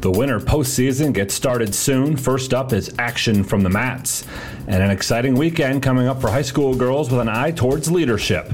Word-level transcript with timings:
The 0.00 0.10
winter 0.10 0.40
postseason 0.40 1.12
gets 1.12 1.34
started 1.34 1.72
soon. 1.72 2.16
First 2.16 2.52
up 2.52 2.72
is 2.72 2.92
action 2.98 3.44
from 3.44 3.62
the 3.62 3.70
mats, 3.70 4.24
and 4.66 4.82
an 4.82 4.90
exciting 4.90 5.36
weekend 5.36 5.84
coming 5.84 6.08
up 6.08 6.20
for 6.20 6.30
high 6.30 6.42
school 6.42 6.74
girls 6.74 7.10
with 7.10 7.20
an 7.20 7.28
eye 7.28 7.52
towards 7.52 7.88
leadership. 7.88 8.52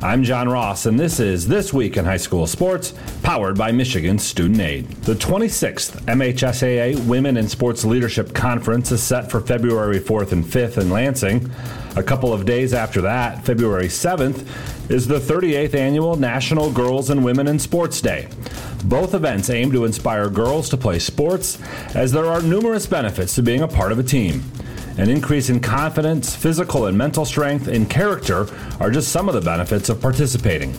I'm 0.00 0.24
John 0.24 0.48
Ross, 0.48 0.86
and 0.86 0.98
this 0.98 1.20
is 1.20 1.46
This 1.46 1.74
Week 1.74 1.98
in 1.98 2.06
High 2.06 2.16
School 2.16 2.46
Sports, 2.46 2.94
powered 3.22 3.58
by 3.58 3.70
Michigan 3.70 4.18
Student 4.18 4.60
Aid. 4.60 4.88
The 5.02 5.14
26th 5.14 6.00
MHSAA 6.06 7.06
Women 7.06 7.36
in 7.36 7.48
Sports 7.48 7.84
Leadership 7.84 8.32
Conference 8.34 8.90
is 8.92 9.02
set 9.02 9.30
for 9.30 9.42
February 9.42 10.00
4th 10.00 10.32
and 10.32 10.42
5th 10.42 10.78
in 10.78 10.90
Lansing. 10.90 11.50
A 11.96 12.02
couple 12.02 12.32
of 12.32 12.46
days 12.46 12.72
after 12.72 13.02
that, 13.02 13.44
February 13.44 13.88
7th, 13.88 14.90
is 14.90 15.06
the 15.06 15.18
38th 15.18 15.74
annual 15.74 16.16
National 16.16 16.72
Girls 16.72 17.10
and 17.10 17.22
Women 17.22 17.46
in 17.46 17.58
Sports 17.58 18.00
Day. 18.00 18.28
Both 18.84 19.14
events 19.14 19.48
aim 19.48 19.70
to 19.72 19.84
inspire 19.84 20.28
girls 20.28 20.68
to 20.70 20.76
play 20.76 20.98
sports, 20.98 21.58
as 21.94 22.10
there 22.10 22.26
are 22.26 22.42
numerous 22.42 22.86
benefits 22.86 23.34
to 23.36 23.42
being 23.42 23.62
a 23.62 23.68
part 23.68 23.92
of 23.92 23.98
a 23.98 24.02
team. 24.02 24.42
An 24.98 25.08
increase 25.08 25.48
in 25.48 25.60
confidence, 25.60 26.34
physical 26.34 26.86
and 26.86 26.98
mental 26.98 27.24
strength, 27.24 27.68
and 27.68 27.88
character 27.88 28.46
are 28.80 28.90
just 28.90 29.12
some 29.12 29.28
of 29.28 29.34
the 29.34 29.40
benefits 29.40 29.88
of 29.88 30.02
participating. 30.02 30.72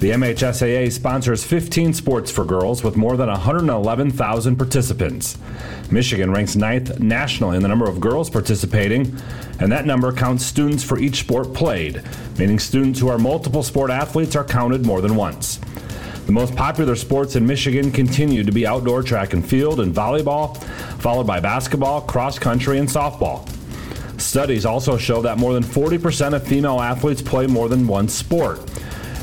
The 0.00 0.10
MHSAA 0.10 0.90
sponsors 0.90 1.44
15 1.44 1.92
sports 1.92 2.28
for 2.28 2.44
girls 2.44 2.82
with 2.82 2.96
more 2.96 3.16
than 3.16 3.28
111,000 3.28 4.56
participants. 4.56 5.38
Michigan 5.92 6.32
ranks 6.32 6.56
ninth 6.56 6.98
nationally 6.98 7.56
in 7.56 7.62
the 7.62 7.68
number 7.68 7.88
of 7.88 8.00
girls 8.00 8.28
participating, 8.28 9.16
and 9.60 9.70
that 9.70 9.86
number 9.86 10.12
counts 10.12 10.44
students 10.44 10.82
for 10.82 10.98
each 10.98 11.20
sport 11.20 11.54
played, 11.54 12.02
meaning 12.38 12.58
students 12.58 12.98
who 12.98 13.08
are 13.08 13.18
multiple 13.18 13.62
sport 13.62 13.92
athletes 13.92 14.34
are 14.34 14.42
counted 14.42 14.84
more 14.84 15.00
than 15.00 15.14
once. 15.14 15.60
The 16.26 16.32
most 16.32 16.54
popular 16.54 16.94
sports 16.94 17.34
in 17.34 17.46
Michigan 17.46 17.90
continue 17.90 18.44
to 18.44 18.52
be 18.52 18.66
outdoor 18.66 19.02
track 19.02 19.32
and 19.32 19.44
field 19.44 19.80
and 19.80 19.92
volleyball, 19.92 20.56
followed 21.00 21.26
by 21.26 21.40
basketball, 21.40 22.00
cross 22.02 22.38
country, 22.38 22.78
and 22.78 22.88
softball. 22.88 23.48
Studies 24.20 24.64
also 24.64 24.96
show 24.96 25.20
that 25.22 25.38
more 25.38 25.52
than 25.52 25.64
40% 25.64 26.34
of 26.34 26.46
female 26.46 26.80
athletes 26.80 27.20
play 27.20 27.48
more 27.48 27.68
than 27.68 27.88
one 27.88 28.08
sport. 28.08 28.60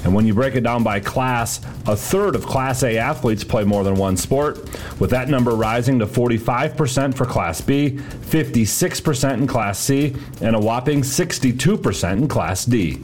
And 0.04 0.14
when 0.14 0.26
you 0.26 0.34
break 0.34 0.56
it 0.56 0.62
down 0.62 0.84
by 0.84 1.00
class, 1.00 1.62
a 1.88 1.96
third 1.96 2.36
of 2.36 2.46
Class 2.46 2.84
A 2.84 2.98
athletes 2.98 3.44
play 3.44 3.64
more 3.64 3.84
than 3.84 3.96
one 3.96 4.16
sport, 4.18 4.58
with 5.00 5.10
that 5.10 5.30
number 5.30 5.52
rising 5.52 6.00
to 6.00 6.06
45% 6.06 7.16
for 7.16 7.26
Class 7.26 7.62
B, 7.62 7.92
56% 7.92 9.34
in 9.34 9.48
Class 9.48 9.80
C, 9.80 10.16
and 10.42 10.56
a 10.56 10.60
whopping 10.60 11.02
62% 11.02 12.12
in 12.14 12.28
Class 12.28 12.66
D. 12.66 13.02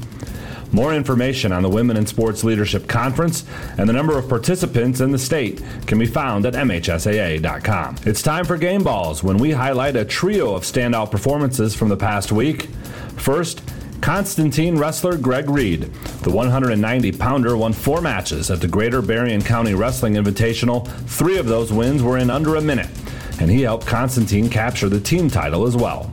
More 0.75 0.93
information 0.93 1.53
on 1.53 1.63
the 1.63 1.69
Women 1.69 1.95
in 1.95 2.05
Sports 2.05 2.43
Leadership 2.43 2.85
Conference 2.89 3.45
and 3.77 3.87
the 3.87 3.93
number 3.93 4.17
of 4.17 4.27
participants 4.27 4.99
in 4.99 5.09
the 5.09 5.17
state 5.17 5.63
can 5.87 5.97
be 5.97 6.05
found 6.05 6.45
at 6.45 6.53
MHSAA.com. 6.53 7.95
It's 8.03 8.21
time 8.21 8.43
for 8.43 8.57
Game 8.57 8.83
Balls 8.83 9.23
when 9.23 9.37
we 9.37 9.51
highlight 9.51 9.95
a 9.95 10.03
trio 10.03 10.53
of 10.53 10.63
standout 10.63 11.11
performances 11.11 11.73
from 11.73 11.87
the 11.87 11.95
past 11.95 12.33
week. 12.33 12.63
First, 13.15 13.61
Constantine 14.01 14.77
wrestler 14.77 15.15
Greg 15.15 15.49
Reed. 15.49 15.83
The 16.23 16.31
190 16.31 17.09
pounder 17.13 17.55
won 17.55 17.71
four 17.71 18.01
matches 18.01 18.51
at 18.51 18.59
the 18.59 18.67
Greater 18.67 19.01
Berrien 19.01 19.41
County 19.41 19.75
Wrestling 19.75 20.15
Invitational. 20.15 20.89
Three 21.07 21.37
of 21.37 21.45
those 21.45 21.71
wins 21.71 22.03
were 22.03 22.17
in 22.17 22.29
under 22.29 22.57
a 22.57 22.61
minute, 22.61 22.89
and 23.39 23.49
he 23.49 23.61
helped 23.61 23.87
Constantine 23.87 24.49
capture 24.49 24.89
the 24.89 24.99
team 24.99 25.29
title 25.29 25.65
as 25.65 25.77
well. 25.77 26.11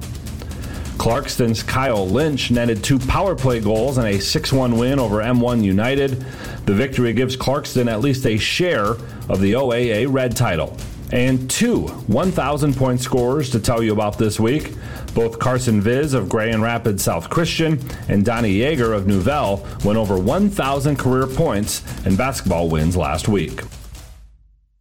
Clarkston's 1.03 1.65
Kyle 1.65 2.07
Lynch 2.07 2.53
netted 2.53 2.85
two 2.85 2.97
power 2.97 3.35
play 3.35 3.59
goals 3.59 3.99
and 3.99 4.07
a 4.07 4.21
6 4.21 4.53
1 4.53 4.79
win 4.79 5.01
over 5.01 5.17
M1 5.17 5.65
United. 5.65 6.25
The 6.65 6.75
victory 6.75 7.13
gives 7.13 7.37
Clarkston 7.37 7.91
at 7.91 8.01
least 8.01 8.25
a 8.25 8.37
share 8.39 8.91
of 9.29 9.41
the 9.41 9.55
OAA 9.55 10.07
Red 10.09 10.37
title. 10.37 10.77
And 11.11 11.51
two 11.51 11.89
1,000 11.89 12.77
point 12.77 13.01
scorers 13.01 13.51
to 13.51 13.59
tell 13.59 13.83
you 13.83 13.93
about 13.93 14.17
this 14.17 14.39
week. 14.39 14.75
Both 15.13 15.41
Carson 15.41 15.81
Viz 15.81 16.15
of 16.15 16.29
Grand 16.29 16.63
Rapids 16.63 17.03
South 17.03 17.29
Christian 17.29 17.81
and 18.09 18.25
Donnie 18.25 18.59
Yeager 18.59 18.95
of 18.95 19.09
Nouvel 19.09 19.67
went 19.85 19.99
over 19.99 20.17
1,000 20.17 20.97
career 21.01 21.27
points 21.27 21.83
in 22.07 22.15
basketball 22.15 22.69
wins 22.69 22.97
last 22.97 23.27
week. 23.27 23.63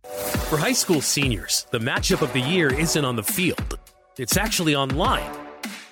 For 0.03 0.57
high 0.57 0.73
school 0.73 1.01
seniors, 1.01 1.65
the 1.71 1.79
matchup 1.79 2.21
of 2.21 2.31
the 2.31 2.41
year 2.41 2.71
isn't 2.71 3.05
on 3.05 3.15
the 3.15 3.23
field, 3.23 3.79
it's 4.19 4.37
actually 4.37 4.75
online 4.75 5.40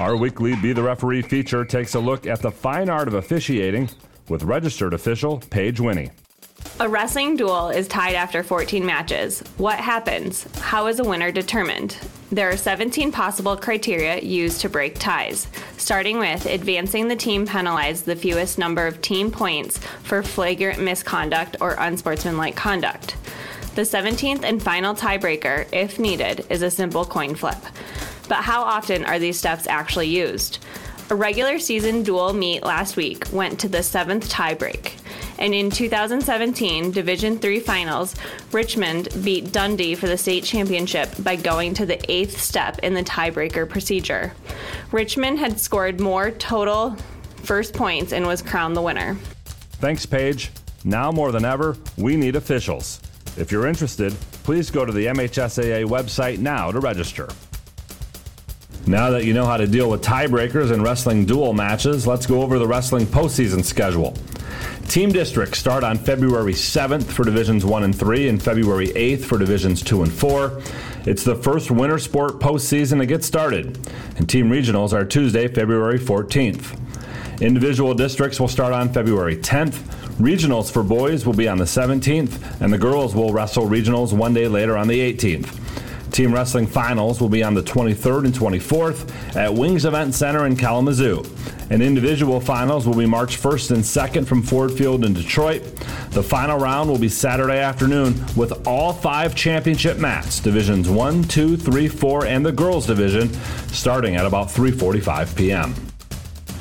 Our 0.00 0.16
weekly 0.16 0.56
Be 0.56 0.72
the 0.72 0.82
Referee 0.82 1.20
feature 1.20 1.62
takes 1.62 1.94
a 1.94 2.00
look 2.00 2.26
at 2.26 2.40
the 2.40 2.50
fine 2.50 2.88
art 2.88 3.06
of 3.06 3.12
officiating 3.12 3.90
with 4.30 4.44
registered 4.44 4.94
official 4.94 5.42
Paige 5.50 5.78
Winnie. 5.78 6.10
A 6.80 6.88
wrestling 6.88 7.36
duel 7.36 7.68
is 7.68 7.86
tied 7.86 8.14
after 8.14 8.42
14 8.42 8.86
matches. 8.86 9.44
What 9.58 9.78
happens? 9.78 10.46
How 10.58 10.86
is 10.86 11.00
a 11.00 11.04
winner 11.04 11.30
determined? 11.30 11.98
There 12.32 12.48
are 12.48 12.56
17 12.56 13.12
possible 13.12 13.58
criteria 13.58 14.20
used 14.20 14.62
to 14.62 14.70
break 14.70 14.98
ties, 14.98 15.48
starting 15.76 16.18
with 16.18 16.46
advancing 16.46 17.08
the 17.08 17.14
team 17.14 17.46
penalized 17.46 18.06
the 18.06 18.16
fewest 18.16 18.56
number 18.56 18.86
of 18.86 19.02
team 19.02 19.30
points 19.30 19.76
for 20.02 20.22
flagrant 20.22 20.80
misconduct 20.80 21.58
or 21.60 21.76
unsportsmanlike 21.78 22.56
conduct. 22.56 23.16
The 23.74 23.82
17th 23.82 24.44
and 24.44 24.62
final 24.62 24.94
tiebreaker, 24.94 25.66
if 25.74 25.98
needed, 25.98 26.46
is 26.48 26.62
a 26.62 26.70
simple 26.70 27.04
coin 27.04 27.34
flip. 27.34 27.58
But 28.30 28.44
how 28.44 28.62
often 28.62 29.04
are 29.06 29.18
these 29.18 29.36
steps 29.36 29.66
actually 29.66 30.06
used? 30.06 30.58
A 31.10 31.16
regular 31.16 31.58
season 31.58 32.04
dual 32.04 32.32
meet 32.32 32.62
last 32.62 32.96
week 32.96 33.26
went 33.32 33.58
to 33.58 33.68
the 33.68 33.82
seventh 33.82 34.30
tiebreak. 34.30 34.92
And 35.40 35.52
in 35.52 35.68
2017 35.68 36.92
Division 36.92 37.40
III 37.42 37.58
finals, 37.58 38.14
Richmond 38.52 39.08
beat 39.24 39.50
Dundee 39.50 39.96
for 39.96 40.06
the 40.06 40.16
state 40.16 40.44
championship 40.44 41.10
by 41.24 41.34
going 41.34 41.74
to 41.74 41.86
the 41.86 41.98
eighth 42.08 42.40
step 42.40 42.78
in 42.84 42.94
the 42.94 43.02
tiebreaker 43.02 43.68
procedure. 43.68 44.32
Richmond 44.92 45.40
had 45.40 45.58
scored 45.58 45.98
more 45.98 46.30
total 46.30 46.94
first 47.42 47.74
points 47.74 48.12
and 48.12 48.24
was 48.24 48.42
crowned 48.42 48.76
the 48.76 48.82
winner. 48.82 49.16
Thanks, 49.80 50.06
Paige. 50.06 50.52
Now 50.84 51.10
more 51.10 51.32
than 51.32 51.44
ever, 51.44 51.76
we 51.96 52.14
need 52.14 52.36
officials. 52.36 53.00
If 53.36 53.50
you're 53.50 53.66
interested, 53.66 54.14
please 54.44 54.70
go 54.70 54.84
to 54.84 54.92
the 54.92 55.06
MHSAA 55.06 55.84
website 55.86 56.38
now 56.38 56.70
to 56.70 56.78
register. 56.78 57.28
Now 58.90 59.10
that 59.10 59.24
you 59.24 59.34
know 59.34 59.46
how 59.46 59.56
to 59.56 59.68
deal 59.68 59.88
with 59.88 60.02
tiebreakers 60.02 60.72
and 60.72 60.82
wrestling 60.82 61.24
dual 61.24 61.52
matches, 61.52 62.08
let's 62.08 62.26
go 62.26 62.42
over 62.42 62.58
the 62.58 62.66
wrestling 62.66 63.06
postseason 63.06 63.64
schedule. 63.64 64.16
Team 64.88 65.12
districts 65.12 65.60
start 65.60 65.84
on 65.84 65.96
February 65.96 66.54
7th 66.54 67.04
for 67.04 67.24
Divisions 67.24 67.64
1 67.64 67.84
and 67.84 67.96
3 67.96 68.26
and 68.26 68.42
February 68.42 68.88
8th 68.88 69.22
for 69.26 69.38
Divisions 69.38 69.80
2 69.82 70.02
and 70.02 70.12
4. 70.12 70.60
It's 71.06 71.22
the 71.22 71.36
first 71.36 71.70
winter 71.70 72.00
sport 72.00 72.40
postseason 72.40 72.98
to 72.98 73.06
get 73.06 73.22
started, 73.22 73.78
and 74.16 74.28
team 74.28 74.50
regionals 74.50 74.92
are 74.92 75.04
Tuesday, 75.04 75.46
February 75.46 76.00
14th. 76.00 76.76
Individual 77.40 77.94
districts 77.94 78.40
will 78.40 78.48
start 78.48 78.72
on 78.72 78.92
February 78.92 79.36
10th. 79.36 79.84
Regionals 80.18 80.68
for 80.68 80.82
boys 80.82 81.24
will 81.24 81.34
be 81.34 81.46
on 81.46 81.58
the 81.58 81.64
17th, 81.64 82.60
and 82.60 82.72
the 82.72 82.78
girls 82.78 83.14
will 83.14 83.32
wrestle 83.32 83.68
regionals 83.68 84.12
one 84.12 84.34
day 84.34 84.48
later 84.48 84.76
on 84.76 84.88
the 84.88 84.98
18th. 84.98 85.79
Team 86.12 86.32
Wrestling 86.32 86.66
Finals 86.66 87.20
will 87.20 87.28
be 87.28 87.42
on 87.42 87.54
the 87.54 87.62
23rd 87.62 88.24
and 88.26 88.34
24th 88.34 89.36
at 89.36 89.52
Wings 89.52 89.84
Event 89.84 90.14
Center 90.14 90.46
in 90.46 90.56
Kalamazoo. 90.56 91.24
And 91.70 91.82
individual 91.82 92.40
finals 92.40 92.86
will 92.86 92.96
be 92.96 93.06
March 93.06 93.40
1st 93.40 93.70
and 93.70 93.84
2nd 93.84 94.26
from 94.26 94.42
Ford 94.42 94.72
Field 94.72 95.04
in 95.04 95.14
Detroit. 95.14 95.62
The 96.10 96.22
final 96.22 96.58
round 96.58 96.90
will 96.90 96.98
be 96.98 97.08
Saturday 97.08 97.58
afternoon 97.58 98.14
with 98.36 98.66
all 98.66 98.92
five 98.92 99.34
championship 99.34 99.98
mats, 99.98 100.40
divisions 100.40 100.88
1, 100.88 101.24
2, 101.24 101.56
3, 101.56 101.88
4, 101.88 102.26
and 102.26 102.44
the 102.44 102.52
girls 102.52 102.86
division, 102.86 103.32
starting 103.68 104.16
at 104.16 104.26
about 104.26 104.48
3:45 104.48 105.36
p.m. 105.36 105.74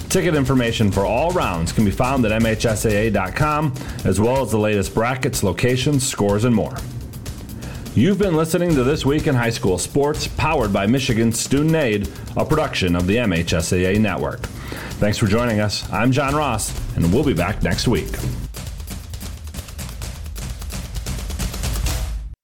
Ticket 0.10 0.34
information 0.34 0.92
for 0.92 1.06
all 1.06 1.32
rounds 1.32 1.72
can 1.72 1.86
be 1.86 1.92
found 1.92 2.26
at 2.26 2.42
MHSAA.com, 2.42 3.74
as 4.06 4.20
well 4.20 4.42
as 4.42 4.52
the 4.52 4.58
latest 4.58 4.94
brackets, 4.96 5.44
locations, 5.44 6.08
scores, 6.08 6.46
and 6.46 6.56
more. 6.56 6.76
You've 8.00 8.18
been 8.18 8.36
listening 8.38 8.74
to 8.76 8.84
This 8.86 9.06
Week 9.06 9.28
in 9.28 9.36
High 9.36 9.50
School 9.50 9.78
Sports, 9.78 10.26
powered 10.26 10.72
by 10.72 10.88
Michigan 10.88 11.34
Student 11.34 11.76
Aid, 11.76 12.10
a 12.38 12.46
production 12.46 12.96
of 12.96 13.08
the 13.08 13.18
MHSAA 13.18 14.00
Network. 14.00 14.40
Thanks 15.02 15.18
for 15.18 15.28
joining 15.28 15.60
us. 15.60 15.84
I'm 15.92 16.14
John 16.14 16.34
Ross, 16.34 16.74
and 16.96 17.14
we'll 17.14 17.26
be 17.26 17.34
back 17.34 17.62
next 17.62 17.90
week. 17.90 18.08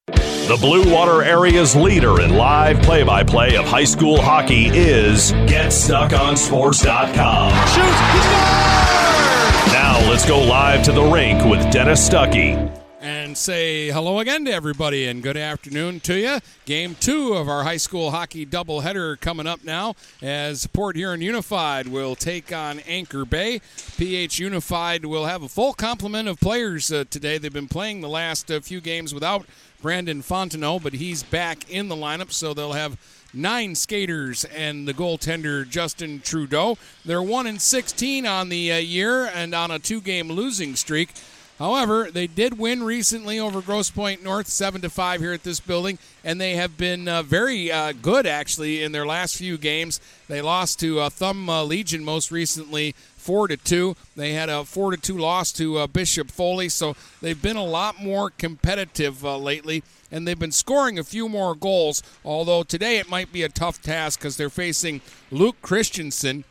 The 0.07 0.57
Blue 0.59 0.93
Water 0.93 1.23
area's 1.23 1.73
leader 1.73 2.19
in 2.19 2.35
live 2.35 2.81
play 2.81 3.03
by 3.03 3.23
play 3.23 3.55
of 3.55 3.63
high 3.63 3.85
school 3.85 4.21
hockey 4.21 4.65
is 4.65 5.31
GetStuckOnSports.com. 5.31 7.51
Shoots, 7.69 7.99
he 8.11 8.19
scores! 8.19 9.71
Now 9.71 10.01
let's 10.09 10.25
go 10.25 10.43
live 10.43 10.83
to 10.83 10.91
the 10.91 11.03
rink 11.03 11.45
with 11.45 11.71
Dennis 11.71 12.09
Stuckey. 12.09 12.84
And 13.25 13.35
say 13.35 13.89
hello 13.89 14.19
again 14.19 14.45
to 14.45 14.51
everybody 14.51 15.07
and 15.07 15.23
good 15.23 15.35
afternoon 15.35 15.99
to 16.01 16.13
you. 16.13 16.37
Game 16.65 16.95
two 16.99 17.33
of 17.33 17.49
our 17.49 17.63
high 17.63 17.77
school 17.77 18.11
hockey 18.11 18.45
doubleheader 18.45 19.19
coming 19.19 19.47
up 19.47 19.63
now 19.63 19.95
as 20.21 20.67
Port 20.67 20.95
Huron 20.95 21.21
Unified 21.21 21.87
will 21.87 22.13
take 22.13 22.53
on 22.53 22.81
Anchor 22.81 23.25
Bay. 23.25 23.61
PH 23.97 24.37
Unified 24.37 25.05
will 25.05 25.25
have 25.25 25.41
a 25.41 25.49
full 25.49 25.73
complement 25.73 26.27
of 26.27 26.39
players 26.39 26.91
uh, 26.91 27.05
today. 27.09 27.39
They've 27.39 27.51
been 27.51 27.67
playing 27.67 28.01
the 28.01 28.09
last 28.09 28.51
uh, 28.51 28.59
few 28.59 28.79
games 28.79 29.11
without 29.11 29.47
Brandon 29.81 30.21
Fontenot, 30.21 30.83
but 30.83 30.93
he's 30.93 31.23
back 31.23 31.67
in 31.67 31.87
the 31.87 31.95
lineup, 31.95 32.31
so 32.31 32.53
they'll 32.53 32.73
have 32.73 32.95
nine 33.33 33.73
skaters 33.73 34.45
and 34.45 34.87
the 34.87 34.93
goaltender 34.93 35.65
Austin 35.75 36.21
Trudeau. 36.21 36.77
They're 37.03 37.23
one 37.23 37.47
and 37.47 37.59
16 37.59 38.27
on 38.27 38.49
the 38.49 38.71
uh, 38.71 38.77
year 38.77 39.25
and 39.25 39.55
on 39.55 39.71
a 39.71 39.79
two-game 39.79 40.31
losing 40.31 40.75
streak. 40.75 41.09
However, 41.57 42.11
they 42.11 42.27
did 42.27 42.57
win 42.57 42.83
recently 42.83 43.39
over 43.39 43.61
Grosse 43.61 43.89
Pointe 43.89 44.21
North, 44.21 44.47
seven 44.47 44.81
to 44.81 44.89
five 44.89 45.21
here 45.21 45.31
at 45.31 45.43
this 45.43 45.61
building, 45.61 45.97
and 46.21 46.39
they 46.39 46.55
have 46.55 46.75
been 46.75 47.07
uh, 47.07 47.23
very 47.23 47.71
uh, 47.71 47.93
good 47.93 48.27
actually 48.27 48.83
in 48.83 48.91
their 48.91 49.05
last 49.05 49.37
few 49.37 49.57
games. 49.57 50.01
They 50.27 50.41
lost 50.41 50.81
to 50.81 50.99
uh, 50.99 51.09
Thumb 51.09 51.49
uh, 51.49 51.63
Legion 51.63 52.03
most 52.03 52.29
recently, 52.29 52.93
four 53.15 53.47
to 53.47 53.55
two. 53.55 53.95
They 54.17 54.33
had 54.33 54.49
a 54.49 54.65
four 54.65 54.91
to 54.91 54.97
two 54.97 55.17
loss 55.17 55.53
to 55.53 55.77
uh, 55.77 55.87
Bishop 55.87 56.29
Foley, 56.29 56.67
so 56.67 56.93
they've 57.21 57.41
been 57.41 57.55
a 57.55 57.63
lot 57.63 58.01
more 58.03 58.31
competitive 58.31 59.23
uh, 59.23 59.37
lately, 59.37 59.81
and 60.11 60.27
they've 60.27 60.37
been 60.37 60.51
scoring 60.51 60.99
a 60.99 61.05
few 61.05 61.29
more 61.29 61.55
goals. 61.55 62.03
Although 62.25 62.63
today 62.63 62.97
it 62.97 63.09
might 63.09 63.31
be 63.31 63.43
a 63.43 63.49
tough 63.49 63.81
task 63.81 64.19
because 64.19 64.35
they're 64.35 64.49
facing 64.49 64.99
Luke 65.31 65.55
Christensen, 65.61 66.43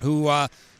who 0.00 0.28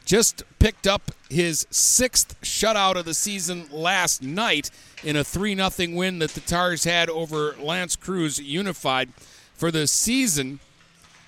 just 0.09 0.41
picked 0.57 0.87
up 0.87 1.11
his 1.29 1.67
sixth 1.69 2.35
shutout 2.41 2.95
of 2.95 3.05
the 3.05 3.13
season 3.13 3.67
last 3.71 4.23
night 4.23 4.71
in 5.03 5.15
a 5.15 5.23
3 5.23 5.55
0 5.55 5.95
win 5.95 6.17
that 6.17 6.31
the 6.31 6.39
Tars 6.39 6.83
had 6.83 7.11
over 7.11 7.55
L'Anse 7.61 7.95
Creuse 7.95 8.39
Unified. 8.39 9.09
For 9.53 9.69
the 9.69 9.85
season, 9.85 10.61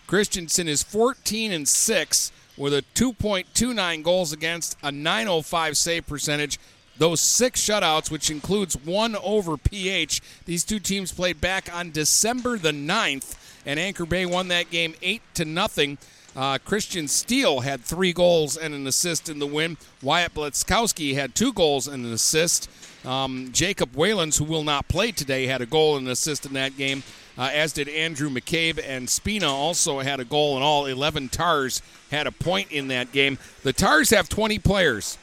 Christensen 0.07 0.67
is 0.67 0.81
14 0.81 1.51
and 1.51 1.67
6 1.67 2.31
with 2.57 2.73
a 2.73 2.83
2.29 2.95 4.01
goals 4.01 4.33
against, 4.33 4.75
a 4.81 4.91
905 4.91 5.77
save 5.77 6.07
percentage. 6.07 6.59
Those 6.97 7.21
six 7.21 7.61
shutouts, 7.61 8.09
which 8.09 8.31
includes 8.31 8.75
one 8.75 9.15
over 9.17 9.57
PH, 9.57 10.21
these 10.45 10.63
two 10.63 10.79
teams 10.79 11.11
played 11.11 11.39
back 11.39 11.71
on 11.71 11.91
December 11.91 12.57
the 12.57 12.71
9th, 12.71 13.35
and 13.63 13.79
Anchor 13.79 14.07
Bay 14.07 14.25
won 14.25 14.47
that 14.47 14.71
game 14.71 14.95
8 15.03 15.21
to 15.35 15.45
nothing. 15.45 15.99
Uh, 16.35 16.57
Christian 16.63 17.07
Steele 17.07 17.61
had 17.61 17.81
three 17.81 18.13
goals 18.13 18.55
and 18.55 18.73
an 18.73 18.87
assist 18.87 19.27
in 19.27 19.39
the 19.39 19.47
win. 19.47 19.77
Wyatt 20.01 20.33
Blitzkowski 20.33 21.13
had 21.13 21.35
two 21.35 21.51
goals 21.51 21.87
and 21.87 22.05
an 22.05 22.13
assist. 22.13 22.69
Um, 23.05 23.49
Jacob 23.51 23.93
Whalens, 23.93 24.37
who 24.37 24.45
will 24.45 24.63
not 24.63 24.87
play 24.87 25.11
today, 25.11 25.47
had 25.47 25.61
a 25.61 25.65
goal 25.65 25.97
and 25.97 26.05
an 26.05 26.11
assist 26.11 26.45
in 26.45 26.53
that 26.53 26.77
game, 26.77 27.03
uh, 27.37 27.49
as 27.51 27.73
did 27.73 27.89
Andrew 27.89 28.29
McCabe. 28.29 28.81
And 28.81 29.09
Spina 29.09 29.49
also 29.51 29.99
had 29.99 30.19
a 30.19 30.25
goal, 30.25 30.55
and 30.55 30.63
all 30.63 30.85
11 30.85 31.29
Tars 31.29 31.81
had 32.11 32.27
a 32.27 32.31
point 32.31 32.71
in 32.71 32.87
that 32.87 33.11
game. 33.11 33.37
The 33.63 33.73
Tars 33.73 34.11
have 34.11 34.29
20 34.29 34.59
players. 34.59 35.17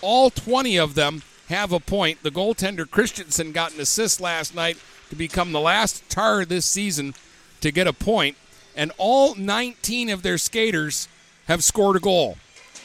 All 0.00 0.30
20 0.30 0.78
of 0.78 0.94
them 0.94 1.22
have 1.48 1.72
a 1.72 1.80
point. 1.80 2.22
The 2.22 2.30
goaltender 2.30 2.88
Christensen 2.88 3.52
got 3.52 3.74
an 3.74 3.80
assist 3.80 4.20
last 4.20 4.54
night 4.54 4.78
to 5.10 5.16
become 5.16 5.52
the 5.52 5.60
last 5.60 6.08
Tar 6.08 6.44
this 6.44 6.64
season 6.64 7.14
to 7.60 7.70
get 7.70 7.86
a 7.86 7.92
point 7.92 8.36
and 8.76 8.92
all 8.98 9.34
19 9.34 10.10
of 10.10 10.22
their 10.22 10.38
skaters 10.38 11.08
have 11.48 11.64
scored 11.64 11.96
a 11.96 12.00
goal. 12.00 12.36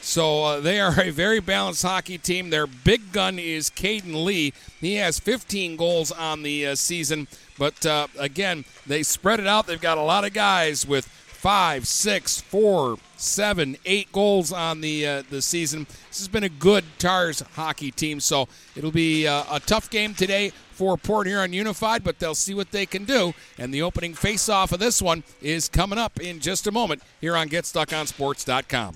So 0.01 0.43
uh, 0.43 0.59
they 0.59 0.79
are 0.79 0.99
a 0.99 1.11
very 1.11 1.39
balanced 1.39 1.83
hockey 1.83 2.17
team. 2.17 2.49
Their 2.49 2.65
big 2.65 3.11
gun 3.11 3.37
is 3.37 3.69
Caden 3.69 4.25
Lee. 4.25 4.53
He 4.79 4.95
has 4.95 5.19
15 5.19 5.75
goals 5.75 6.11
on 6.11 6.41
the 6.41 6.67
uh, 6.67 6.75
season. 6.75 7.27
But 7.59 7.85
uh, 7.85 8.07
again, 8.17 8.65
they 8.87 9.03
spread 9.03 9.39
it 9.39 9.45
out. 9.45 9.67
They've 9.67 9.79
got 9.79 9.99
a 9.99 10.03
lot 10.03 10.25
of 10.25 10.33
guys 10.33 10.87
with 10.87 11.05
five, 11.05 11.87
six, 11.87 12.41
four, 12.41 12.97
seven, 13.21 13.77
eight 13.85 14.11
goals 14.11 14.51
on 14.51 14.81
the 14.81 15.07
uh, 15.07 15.23
the 15.29 15.41
season. 15.41 15.85
This 16.09 16.19
has 16.19 16.27
been 16.27 16.43
a 16.43 16.49
good 16.49 16.83
Tars 16.99 17.41
hockey 17.53 17.91
team. 17.91 18.19
So 18.19 18.47
it'll 18.75 18.91
be 18.91 19.27
uh, 19.27 19.43
a 19.51 19.59
tough 19.59 19.89
game 19.89 20.13
today 20.13 20.51
for 20.71 20.97
Port 20.97 21.27
Huron 21.27 21.53
Unified, 21.53 22.03
but 22.03 22.19
they'll 22.19 22.35
see 22.35 22.53
what 22.53 22.71
they 22.71 22.85
can 22.85 23.05
do. 23.05 23.33
And 23.57 23.73
the 23.73 23.81
opening 23.83 24.13
face-off 24.15 24.71
of 24.71 24.79
this 24.79 25.01
one 25.01 25.23
is 25.41 25.69
coming 25.69 25.99
up 25.99 26.19
in 26.19 26.39
just 26.39 26.65
a 26.65 26.71
moment 26.71 27.03
here 27.19 27.37
on 27.37 27.49
GetStuckOnSports.com. 27.49 28.95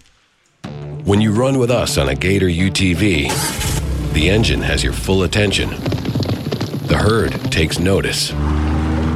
When 1.06 1.22
you 1.22 1.31
run 1.31 1.60
with 1.60 1.69
us 1.69 2.00
on 2.00 2.10
a 2.10 2.16
Gator 2.16 2.48
UTV, 2.48 4.13
the 4.13 4.30
engine 4.30 4.62
has 4.62 4.83
your 4.83 4.94
full 4.94 5.22
attention. 5.22 5.69
The 5.69 6.98
herd 7.00 7.33
takes 7.51 7.77
notice. 7.77 8.31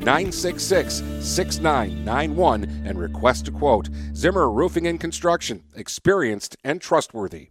966 0.00 1.02
6991 1.20 2.82
and 2.84 2.98
request 2.98 3.48
a 3.48 3.50
quote. 3.50 3.88
Zimmer 4.14 4.50
Roofing 4.50 4.86
and 4.86 5.00
Construction 5.00 5.62
experienced, 5.74 6.56
and 6.64 6.80
trustworthy. 6.80 7.50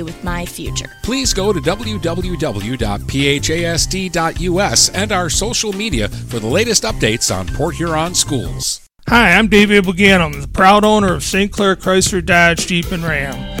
with 0.03 0.23
my 0.23 0.45
future. 0.45 0.91
Please 1.03 1.33
go 1.33 1.51
to 1.53 1.59
www.phasd.us 1.59 2.79
and 4.89 5.11
our 5.11 5.29
social 5.29 5.73
media 5.73 6.07
for 6.07 6.39
the 6.39 6.47
latest 6.47 6.83
updates 6.83 7.35
on 7.35 7.47
Port 7.47 7.75
Huron 7.75 8.15
schools. 8.15 8.81
Hi, 9.07 9.31
I'm 9.31 9.47
David 9.47 9.83
Buganum, 9.83 10.41
the 10.41 10.47
proud 10.47 10.85
owner 10.85 11.13
of 11.13 11.23
St. 11.23 11.51
Clair 11.51 11.75
Chrysler 11.75 12.25
Dodge 12.25 12.67
Jeep 12.67 12.91
and 12.91 13.03
Ram. 13.03 13.60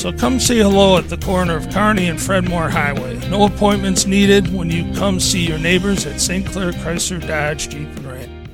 So 0.00 0.10
come 0.10 0.40
say 0.40 0.56
hello 0.56 0.96
at 0.96 1.10
the 1.10 1.18
corner 1.18 1.58
of 1.58 1.68
Carney 1.68 2.08
and 2.08 2.18
Fred 2.18 2.48
Moore 2.48 2.70
Highway. 2.70 3.18
No 3.28 3.44
appointments 3.44 4.06
needed 4.06 4.50
when 4.50 4.70
you 4.70 4.90
come 4.94 5.20
see 5.20 5.46
your 5.46 5.58
neighbors 5.58 6.06
at 6.06 6.22
St. 6.22 6.46
Clair 6.46 6.72
Chrysler 6.72 7.20
Dodge 7.20 7.68
Jeep 7.68 7.86
and 7.86 8.06
Ram. 8.06 8.46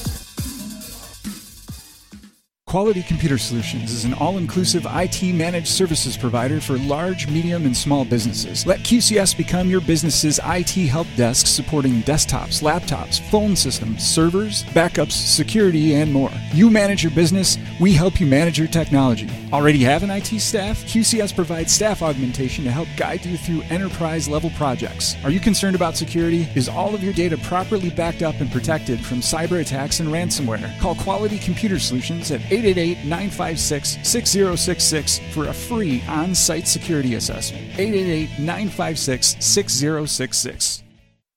Quality 2.73 3.03
Computer 3.03 3.37
Solutions 3.37 3.91
is 3.91 4.03
an 4.03 4.15
all 4.15 4.39
inclusive 4.39 4.87
IT 4.89 5.21
managed 5.35 5.67
services 5.67 6.17
provider 6.17 6.59
for 6.59 6.79
large, 6.79 7.27
medium, 7.27 7.67
and 7.67 7.77
small 7.77 8.03
businesses. 8.03 8.65
Let 8.65 8.79
QCS 8.79 9.37
become 9.37 9.69
your 9.69 9.79
business's 9.79 10.39
IT 10.43 10.71
help 10.87 11.05
desk 11.15 11.45
supporting 11.45 12.01
desktops, 12.01 12.63
laptops, 12.63 13.21
phone 13.29 13.55
systems, 13.55 14.03
servers, 14.03 14.63
backups, 14.63 15.11
security, 15.11 15.93
and 15.93 16.11
more. 16.11 16.31
You 16.51 16.71
manage 16.71 17.03
your 17.03 17.11
business, 17.11 17.59
we 17.79 17.93
help 17.93 18.19
you 18.19 18.25
manage 18.25 18.57
your 18.57 18.69
technology. 18.69 19.29
Already 19.53 19.83
have 19.83 20.01
an 20.01 20.09
IT 20.09 20.39
staff? 20.39 20.83
QCS 20.85 21.35
provides 21.35 21.71
staff 21.71 22.01
augmentation 22.01 22.63
to 22.63 22.71
help 22.71 22.87
guide 22.97 23.23
you 23.23 23.37
through 23.37 23.61
enterprise 23.69 24.27
level 24.27 24.49
projects. 24.57 25.15
Are 25.23 25.29
you 25.29 25.39
concerned 25.39 25.75
about 25.75 25.95
security? 25.95 26.47
Is 26.55 26.67
all 26.67 26.95
of 26.95 27.03
your 27.03 27.13
data 27.13 27.37
properly 27.37 27.91
backed 27.91 28.23
up 28.23 28.41
and 28.41 28.51
protected 28.51 28.99
from 28.99 29.19
cyber 29.19 29.61
attacks 29.61 29.99
and 29.99 30.09
ransomware? 30.09 30.75
Call 30.79 30.95
Quality 30.95 31.37
Computer 31.37 31.77
Solutions 31.77 32.31
at 32.31 32.41
888 32.63 33.05
956 33.05 34.07
6066 34.07 35.19
for 35.33 35.47
a 35.47 35.53
free 35.53 36.01
on 36.07 36.33
site 36.33 36.65
security 36.67 37.15
assessment. 37.15 37.63
888 37.77 38.39
956 38.39 39.35
6066. 39.39 40.79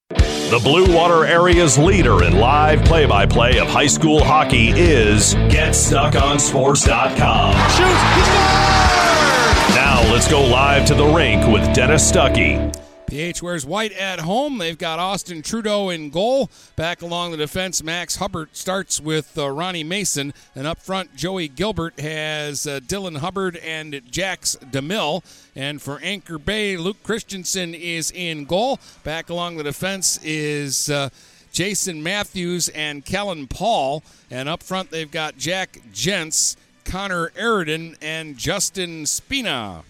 The 0.08 0.60
Blue 0.62 0.94
Water 0.94 1.26
area's 1.26 1.76
leader 1.76 2.22
in 2.22 2.36
live 2.36 2.84
play 2.84 3.04
by 3.04 3.26
play 3.26 3.58
of 3.58 3.66
high 3.66 3.88
school 3.88 4.22
hockey 4.22 4.68
is 4.68 5.34
GetStuckOnSports.com. 5.34 7.52
Shoots, 7.52 8.02
he 8.14 8.20
scores! 8.22 9.74
Now 9.74 10.02
let's 10.12 10.28
go 10.30 10.42
live 10.42 10.86
to 10.86 10.94
the 10.94 11.06
rink 11.06 11.44
with 11.48 11.74
Dennis 11.74 12.08
Stuckey. 12.08 12.72
PH 13.16 13.42
wears 13.42 13.64
white 13.64 13.92
at 13.92 14.20
home. 14.20 14.58
They've 14.58 14.76
got 14.76 14.98
Austin 14.98 15.40
Trudeau 15.40 15.88
in 15.88 16.10
goal. 16.10 16.50
Back 16.76 17.00
along 17.00 17.30
the 17.30 17.38
defense, 17.38 17.82
Max 17.82 18.16
Hubbard 18.16 18.50
starts 18.52 19.00
with 19.00 19.38
uh, 19.38 19.48
Ronnie 19.48 19.84
Mason. 19.84 20.34
And 20.54 20.66
up 20.66 20.82
front, 20.82 21.16
Joey 21.16 21.48
Gilbert 21.48 21.98
has 21.98 22.66
uh, 22.66 22.80
Dylan 22.80 23.16
Hubbard 23.16 23.56
and 23.56 24.02
Jax 24.10 24.56
DeMille. 24.56 25.24
And 25.54 25.80
for 25.80 25.98
Anchor 26.02 26.36
Bay, 26.36 26.76
Luke 26.76 27.02
Christensen 27.02 27.74
is 27.74 28.10
in 28.10 28.44
goal. 28.44 28.78
Back 29.02 29.30
along 29.30 29.56
the 29.56 29.64
defense 29.64 30.20
is. 30.22 30.90
Uh, 30.90 31.08
Jason 31.52 32.02
Matthews 32.02 32.68
and 32.68 33.02
Kellen 33.02 33.46
Paul. 33.46 34.02
And 34.30 34.46
up 34.46 34.62
front, 34.62 34.90
they've 34.90 35.10
got 35.10 35.38
Jack 35.38 35.80
Gents, 35.90 36.54
Connor 36.84 37.30
Aridin, 37.30 37.96
and 38.02 38.36
Justin 38.36 39.06
Spina. 39.06 39.84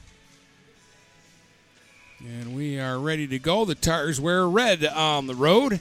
And 2.21 2.57
we 2.57 2.81
are 2.81 2.99
ready 2.99 3.27
to 3.27 3.39
go. 3.39 3.65
The 3.65 3.75
Tars 3.75 4.21
wear 4.21 4.49
red 4.49 4.85
on 4.85 5.27
the 5.27 5.35
road. 5.35 5.81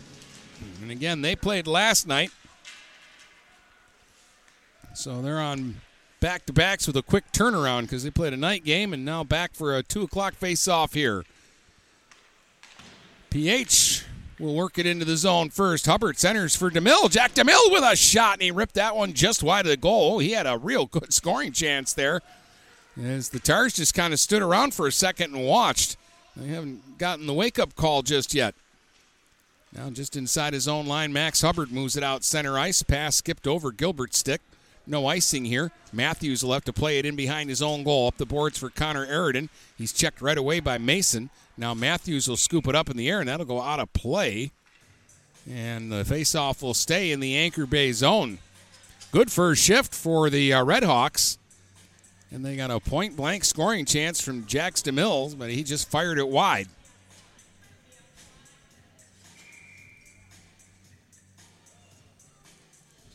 And 0.82 0.92
again, 0.92 1.22
they 1.22 1.36
played 1.36 1.68
last 1.68 2.08
night. 2.08 2.32
So 4.94 5.22
they're 5.22 5.40
on 5.40 5.82
back 6.20 6.46
to 6.46 6.54
backs 6.54 6.88
with 6.88 6.98
a 6.98 7.02
quick 7.02 7.32
turnaround 7.32 7.82
because 7.82 8.04
they 8.04 8.10
played 8.10 8.34
a 8.34 8.38
night 8.38 8.64
game 8.64 8.94
and 8.94 9.06
now 9.06 9.24
back 9.24 9.54
for 9.54 9.76
a 9.76 9.84
2 9.84 10.04
o'clock 10.04 10.34
face 10.34 10.68
off 10.68 10.94
here. 10.94 11.24
PH 13.30 14.06
will 14.40 14.56
work 14.56 14.78
it 14.78 14.86
into 14.86 15.06
the 15.06 15.18
zone 15.18 15.50
first. 15.50 15.86
Hubbard 15.86 16.18
centers 16.18 16.56
for 16.56 16.70
DeMille. 16.70 17.12
Jack 17.12 17.34
DeMille 17.34 17.72
with 17.72 17.84
a 17.84 17.96
shot, 17.96 18.34
and 18.34 18.42
he 18.42 18.52
ripped 18.52 18.76
that 18.76 18.96
one 18.96 19.14
just 19.14 19.44
wide 19.44 19.66
of 19.66 19.70
the 19.70 19.78
goal. 19.78 20.20
He 20.20 20.32
had 20.32 20.48
a 20.48 20.58
real 20.58 20.86
good 20.86 21.14
scoring 21.14 21.52
chance 21.52 21.94
there. 21.94 22.22
As 23.02 23.30
the 23.30 23.40
Tars 23.40 23.74
just 23.74 23.94
kind 23.94 24.14
of 24.14 24.20
stood 24.20 24.42
around 24.42 24.74
for 24.74 24.88
a 24.88 24.92
second 24.92 25.36
and 25.36 25.46
watched. 25.46 25.98
They 26.36 26.48
haven't 26.48 26.98
gotten 26.98 27.28
the 27.28 27.34
wake 27.34 27.60
up 27.60 27.76
call 27.76 28.02
just 28.02 28.34
yet. 28.34 28.56
Now, 29.76 29.90
just 29.90 30.16
inside 30.16 30.54
his 30.54 30.68
own 30.68 30.86
line, 30.88 31.12
Max 31.12 31.42
Hubbard 31.42 31.72
moves 31.72 31.98
it 31.98 32.04
out 32.04 32.24
center 32.24 32.58
ice. 32.58 32.82
Pass 32.82 33.18
skipped 33.18 33.46
over 33.46 33.72
Gilbert's 33.72 34.18
stick. 34.18 34.42
No 34.88 35.08
icing 35.08 35.46
here. 35.46 35.72
Matthews 35.92 36.44
will 36.44 36.54
have 36.54 36.64
to 36.66 36.74
play 36.74 37.00
it 37.00 37.06
in 37.06 37.16
behind 37.16 37.50
his 37.50 37.62
own 37.62 37.84
goal. 37.84 38.08
Up 38.08 38.18
the 38.18 38.26
boards 38.26 38.58
for 38.58 38.70
Connor 38.70 39.06
Aridin. 39.06 39.50
He's 39.78 39.92
checked 39.92 40.22
right 40.22 40.38
away 40.38 40.60
by 40.60 40.78
Mason. 40.78 41.30
Now 41.58 41.74
Matthews 41.74 42.28
will 42.28 42.38
scoop 42.38 42.68
it 42.68 42.76
up 42.76 42.90
in 42.90 42.98
the 42.98 43.10
air, 43.10 43.20
and 43.20 43.28
that'll 43.28 43.46
go 43.46 43.62
out 43.62 43.80
of 43.80 43.92
play. 43.94 44.52
And 45.50 45.92
the 45.92 46.04
faceoff 46.04 46.62
will 46.62 46.74
stay 46.74 47.12
in 47.12 47.20
the 47.20 47.36
Anchor 47.36 47.66
Bay 47.66 47.92
zone. 47.92 48.40
Good 49.12 49.32
first 49.32 49.64
shift 49.64 49.94
for 49.94 50.30
the 50.30 50.54
uh, 50.54 50.64
Redhawks. 50.64 51.38
And 52.36 52.44
they 52.44 52.58
got 52.58 52.70
a 52.70 52.82
point 52.82 53.16
blank 53.16 53.46
scoring 53.46 53.86
chance 53.86 54.20
from 54.20 54.46
Jax 54.46 54.82
DeMills, 54.82 55.40
but 55.40 55.50
he 55.50 55.64
just 55.64 55.90
fired 55.90 56.18
it 56.18 56.28
wide. 56.28 56.68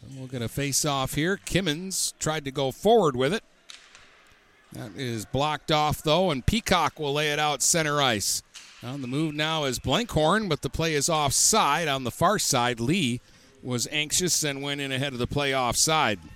So 0.00 0.06
we'll 0.16 0.26
get 0.26 0.40
a 0.40 0.48
face 0.48 0.86
off 0.86 1.12
here. 1.12 1.38
Kimmins 1.44 2.14
tried 2.18 2.46
to 2.46 2.50
go 2.50 2.70
forward 2.70 3.14
with 3.14 3.34
it. 3.34 3.44
That 4.72 4.92
is 4.96 5.26
blocked 5.26 5.70
off, 5.70 6.02
though, 6.02 6.30
and 6.30 6.46
Peacock 6.46 6.98
will 6.98 7.12
lay 7.12 7.30
it 7.30 7.38
out 7.38 7.60
center 7.60 8.00
ice. 8.00 8.42
On 8.82 9.02
the 9.02 9.06
move 9.06 9.34
now 9.34 9.64
is 9.64 9.78
Blankhorn, 9.78 10.48
but 10.48 10.62
the 10.62 10.70
play 10.70 10.94
is 10.94 11.10
offside. 11.10 11.88
On 11.88 12.04
the 12.04 12.10
far 12.10 12.38
side, 12.38 12.80
Lee 12.80 13.20
was 13.62 13.86
anxious 13.92 14.42
and 14.44 14.62
went 14.62 14.80
in 14.80 14.90
ahead 14.90 15.12
of 15.12 15.18
the 15.18 15.26
play 15.26 15.54
offside. 15.54 16.20
So 16.22 16.28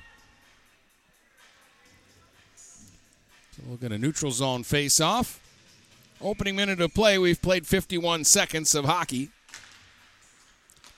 we'll 3.67 3.77
get 3.77 3.93
a 3.93 3.99
neutral 3.99 4.33
zone 4.33 4.63
face 4.63 5.01
off. 5.01 5.41
Opening 6.21 6.57
minute 6.57 6.81
of 6.81 6.95
play, 6.95 7.19
we've 7.19 7.43
played 7.43 7.67
51 7.67 8.25
seconds 8.25 8.75
of 8.75 8.85
hockey. 8.85 9.31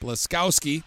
Blaskowski 0.01 0.83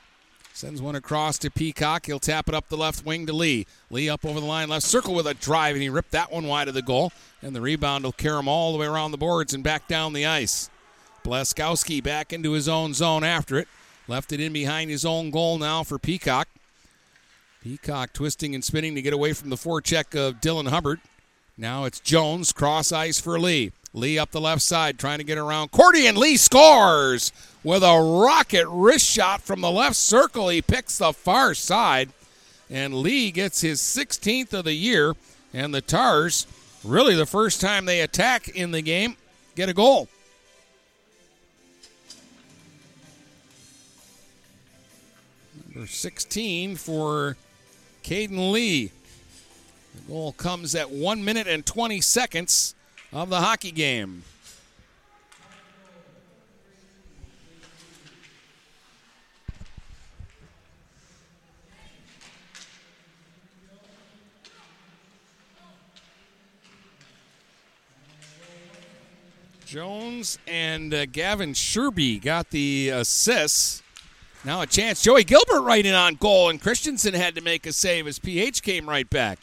sends 0.54 0.82
one 0.82 0.96
across 0.96 1.38
to 1.40 1.50
Peacock. 1.50 2.06
He'll 2.06 2.20
tap 2.20 2.48
it 2.48 2.56
up 2.56 2.70
the 2.70 2.78
left 2.78 3.06
wing 3.06 3.26
to 3.26 3.34
Lee. 3.34 3.66
Lee 3.90 4.10
up 4.10 4.26
over 4.26 4.40
the 4.40 4.46
line, 4.46 4.70
left 4.70 4.86
circle 4.86 5.16
with 5.16 5.28
a 5.28 5.34
drive, 5.34 5.76
and 5.76 5.82
he 5.82 5.90
ripped 5.90 6.12
that 6.12 6.32
one 6.32 6.48
wide 6.48 6.68
of 6.68 6.74
the 6.74 6.82
goal. 6.82 7.12
And 7.42 7.56
the 7.56 7.62
rebound 7.62 8.04
will 8.04 8.12
carry 8.12 8.40
him 8.40 8.48
all 8.48 8.72
the 8.72 8.78
way 8.78 8.86
around 8.86 9.12
the 9.12 9.18
boards 9.18 9.54
and 9.54 9.64
back 9.64 9.88
down 9.88 10.14
the 10.14 10.26
ice. 10.26 10.70
Blaskowski 11.24 12.04
back 12.04 12.32
into 12.32 12.52
his 12.52 12.70
own 12.70 12.94
zone 12.94 13.24
after 13.24 13.58
it. 13.58 13.68
Left 14.08 14.32
it 14.32 14.40
in 14.40 14.54
behind 14.54 14.90
his 14.90 15.06
own 15.06 15.32
goal 15.32 15.58
now 15.58 15.84
for 15.84 16.00
Peacock. 16.00 16.48
Peacock 17.62 18.14
twisting 18.14 18.56
and 18.56 18.64
spinning 18.64 18.96
to 18.96 19.02
get 19.02 19.14
away 19.14 19.34
from 19.34 19.50
the 19.50 19.56
forecheck 19.56 20.16
of 20.16 20.36
Dylan 20.36 20.70
Hubbard. 20.70 21.00
Now 21.60 21.84
it's 21.84 22.00
Jones, 22.00 22.54
cross 22.54 22.94
ice 22.94 23.20
for 23.20 23.38
Lee. 23.38 23.74
Lee 23.94 24.18
up 24.18 24.32
the 24.32 24.40
left 24.40 24.62
side, 24.62 24.98
trying 24.98 25.18
to 25.18 25.26
get 25.26 25.38
around 25.38 25.72
Cordy, 25.72 26.08
and 26.08 26.18
Lee 26.18 26.38
scores 26.38 27.34
with 27.66 27.84
a 27.84 28.00
rocket 28.00 28.66
wrist 28.70 29.06
shot 29.06 29.42
from 29.42 29.60
the 29.60 29.70
left 29.70 29.98
circle. 29.98 30.48
He 30.48 30.62
picks 30.62 31.00
the 31.00 31.12
far 31.12 31.54
side, 31.54 32.12
and 32.70 32.94
Lee 32.94 33.30
gets 33.30 33.60
his 33.60 33.82
16th 33.82 34.54
of 34.54 34.64
the 34.64 34.74
year. 34.74 35.18
And 35.54 35.74
the 35.74 35.82
Tars, 35.82 36.48
really 36.82 37.14
the 37.14 37.26
first 37.26 37.60
time 37.60 37.84
they 37.84 38.00
attack 38.00 38.48
in 38.48 38.72
the 38.72 38.82
game, 38.82 39.18
get 39.58 39.68
a 39.68 39.74
goal. 39.74 40.08
Number 45.76 45.88
16 45.88 46.78
for 46.78 47.36
Caden 48.02 48.54
Lee. 48.54 48.94
The 49.96 50.02
goal 50.02 50.34
comes 50.34 50.76
at 50.76 50.92
1 50.92 51.24
minute 51.24 51.48
and 51.48 51.66
20 51.66 52.02
seconds 52.02 52.76
of 53.12 53.30
the 53.30 53.42
hockey 53.42 53.72
game. 53.72 54.24
Jones 69.70 70.40
and 70.48 70.92
uh, 70.96 71.06
Gavin 71.06 71.54
Sherby 71.54 72.20
got 72.20 72.50
the 72.50 72.90
assists. 72.90 73.84
Now 74.44 74.62
a 74.62 74.66
chance. 74.66 75.04
Joey 75.04 75.24
Gilbert 75.24 75.62
right 75.62 75.86
in 75.86 75.94
on 75.94 76.16
goal, 76.16 76.50
and 76.50 76.60
Christensen 76.60 77.14
had 77.14 77.36
to 77.36 77.42
make 77.42 77.68
a 77.68 77.72
save 77.72 78.08
as 78.08 78.18
PH 78.18 78.64
came 78.64 78.90
right 78.90 79.08
back. 79.08 79.38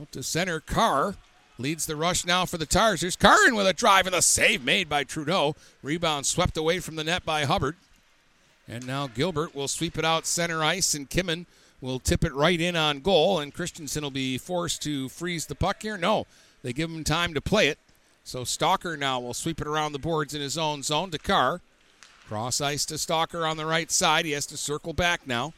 Out 0.00 0.10
to 0.12 0.22
center, 0.24 0.58
Carr 0.58 1.14
leads 1.56 1.86
the 1.86 1.94
rush 1.94 2.24
now 2.24 2.44
for 2.46 2.58
the 2.58 2.66
Tars. 2.66 3.02
Here's 3.02 3.14
Carr 3.14 3.54
with 3.54 3.66
a 3.66 3.72
drive 3.72 4.06
and 4.06 4.14
a 4.14 4.22
save 4.22 4.64
made 4.64 4.88
by 4.88 5.04
Trudeau. 5.04 5.54
Rebound 5.82 6.26
swept 6.26 6.56
away 6.56 6.80
from 6.80 6.96
the 6.96 7.04
net 7.04 7.24
by 7.24 7.44
Hubbard. 7.44 7.76
And 8.66 8.86
now 8.86 9.06
Gilbert 9.06 9.54
will 9.54 9.68
sweep 9.68 9.96
it 9.96 10.04
out 10.04 10.26
center 10.26 10.64
ice, 10.64 10.94
and 10.94 11.08
Kimmin 11.08 11.46
will 11.80 12.00
tip 12.00 12.24
it 12.24 12.34
right 12.34 12.60
in 12.60 12.74
on 12.74 13.00
goal, 13.00 13.38
and 13.38 13.54
Christensen 13.54 14.02
will 14.02 14.10
be 14.10 14.36
forced 14.36 14.82
to 14.82 15.08
freeze 15.08 15.46
the 15.46 15.54
puck 15.54 15.82
here. 15.82 15.98
No, 15.98 16.26
they 16.62 16.72
give 16.72 16.90
him 16.90 17.04
time 17.04 17.32
to 17.34 17.40
play 17.40 17.68
it. 17.68 17.78
So 18.24 18.42
Stalker 18.42 18.96
now 18.96 19.20
will 19.20 19.34
sweep 19.34 19.60
it 19.60 19.66
around 19.66 19.92
the 19.92 19.98
boards 20.00 20.34
in 20.34 20.40
his 20.40 20.58
own 20.58 20.82
zone 20.82 21.10
to 21.12 21.18
Carr. 21.18 21.60
Cross 22.26 22.60
ice 22.60 22.84
to 22.86 22.98
Stalker 22.98 23.46
on 23.46 23.58
the 23.58 23.66
right 23.66 23.92
side. 23.92 24.24
He 24.24 24.32
has 24.32 24.46
to 24.46 24.56
circle 24.56 24.94
back 24.94 25.26
now. 25.26 25.52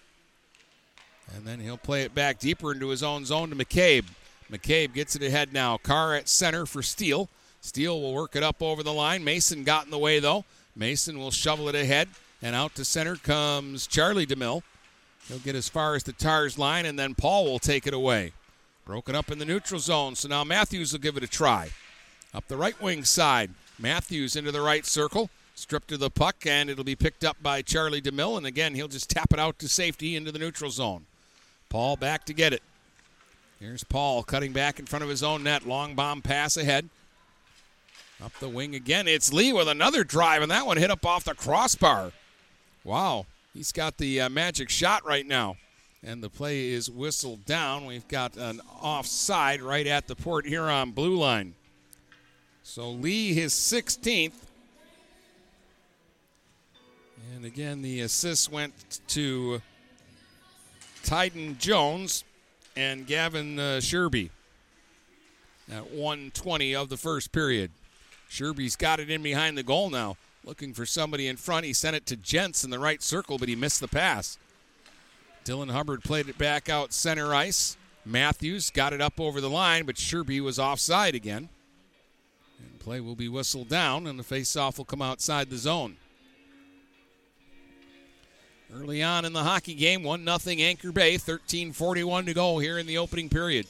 And 1.34 1.46
then 1.46 1.60
he'll 1.60 1.78
play 1.78 2.02
it 2.02 2.14
back 2.14 2.38
deeper 2.38 2.72
into 2.72 2.88
his 2.88 3.02
own 3.02 3.24
zone 3.24 3.48
to 3.48 3.56
McCabe. 3.56 4.04
McCabe 4.50 4.92
gets 4.92 5.16
it 5.16 5.22
ahead 5.22 5.52
now. 5.52 5.76
Carr 5.78 6.14
at 6.14 6.28
center 6.28 6.66
for 6.66 6.82
Steele. 6.82 7.28
Steele 7.60 8.00
will 8.00 8.14
work 8.14 8.36
it 8.36 8.42
up 8.42 8.62
over 8.62 8.82
the 8.82 8.92
line. 8.92 9.24
Mason 9.24 9.64
got 9.64 9.84
in 9.84 9.90
the 9.90 9.98
way 9.98 10.18
though. 10.18 10.44
Mason 10.76 11.18
will 11.18 11.30
shovel 11.30 11.68
it 11.68 11.74
ahead. 11.74 12.08
And 12.42 12.54
out 12.54 12.74
to 12.76 12.84
center 12.84 13.16
comes 13.16 13.86
Charlie 13.86 14.26
DeMille. 14.26 14.62
He'll 15.28 15.38
get 15.38 15.56
as 15.56 15.68
far 15.68 15.96
as 15.96 16.04
the 16.04 16.12
Tars 16.12 16.58
line, 16.58 16.86
and 16.86 16.98
then 16.98 17.14
Paul 17.14 17.44
will 17.44 17.58
take 17.58 17.86
it 17.86 17.94
away. 17.94 18.32
Broken 18.84 19.16
up 19.16 19.32
in 19.32 19.38
the 19.38 19.44
neutral 19.44 19.80
zone, 19.80 20.14
so 20.14 20.28
now 20.28 20.44
Matthews 20.44 20.92
will 20.92 21.00
give 21.00 21.16
it 21.16 21.24
a 21.24 21.28
try. 21.28 21.70
Up 22.32 22.46
the 22.46 22.56
right 22.56 22.80
wing 22.80 23.02
side, 23.02 23.50
Matthews 23.78 24.36
into 24.36 24.52
the 24.52 24.60
right 24.60 24.86
circle, 24.86 25.30
stripped 25.56 25.88
to 25.88 25.96
the 25.96 26.10
puck, 26.10 26.46
and 26.46 26.70
it'll 26.70 26.84
be 26.84 26.94
picked 26.94 27.24
up 27.24 27.36
by 27.42 27.62
Charlie 27.62 28.02
DeMille. 28.02 28.36
And 28.36 28.46
again, 28.46 28.74
he'll 28.74 28.86
just 28.86 29.10
tap 29.10 29.32
it 29.32 29.40
out 29.40 29.58
to 29.58 29.68
safety 29.68 30.14
into 30.14 30.30
the 30.30 30.38
neutral 30.38 30.70
zone. 30.70 31.06
Paul 31.68 31.96
back 31.96 32.24
to 32.26 32.32
get 32.32 32.52
it. 32.52 32.62
Here's 33.58 33.84
Paul 33.84 34.22
cutting 34.22 34.52
back 34.52 34.78
in 34.78 34.86
front 34.86 35.02
of 35.02 35.08
his 35.08 35.22
own 35.22 35.42
net. 35.42 35.66
Long 35.66 35.94
bomb 35.94 36.20
pass 36.20 36.56
ahead. 36.56 36.88
Up 38.22 38.32
the 38.38 38.48
wing 38.48 38.74
again. 38.74 39.08
It's 39.08 39.32
Lee 39.32 39.52
with 39.52 39.68
another 39.68 40.04
drive, 40.04 40.42
and 40.42 40.50
that 40.50 40.66
one 40.66 40.76
hit 40.76 40.90
up 40.90 41.04
off 41.06 41.24
the 41.24 41.34
crossbar. 41.34 42.12
Wow. 42.84 43.26
He's 43.54 43.72
got 43.72 43.96
the 43.96 44.20
uh, 44.22 44.28
magic 44.28 44.68
shot 44.68 45.06
right 45.06 45.26
now. 45.26 45.56
And 46.02 46.22
the 46.22 46.28
play 46.28 46.68
is 46.68 46.90
whistled 46.90 47.46
down. 47.46 47.86
We've 47.86 48.06
got 48.06 48.36
an 48.36 48.60
offside 48.80 49.62
right 49.62 49.86
at 49.86 50.06
the 50.06 50.14
Port 50.14 50.46
Huron 50.46 50.90
blue 50.90 51.16
line. 51.16 51.54
So 52.62 52.90
Lee, 52.90 53.32
his 53.32 53.54
16th. 53.54 54.34
And 57.34 57.44
again, 57.46 57.80
the 57.80 58.02
assist 58.02 58.52
went 58.52 59.00
to 59.08 59.62
Tyden 61.02 61.58
Jones 61.58 62.24
and 62.76 63.06
Gavin 63.06 63.58
uh, 63.58 63.80
Sherby 63.80 64.30
at 65.70 65.90
120 65.90 66.74
of 66.74 66.88
the 66.88 66.96
first 66.96 67.32
period. 67.32 67.70
Sherby's 68.30 68.76
got 68.76 69.00
it 69.00 69.10
in 69.10 69.22
behind 69.22 69.56
the 69.56 69.62
goal 69.62 69.90
now, 69.90 70.16
looking 70.44 70.74
for 70.74 70.84
somebody 70.86 71.26
in 71.26 71.36
front. 71.36 71.64
He 71.64 71.72
sent 71.72 71.96
it 71.96 72.06
to 72.06 72.16
Gents 72.16 72.64
in 72.64 72.70
the 72.70 72.78
right 72.78 73.02
circle, 73.02 73.38
but 73.38 73.48
he 73.48 73.56
missed 73.56 73.80
the 73.80 73.88
pass. 73.88 74.38
Dylan 75.44 75.70
Hubbard 75.70 76.02
played 76.02 76.28
it 76.28 76.38
back 76.38 76.68
out 76.68 76.92
center 76.92 77.34
ice. 77.34 77.76
Matthews 78.04 78.70
got 78.70 78.92
it 78.92 79.00
up 79.00 79.20
over 79.20 79.40
the 79.40 79.50
line, 79.50 79.86
but 79.86 79.96
Sherby 79.96 80.40
was 80.40 80.58
offside 80.58 81.14
again. 81.14 81.48
And 82.58 82.78
play 82.78 83.00
will 83.00 83.16
be 83.16 83.28
whistled 83.28 83.68
down, 83.68 84.06
and 84.06 84.18
the 84.18 84.24
faceoff 84.24 84.78
will 84.78 84.84
come 84.84 85.02
outside 85.02 85.50
the 85.50 85.56
zone. 85.56 85.96
Early 88.74 89.02
on 89.02 89.24
in 89.24 89.32
the 89.32 89.44
hockey 89.44 89.74
game, 89.74 90.02
1 90.02 90.24
0 90.24 90.56
Anchor 90.58 90.90
Bay, 90.90 91.14
13.41 91.16 92.26
to 92.26 92.34
go 92.34 92.58
here 92.58 92.78
in 92.78 92.86
the 92.86 92.98
opening 92.98 93.28
period. 93.28 93.66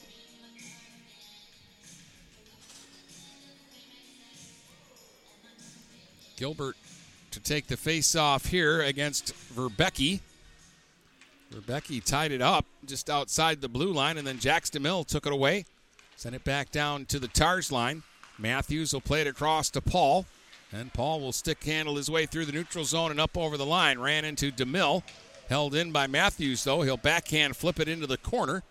Gilbert 6.35 6.75
to 7.31 7.39
take 7.39 7.67
the 7.67 7.77
face-off 7.77 8.47
here 8.47 8.81
against 8.81 9.33
Verbecki. 9.53 10.19
Verbecki 11.53 12.03
tied 12.03 12.31
it 12.31 12.41
up 12.41 12.65
just 12.85 13.09
outside 13.09 13.61
the 13.61 13.69
blue 13.69 13.91
line, 13.91 14.17
and 14.17 14.25
then 14.25 14.39
Jax 14.39 14.69
DeMille 14.69 15.05
took 15.05 15.25
it 15.25 15.33
away. 15.33 15.65
Sent 16.15 16.35
it 16.35 16.43
back 16.43 16.71
down 16.71 17.05
to 17.05 17.19
the 17.19 17.27
Tars 17.27 17.71
line. 17.71 18.01
Matthews 18.39 18.93
will 18.93 19.01
play 19.01 19.21
it 19.21 19.27
across 19.27 19.69
to 19.71 19.81
Paul. 19.81 20.25
And 20.71 20.93
Paul 20.93 21.21
will 21.21 21.31
stick 21.31 21.63
handle 21.63 21.95
his 21.95 22.09
way 22.09 22.25
through 22.25 22.45
the 22.45 22.51
neutral 22.51 22.83
zone 22.83 23.11
and 23.11 23.19
up 23.19 23.37
over 23.37 23.57
the 23.57 23.65
line. 23.65 23.99
Ran 23.99 24.25
into 24.25 24.51
DeMille. 24.51 25.03
Held 25.49 25.73
in 25.73 25.93
by 25.93 26.07
Matthews, 26.07 26.63
though. 26.63 26.81
He'll 26.81 26.97
backhand 26.97 27.55
flip 27.55 27.79
it 27.79 27.87
into 27.87 28.05
the 28.05 28.17
corner. 28.17 28.63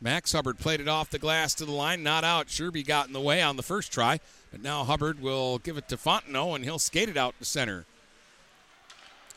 Max 0.00 0.32
Hubbard 0.32 0.58
played 0.58 0.80
it 0.80 0.88
off 0.88 1.10
the 1.10 1.18
glass 1.18 1.54
to 1.54 1.64
the 1.64 1.72
line. 1.72 2.02
Not 2.02 2.22
out. 2.22 2.48
Sherby 2.48 2.86
got 2.86 3.06
in 3.06 3.14
the 3.14 3.20
way 3.20 3.40
on 3.42 3.56
the 3.56 3.62
first 3.62 3.90
try. 3.90 4.20
But 4.50 4.62
now 4.62 4.84
Hubbard 4.84 5.20
will 5.20 5.58
give 5.58 5.78
it 5.78 5.88
to 5.88 5.96
Fontenot, 5.96 6.56
and 6.56 6.64
he'll 6.64 6.78
skate 6.78 7.08
it 7.08 7.16
out 7.16 7.34
to 7.38 7.44
center. 7.44 7.86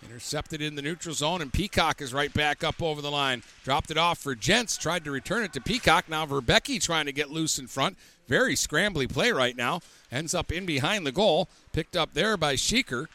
Intercepted 0.04 0.62
in 0.62 0.76
the 0.76 0.82
neutral 0.82 1.14
zone, 1.14 1.42
and 1.42 1.54
Peacock 1.54 2.02
is 2.02 2.14
right 2.14 2.34
back 2.34 2.64
up 2.64 2.82
over 2.82 3.02
the 3.02 3.12
line. 3.12 3.44
Dropped 3.64 3.92
it 3.92 3.98
off 3.98 4.18
for 4.18 4.36
Gents. 4.36 4.78
Tried 4.78 5.04
to 5.06 5.12
return 5.12 5.44
it 5.44 5.54
to 5.54 5.62
Peacock. 5.62 6.10
Now 6.10 6.26
Verbecki 6.26 6.82
trying 6.82 7.06
to 7.06 7.12
get 7.12 7.30
loose 7.30 7.60
in 7.60 7.68
front. 7.68 7.98
Very 8.28 8.56
scrambly 8.56 9.12
play 9.12 9.32
right 9.32 9.56
now. 9.56 9.82
Ends 10.12 10.34
up 10.34 10.52
in 10.52 10.66
behind 10.66 11.06
the 11.06 11.12
goal. 11.12 11.50
Picked 11.74 11.96
up 11.96 12.14
there 12.14 12.36
by 12.36 12.56
Sheeker. 12.56 13.08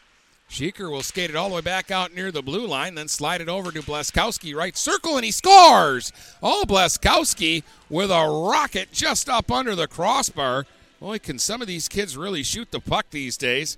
Sheeker 0.49 0.89
will 0.89 1.03
skate 1.03 1.29
it 1.29 1.35
all 1.35 1.49
the 1.49 1.55
way 1.55 1.61
back 1.61 1.91
out 1.91 2.15
near 2.15 2.31
the 2.31 2.41
blue 2.41 2.65
line, 2.65 2.95
then 2.95 3.07
slide 3.07 3.41
it 3.41 3.49
over 3.49 3.69
to 3.71 3.81
Bleskowski, 3.81 4.55
right 4.55 4.77
circle, 4.77 5.17
and 5.17 5.25
he 5.25 5.31
scores! 5.31 6.13
Oh, 6.41 6.63
Bleskowski 6.65 7.63
with 7.89 8.09
a 8.09 8.27
rocket 8.27 8.91
just 8.91 9.27
up 9.27 9.51
under 9.51 9.75
the 9.75 9.87
crossbar. 9.87 10.65
Boy, 10.99 11.19
can 11.19 11.37
some 11.37 11.61
of 11.61 11.67
these 11.67 11.89
kids 11.89 12.17
really 12.17 12.43
shoot 12.43 12.71
the 12.71 12.79
puck 12.79 13.07
these 13.11 13.37
days. 13.37 13.77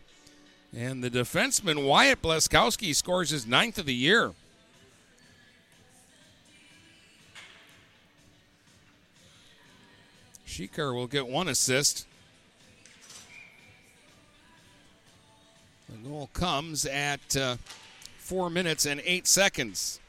And 0.75 1.03
the 1.03 1.09
defenseman 1.09 1.85
Wyatt 1.85 2.21
Bleskowski 2.21 2.95
scores 2.95 3.31
his 3.31 3.47
ninth 3.47 3.79
of 3.79 3.87
the 3.87 3.93
year. 3.93 4.33
Sheeker 10.47 10.93
will 10.93 11.07
get 11.07 11.27
one 11.27 11.47
assist. 11.47 12.05
The 15.91 16.07
goal 16.07 16.29
comes 16.33 16.85
at 16.85 17.35
uh, 17.35 17.57
four 18.17 18.49
minutes 18.49 18.85
and 18.85 19.01
eight 19.03 19.25
seconds. 19.25 19.99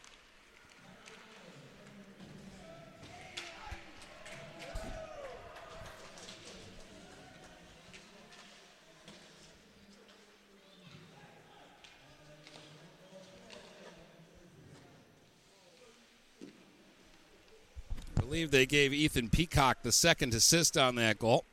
I 18.16 18.20
believe 18.20 18.50
they 18.50 18.66
gave 18.66 18.92
Ethan 18.92 19.30
Peacock 19.30 19.78
the 19.82 19.92
second 19.92 20.34
assist 20.34 20.76
on 20.76 20.96
that 20.96 21.18
goal. 21.18 21.44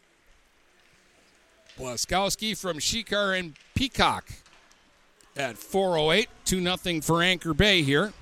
Blaskowski 1.78 2.58
from 2.58 2.80
Sheeker 2.80 3.38
and 3.38 3.54
Peacock 3.76 4.32
at 5.36 5.56
4.08. 5.56 6.28
2 6.46 6.78
0 6.78 7.02
for 7.02 7.22
Anchor 7.22 7.54
Bay 7.54 7.84
here. 7.84 8.14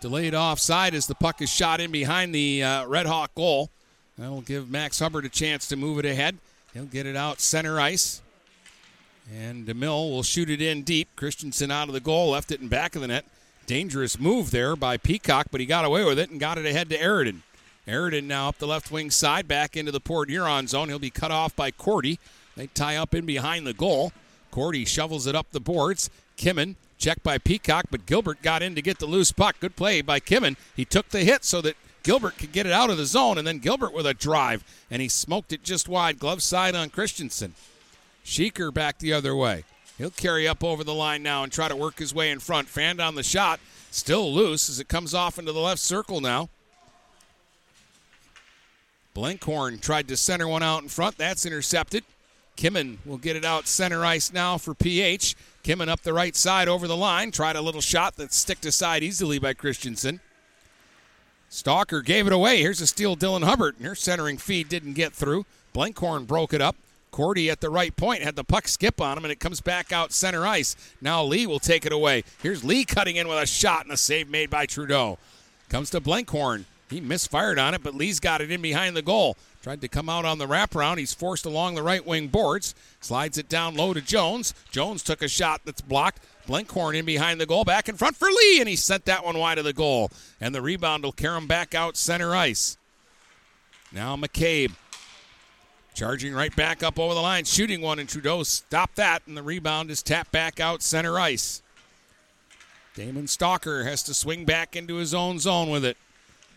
Delayed 0.00 0.34
offside 0.34 0.94
as 0.94 1.06
the 1.06 1.14
puck 1.14 1.42
is 1.42 1.50
shot 1.50 1.80
in 1.80 1.92
behind 1.92 2.34
the 2.34 2.62
uh, 2.62 2.86
Red 2.86 3.06
Hawk 3.06 3.34
goal. 3.34 3.70
That'll 4.18 4.40
give 4.40 4.70
Max 4.70 4.98
Hubbard 4.98 5.24
a 5.24 5.28
chance 5.28 5.68
to 5.68 5.76
move 5.76 5.98
it 5.98 6.04
ahead. 6.04 6.38
He'll 6.74 6.84
get 6.84 7.06
it 7.06 7.16
out 7.16 7.40
center 7.40 7.78
ice. 7.78 8.22
And 9.32 9.66
DeMille 9.66 10.10
will 10.10 10.22
shoot 10.22 10.50
it 10.50 10.60
in 10.60 10.82
deep. 10.82 11.08
Christensen 11.14 11.70
out 11.70 11.88
of 11.88 11.94
the 11.94 12.00
goal, 12.00 12.30
left 12.30 12.50
it 12.50 12.60
in 12.60 12.68
back 12.68 12.96
of 12.96 13.02
the 13.02 13.08
net. 13.08 13.24
Dangerous 13.66 14.18
move 14.18 14.50
there 14.50 14.74
by 14.74 14.96
Peacock, 14.96 15.46
but 15.50 15.60
he 15.60 15.66
got 15.66 15.84
away 15.84 16.04
with 16.04 16.18
it 16.18 16.30
and 16.30 16.40
got 16.40 16.58
it 16.58 16.66
ahead 16.66 16.88
to 16.90 16.98
Aridin. 16.98 17.42
Aridin 17.86 18.24
now 18.24 18.48
up 18.48 18.58
the 18.58 18.66
left 18.66 18.90
wing 18.90 19.10
side, 19.10 19.48
back 19.48 19.76
into 19.76 19.90
the 19.90 20.00
Port 20.00 20.28
Huron 20.28 20.68
zone. 20.68 20.88
He'll 20.88 20.98
be 20.98 21.10
cut 21.10 21.30
off 21.30 21.56
by 21.56 21.70
Cordy. 21.70 22.18
They 22.56 22.68
tie 22.68 22.96
up 22.96 23.14
in 23.14 23.26
behind 23.26 23.66
the 23.66 23.72
goal. 23.72 24.12
Cordy 24.50 24.84
shovels 24.84 25.26
it 25.26 25.34
up 25.34 25.50
the 25.50 25.60
boards. 25.60 26.10
Kimmin 26.36 26.76
checked 26.98 27.22
by 27.22 27.38
Peacock, 27.38 27.86
but 27.90 28.06
Gilbert 28.06 28.42
got 28.42 28.62
in 28.62 28.74
to 28.76 28.82
get 28.82 28.98
the 28.98 29.06
loose 29.06 29.32
puck. 29.32 29.58
Good 29.58 29.74
play 29.74 30.02
by 30.02 30.20
Kimmin. 30.20 30.56
He 30.76 30.84
took 30.84 31.08
the 31.08 31.20
hit 31.20 31.44
so 31.44 31.60
that 31.62 31.76
Gilbert 32.02 32.38
could 32.38 32.52
get 32.52 32.66
it 32.66 32.72
out 32.72 32.90
of 32.90 32.96
the 32.96 33.06
zone, 33.06 33.38
and 33.38 33.46
then 33.46 33.58
Gilbert 33.58 33.92
with 33.92 34.06
a 34.06 34.14
drive, 34.14 34.64
and 34.90 35.02
he 35.02 35.08
smoked 35.08 35.52
it 35.52 35.62
just 35.62 35.88
wide, 35.88 36.18
glove 36.18 36.42
side 36.42 36.74
on 36.74 36.90
Christensen. 36.90 37.54
Sheeker 38.24 38.72
back 38.72 38.98
the 38.98 39.12
other 39.12 39.34
way. 39.34 39.64
He'll 39.98 40.10
carry 40.10 40.48
up 40.48 40.64
over 40.64 40.84
the 40.84 40.94
line 40.94 41.22
now 41.22 41.42
and 41.42 41.52
try 41.52 41.68
to 41.68 41.76
work 41.76 41.98
his 41.98 42.14
way 42.14 42.30
in 42.30 42.38
front. 42.38 42.68
Fanned 42.68 43.00
on 43.00 43.14
the 43.14 43.22
shot, 43.22 43.60
still 43.90 44.32
loose 44.32 44.68
as 44.68 44.80
it 44.80 44.88
comes 44.88 45.14
off 45.14 45.38
into 45.38 45.52
the 45.52 45.60
left 45.60 45.80
circle 45.80 46.20
now. 46.20 46.48
Blenkhorn 49.14 49.80
tried 49.80 50.08
to 50.08 50.16
center 50.16 50.48
one 50.48 50.62
out 50.62 50.82
in 50.82 50.88
front. 50.88 51.18
That's 51.18 51.44
intercepted. 51.44 52.04
Kimmin 52.56 52.98
will 53.04 53.18
get 53.18 53.36
it 53.36 53.44
out 53.44 53.66
center 53.66 54.04
ice 54.04 54.32
now 54.32 54.58
for 54.58 54.74
PH. 54.74 55.34
Kimmin 55.62 55.88
up 55.88 56.02
the 56.02 56.12
right 56.12 56.34
side 56.34 56.68
over 56.68 56.86
the 56.86 56.96
line. 56.96 57.30
Tried 57.30 57.56
a 57.56 57.62
little 57.62 57.80
shot 57.80 58.16
that 58.16 58.32
sticked 58.32 58.66
aside 58.66 59.02
easily 59.02 59.38
by 59.38 59.54
Christensen. 59.54 60.20
Stalker 61.48 62.00
gave 62.00 62.26
it 62.26 62.32
away. 62.32 62.60
Here's 62.60 62.80
a 62.80 62.86
steal, 62.86 63.16
Dylan 63.16 63.44
Hubbard. 63.44 63.76
And 63.76 63.86
her 63.86 63.94
centering 63.94 64.38
feed 64.38 64.68
didn't 64.68 64.94
get 64.94 65.12
through. 65.12 65.44
Blenkhorn 65.74 66.26
broke 66.26 66.54
it 66.54 66.62
up. 66.62 66.76
Cordy 67.10 67.50
at 67.50 67.60
the 67.60 67.68
right 67.68 67.94
point 67.94 68.22
had 68.22 68.36
the 68.36 68.44
puck 68.44 68.66
skip 68.66 68.98
on 68.98 69.18
him, 69.18 69.26
and 69.26 69.32
it 69.32 69.38
comes 69.38 69.60
back 69.60 69.92
out 69.92 70.12
center 70.12 70.46
ice. 70.46 70.74
Now 71.02 71.22
Lee 71.22 71.46
will 71.46 71.58
take 71.58 71.84
it 71.84 71.92
away. 71.92 72.24
Here's 72.42 72.64
Lee 72.64 72.86
cutting 72.86 73.16
in 73.16 73.28
with 73.28 73.36
a 73.36 73.46
shot 73.46 73.84
and 73.84 73.92
a 73.92 73.98
save 73.98 74.30
made 74.30 74.48
by 74.48 74.64
Trudeau. 74.64 75.18
Comes 75.68 75.90
to 75.90 76.00
Blenkhorn. 76.00 76.64
He 76.92 77.00
misfired 77.00 77.58
on 77.58 77.72
it, 77.72 77.82
but 77.82 77.94
Lee's 77.94 78.20
got 78.20 78.42
it 78.42 78.50
in 78.50 78.60
behind 78.60 78.94
the 78.94 79.02
goal. 79.02 79.36
Tried 79.62 79.80
to 79.80 79.88
come 79.88 80.08
out 80.08 80.24
on 80.24 80.38
the 80.38 80.46
wraparound. 80.46 80.98
He's 80.98 81.14
forced 81.14 81.46
along 81.46 81.74
the 81.74 81.82
right 81.82 82.04
wing 82.04 82.28
boards. 82.28 82.74
Slides 83.00 83.38
it 83.38 83.48
down 83.48 83.76
low 83.76 83.94
to 83.94 84.00
Jones. 84.00 84.52
Jones 84.70 85.02
took 85.02 85.22
a 85.22 85.28
shot 85.28 85.62
that's 85.64 85.80
blocked. 85.80 86.22
Blenkhorn 86.46 86.94
in 86.94 87.04
behind 87.04 87.40
the 87.40 87.46
goal. 87.46 87.64
Back 87.64 87.88
in 87.88 87.96
front 87.96 88.16
for 88.16 88.28
Lee, 88.28 88.60
and 88.60 88.68
he 88.68 88.76
sent 88.76 89.06
that 89.06 89.24
one 89.24 89.38
wide 89.38 89.58
of 89.58 89.64
the 89.64 89.72
goal. 89.72 90.10
And 90.40 90.54
the 90.54 90.60
rebound 90.60 91.04
will 91.04 91.12
carry 91.12 91.38
him 91.38 91.46
back 91.46 91.74
out 91.74 91.96
center 91.96 92.36
ice. 92.36 92.76
Now 93.90 94.16
McCabe 94.16 94.72
charging 95.94 96.34
right 96.34 96.54
back 96.54 96.82
up 96.82 96.98
over 96.98 97.14
the 97.14 97.20
line, 97.20 97.44
shooting 97.44 97.80
one, 97.80 97.98
and 97.98 98.08
Trudeau 98.08 98.42
stopped 98.42 98.96
that, 98.96 99.22
and 99.26 99.36
the 99.36 99.42
rebound 99.42 99.90
is 99.90 100.02
tapped 100.02 100.32
back 100.32 100.60
out 100.60 100.82
center 100.82 101.18
ice. 101.18 101.62
Damon 102.94 103.26
Stalker 103.26 103.84
has 103.84 104.02
to 104.02 104.14
swing 104.14 104.44
back 104.44 104.76
into 104.76 104.96
his 104.96 105.14
own 105.14 105.38
zone 105.38 105.70
with 105.70 105.84
it. 105.84 105.96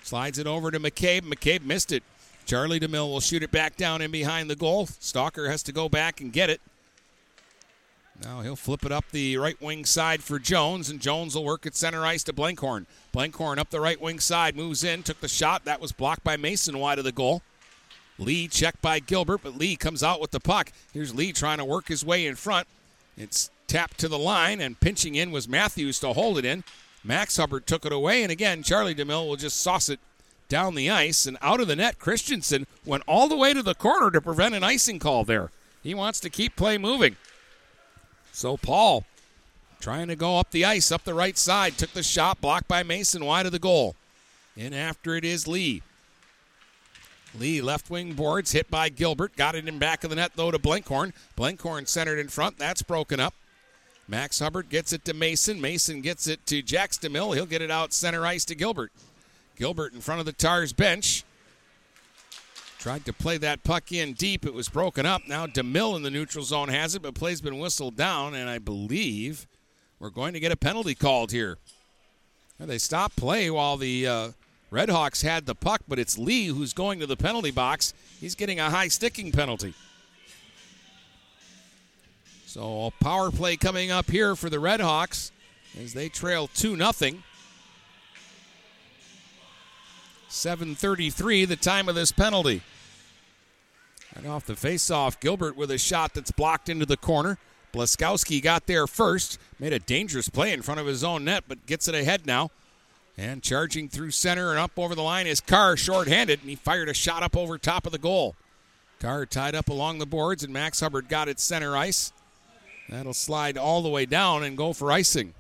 Slides 0.06 0.38
it 0.38 0.46
over 0.46 0.70
to 0.70 0.80
McCabe. 0.80 1.22
McCabe 1.22 1.64
missed 1.64 1.92
it. 1.92 2.04
Charlie 2.46 2.80
DeMille 2.80 3.10
will 3.10 3.20
shoot 3.20 3.42
it 3.42 3.50
back 3.50 3.76
down 3.76 4.04
in 4.04 4.12
behind 4.12 4.52
the 4.52 4.56
goal. 4.56 4.86
Stalker 4.86 5.50
has 5.50 5.64
to 5.64 5.72
go 5.72 5.90
back 5.90 6.22
and 6.22 6.32
get 6.32 6.52
it. 6.52 6.62
Now 8.22 8.42
he'll 8.42 8.56
flip 8.56 8.86
it 8.86 8.92
up 8.92 9.06
the 9.10 9.36
right 9.38 9.60
wing 9.60 9.84
side 9.84 10.22
for 10.22 10.38
Jones, 10.38 10.92
and 10.92 11.00
Jones 11.00 11.34
will 11.34 11.44
work 11.44 11.66
at 11.66 11.76
center 11.76 12.06
ice 12.06 12.24
to 12.26 12.34
Blenkhorn. 12.34 12.86
Blenkhorn 13.16 13.58
up 13.58 13.72
the 13.72 13.82
right 13.82 14.00
wing 14.00 14.20
side, 14.20 14.56
moves 14.56 14.84
in, 14.84 15.02
took 15.02 15.22
the 15.22 15.28
shot. 15.28 15.66
That 15.66 15.82
was 15.82 15.92
blocked 15.92 16.24
by 16.24 16.38
Mason 16.38 16.78
wide 16.78 17.00
of 17.00 17.04
the 17.04 17.12
goal. 17.12 17.42
Lee 18.20 18.48
checked 18.48 18.84
by 18.84 19.00
Gilbert, 19.00 19.40
but 19.42 19.58
Lee 19.58 19.76
comes 19.76 20.04
out 20.04 20.22
with 20.22 20.30
the 20.30 20.40
puck. 20.40 20.72
Here's 20.94 21.16
Lee 21.16 21.34
trying 21.34 21.58
to 21.58 21.66
work 21.66 21.88
his 21.88 22.06
way 22.06 22.28
in 22.28 22.36
front. 22.36 22.68
It's 23.18 23.50
tapped 23.66 23.98
to 24.02 24.08
the 24.08 24.20
line, 24.20 24.62
and 24.62 24.80
pinching 24.80 25.16
in 25.16 25.32
was 25.32 25.50
Matthews 25.50 26.00
to 26.02 26.14
hold 26.14 26.38
it 26.38 26.46
in. 26.46 26.64
Max 27.06 27.38
Hubbard 27.38 27.68
took 27.68 27.86
it 27.86 27.92
away, 27.92 28.24
and 28.24 28.32
again, 28.32 28.64
Charlie 28.64 28.96
DeMille 28.96 29.28
will 29.28 29.36
just 29.36 29.62
sauce 29.62 29.90
it 29.90 30.00
down 30.50 30.74
the 30.74 30.90
ice 30.90 31.28
and 31.28 31.38
out 31.40 31.62
of 31.62 31.68
the 31.68 31.76
net. 31.76 32.00
Christensen 32.00 32.66
went 32.84 33.04
all 33.08 33.28
the 33.28 33.38
way 33.38 33.54
to 33.54 33.62
the 33.62 33.76
corner 33.76 34.10
to 34.10 34.20
prevent 34.20 34.56
an 34.56 34.64
icing 34.64 34.98
call 34.98 35.24
there. 35.24 35.52
He 35.84 35.94
wants 35.94 36.20
to 36.22 36.32
keep 36.32 36.56
play 36.56 36.80
moving. 36.80 37.16
So 38.32 38.58
Paul 38.58 39.06
trying 39.80 40.08
to 40.08 40.16
go 40.16 40.40
up 40.40 40.50
the 40.50 40.66
ice, 40.66 40.92
up 40.92 41.04
the 41.04 41.14
right 41.14 41.38
side, 41.38 41.78
took 41.78 41.92
the 41.92 42.02
shot, 42.02 42.42
blocked 42.42 42.68
by 42.68 42.82
Mason 42.82 43.24
wide 43.24 43.46
of 43.46 43.52
the 43.52 43.60
goal. 43.60 43.96
And 44.58 44.74
after 44.74 45.16
it 45.16 45.24
is 45.24 45.48
Lee. 45.48 45.84
Lee 47.38 47.62
left 47.62 47.90
wing 47.90 48.14
boards, 48.14 48.54
hit 48.54 48.72
by 48.72 48.90
Gilbert, 48.90 49.36
got 49.36 49.54
it 49.54 49.68
in 49.68 49.78
back 49.78 50.04
of 50.04 50.10
the 50.10 50.16
net 50.16 50.32
though 50.36 50.50
to 50.50 50.58
Blenkhorn. 50.58 51.14
Blenkhorn 51.38 51.88
centered 51.88 52.18
in 52.18 52.30
front, 52.30 52.58
that's 52.58 52.82
broken 52.82 53.20
up. 53.20 53.36
Max 54.08 54.40
Hubbard 54.40 54.70
gets 54.70 54.94
it 54.94 55.04
to 55.06 55.14
Mason. 55.14 55.60
Mason 55.60 56.02
gets 56.02 56.28
it 56.28 56.46
to 56.46 56.62
Jax 56.62 56.98
DeMille. 56.98 57.34
He'll 57.34 57.46
get 57.46 57.62
it 57.62 57.72
out 57.72 57.92
center 57.92 58.26
ice 58.26 58.46
to 58.46 58.56
Gilbert. 58.56 58.92
Gilbert 59.56 59.94
in 59.94 60.02
front 60.02 60.20
of 60.20 60.26
the 60.26 60.34
Tars 60.34 60.74
bench. 60.74 61.24
Tried 62.78 63.06
to 63.06 63.14
play 63.14 63.38
that 63.38 63.64
puck 63.64 63.92
in 63.92 64.14
deep. 64.14 64.46
It 64.46 64.54
was 64.54 64.70
broken 64.70 65.08
up. 65.08 65.24
Now 65.28 65.48
DeMille 65.48 65.96
in 65.96 66.04
the 66.04 66.12
neutral 66.12 66.44
zone 66.44 66.70
has 66.70 66.94
it, 66.94 67.02
but 67.02 67.16
play's 67.16 67.42
been 67.42 67.58
whistled 67.58 67.96
down, 67.96 68.36
and 68.36 68.48
I 68.48 68.60
believe 68.60 69.48
we're 70.00 70.12
going 70.12 70.34
to 70.34 70.40
get 70.40 70.52
a 70.52 70.58
penalty 70.58 70.94
called 70.94 71.32
here. 71.32 71.58
Now 72.60 72.68
they 72.68 72.78
stopped 72.78 73.16
play 73.16 73.50
while 73.50 73.76
the 73.76 74.08
uh, 74.08 74.30
Redhawks 74.72 75.24
had 75.24 75.48
the 75.48 75.56
puck, 75.56 75.82
but 75.88 75.98
it's 75.98 76.18
Lee 76.18 76.48
who's 76.48 76.74
going 76.74 77.00
to 77.00 77.08
the 77.08 77.18
penalty 77.18 77.50
box. 77.50 77.94
He's 78.20 78.36
getting 78.36 78.60
a 78.60 78.70
high 78.70 78.90
sticking 78.90 79.32
penalty. 79.32 79.74
So 82.56 82.86
a 82.86 82.92
power 83.04 83.32
play 83.32 83.58
coming 83.58 83.92
up 83.92 84.10
here 84.10 84.34
for 84.34 84.50
the 84.50 84.62
Redhawks 84.62 85.32
as 85.78 85.94
they 85.94 86.08
trail 86.08 86.48
2 86.48 86.78
0. 86.78 86.92
7.33, 90.30 91.50
the 91.50 91.58
time 91.58 91.90
of 91.90 91.96
this 91.96 92.14
penalty. 92.14 92.62
Right 94.16 94.26
off 94.26 94.46
the 94.46 94.54
faceoff, 94.54 95.20
Gilbert 95.20 95.58
with 95.58 95.70
a 95.70 95.78
shot 95.78 96.14
that's 96.14 96.32
blocked 96.32 96.70
into 96.70 96.86
the 96.86 96.96
corner. 96.96 97.38
Blaskowski 97.74 98.42
got 98.42 98.68
there 98.68 98.88
first, 98.88 99.38
made 99.60 99.74
a 99.74 99.80
dangerous 99.80 100.30
play 100.30 100.54
in 100.54 100.62
front 100.62 100.80
of 100.80 100.88
his 100.88 101.04
own 101.04 101.26
net, 101.26 101.44
but 101.50 101.66
gets 101.66 101.90
it 101.90 101.96
ahead 101.96 102.26
now. 102.26 102.52
And 103.18 103.44
charging 103.44 103.90
through 103.90 104.12
center 104.12 104.52
and 104.52 104.60
up 104.60 104.72
over 104.78 104.96
the 104.96 105.04
line 105.04 105.28
is 105.28 105.42
Carr, 105.42 105.76
short-handed, 105.76 106.40
and 106.40 106.50
he 106.50 106.56
fired 106.56 106.88
a 106.88 106.94
shot 106.94 107.22
up 107.22 107.36
over 107.36 107.58
top 107.58 107.86
of 107.86 107.92
the 107.92 107.98
goal. 107.98 108.34
Carr 109.02 109.26
tied 109.26 109.56
up 109.56 109.68
along 109.68 110.00
the 110.00 110.06
boards, 110.06 110.42
and 110.42 110.54
Max 110.54 110.80
Hubbard 110.80 111.10
got 111.10 111.28
it 111.28 111.42
center 111.42 111.76
ice. 111.76 112.14
That'll 112.90 113.14
slide 113.14 113.58
all 113.58 113.82
the 113.82 113.90
way 113.90 114.06
down 114.06 114.44
and 114.44 114.56
go 114.56 114.74
for 114.74 114.92
icing. 114.92 115.34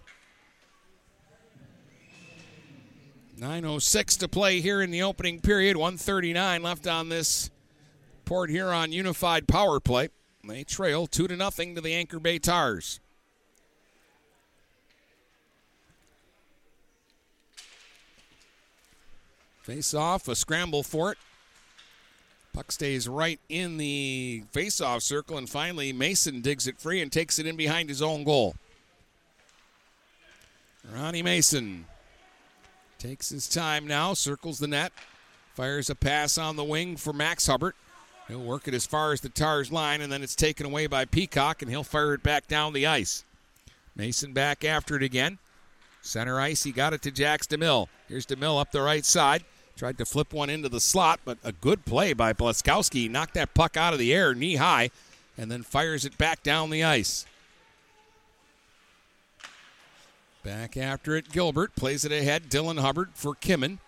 9.06 3.39 4.19
to 4.19 4.27
play 4.27 4.61
here 4.61 4.81
in 4.81 4.91
the 4.91 5.03
opening 5.03 5.41
period. 5.41 5.77
139 5.77 6.63
left 6.63 6.87
on 6.87 7.09
this 7.09 7.51
Port 8.23 8.49
Huron 8.49 8.91
Unified 8.91 9.47
Power 9.47 9.79
Play. 9.79 10.09
They 10.47 10.63
trail 10.63 11.05
2 11.05 11.27
to 11.27 11.35
nothing 11.35 11.75
to 11.75 11.81
the 11.81 11.93
Anchor 11.93 12.19
Bay 12.19 12.39
Tars. 12.39 12.99
Face 19.63 19.93
off, 19.95 20.27
a 20.27 20.35
scramble 20.35 20.83
for 20.83 21.11
it. 21.11 21.17
Puck 22.55 22.71
stays 22.71 23.05
right 23.05 23.41
in 23.49 23.75
the 23.75 24.43
face-off 24.53 25.01
circle, 25.01 25.37
and 25.37 25.49
finally 25.49 25.91
Mason 25.91 26.39
digs 26.39 26.67
it 26.67 26.79
free 26.79 27.01
and 27.01 27.11
takes 27.11 27.37
it 27.37 27.45
in 27.45 27.57
behind 27.57 27.89
his 27.89 28.01
own 28.01 28.23
goal. 28.23 28.55
Ronnie 30.89 31.21
Mason 31.21 31.85
takes 32.97 33.27
his 33.27 33.49
time 33.49 33.85
now, 33.85 34.13
circles 34.13 34.59
the 34.59 34.67
net, 34.67 34.93
fires 35.53 35.89
a 35.89 35.95
pass 35.95 36.37
on 36.37 36.55
the 36.55 36.63
wing 36.63 36.95
for 36.95 37.11
Max 37.11 37.45
Hubbard. 37.47 37.73
He'll 38.29 38.41
work 38.41 38.69
it 38.69 38.73
as 38.73 38.85
far 38.85 39.11
as 39.11 39.19
the 39.19 39.27
Tars 39.27 39.69
line, 39.69 39.99
and 39.99 40.09
then 40.09 40.23
it's 40.23 40.33
taken 40.33 40.65
away 40.65 40.87
by 40.87 41.03
Peacock, 41.03 41.61
and 41.61 41.69
he'll 41.69 41.83
fire 41.83 42.13
it 42.13 42.23
back 42.23 42.47
down 42.47 42.71
the 42.71 42.87
ice. 42.87 43.25
Mason 43.97 44.31
back 44.31 44.63
after 44.63 44.95
it 44.95 45.03
again. 45.03 45.39
Center 46.01 46.39
ice, 46.39 46.63
he 46.63 46.71
got 46.71 46.93
it 46.93 47.01
to 47.01 47.11
Jax 47.11 47.47
DeMille. 47.47 47.87
Here's 48.07 48.25
DeMille 48.25 48.61
up 48.61 48.71
the 48.71 48.81
right 48.81 49.03
side. 49.03 49.43
Tried 49.77 49.97
to 49.97 50.05
flip 50.05 50.31
one 50.31 50.49
into 50.49 50.69
the 50.69 50.79
slot, 50.79 51.19
but 51.25 51.37
a 51.43 51.51
good 51.51 51.83
play 51.83 52.13
by 52.13 52.31
Blaskowski. 52.31 53.09
Knocked 53.09 53.33
that 53.33 53.53
puck 53.53 53.75
out 53.75 53.91
of 53.91 53.99
the 53.99 54.13
air 54.13 54.33
knee 54.33 54.55
high 54.55 54.89
and 55.37 55.51
then 55.51 55.63
fires 55.63 56.05
it 56.05 56.17
back 56.17 56.43
down 56.43 56.69
the 56.69 56.83
ice. 56.83 57.25
Back 60.43 60.77
after 60.77 61.15
it, 61.15 61.31
Gilbert 61.31 61.75
plays 61.75 62.05
it 62.05 62.11
ahead. 62.11 62.49
Dylan 62.49 62.79
Hubbard 62.79 63.09
for 63.15 63.33
Kimmin. 63.33 63.79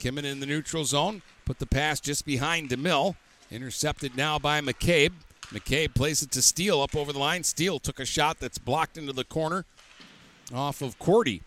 Kimmin 0.00 0.24
in 0.24 0.40
the 0.40 0.46
neutral 0.46 0.84
zone. 0.84 1.22
Put 1.44 1.58
the 1.58 1.66
pass 1.66 2.00
just 2.00 2.24
behind 2.24 2.70
DeMille. 2.70 3.14
Intercepted 3.50 4.16
now 4.16 4.38
by 4.38 4.60
McCabe. 4.60 5.12
McCabe 5.48 5.94
plays 5.94 6.22
it 6.22 6.32
to 6.32 6.42
Steele 6.42 6.80
up 6.80 6.96
over 6.96 7.12
the 7.12 7.18
line. 7.18 7.44
Steele 7.44 7.78
took 7.78 8.00
a 8.00 8.04
shot 8.04 8.40
that's 8.40 8.58
blocked 8.58 8.98
into 8.98 9.12
the 9.12 9.22
corner 9.22 9.64
off 10.52 10.82
of 10.82 10.98
Cordy. 10.98 11.42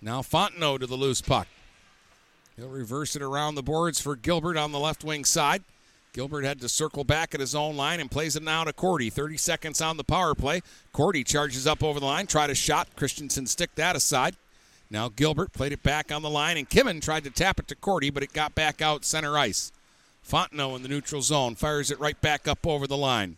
Now 0.00 0.22
Fontenot 0.22 0.80
to 0.80 0.86
the 0.86 0.94
loose 0.94 1.20
puck. 1.20 1.48
He'll 2.56 2.68
reverse 2.68 3.14
it 3.14 3.22
around 3.22 3.54
the 3.54 3.62
boards 3.62 4.00
for 4.00 4.16
Gilbert 4.16 4.56
on 4.56 4.72
the 4.72 4.78
left 4.78 5.04
wing 5.04 5.26
side. 5.26 5.62
Gilbert 6.14 6.44
had 6.44 6.58
to 6.62 6.70
circle 6.70 7.04
back 7.04 7.34
at 7.34 7.40
his 7.40 7.54
own 7.54 7.76
line 7.76 8.00
and 8.00 8.10
plays 8.10 8.34
it 8.34 8.42
now 8.42 8.64
to 8.64 8.72
Cordy. 8.72 9.10
30 9.10 9.36
seconds 9.36 9.82
on 9.82 9.98
the 9.98 10.04
power 10.04 10.34
play. 10.34 10.62
Cordy 10.94 11.22
charges 11.22 11.66
up 11.66 11.84
over 11.84 12.00
the 12.00 12.06
line, 12.06 12.26
tried 12.26 12.48
a 12.48 12.54
shot. 12.54 12.88
Christensen 12.96 13.46
stick 13.46 13.74
that 13.74 13.94
aside. 13.94 14.36
Now 14.90 15.10
Gilbert 15.10 15.52
played 15.52 15.72
it 15.72 15.82
back 15.82 16.10
on 16.10 16.22
the 16.22 16.30
line, 16.30 16.56
and 16.56 16.70
Kimmin 16.70 17.02
tried 17.02 17.24
to 17.24 17.30
tap 17.30 17.60
it 17.60 17.68
to 17.68 17.74
Cordy, 17.74 18.08
but 18.08 18.22
it 18.22 18.32
got 18.32 18.54
back 18.54 18.80
out 18.80 19.04
center 19.04 19.36
ice. 19.36 19.70
Fontenot 20.26 20.76
in 20.76 20.82
the 20.82 20.88
neutral 20.88 21.20
zone 21.20 21.56
fires 21.56 21.90
it 21.90 22.00
right 22.00 22.18
back 22.22 22.48
up 22.48 22.66
over 22.66 22.86
the 22.86 22.96
line. 22.96 23.36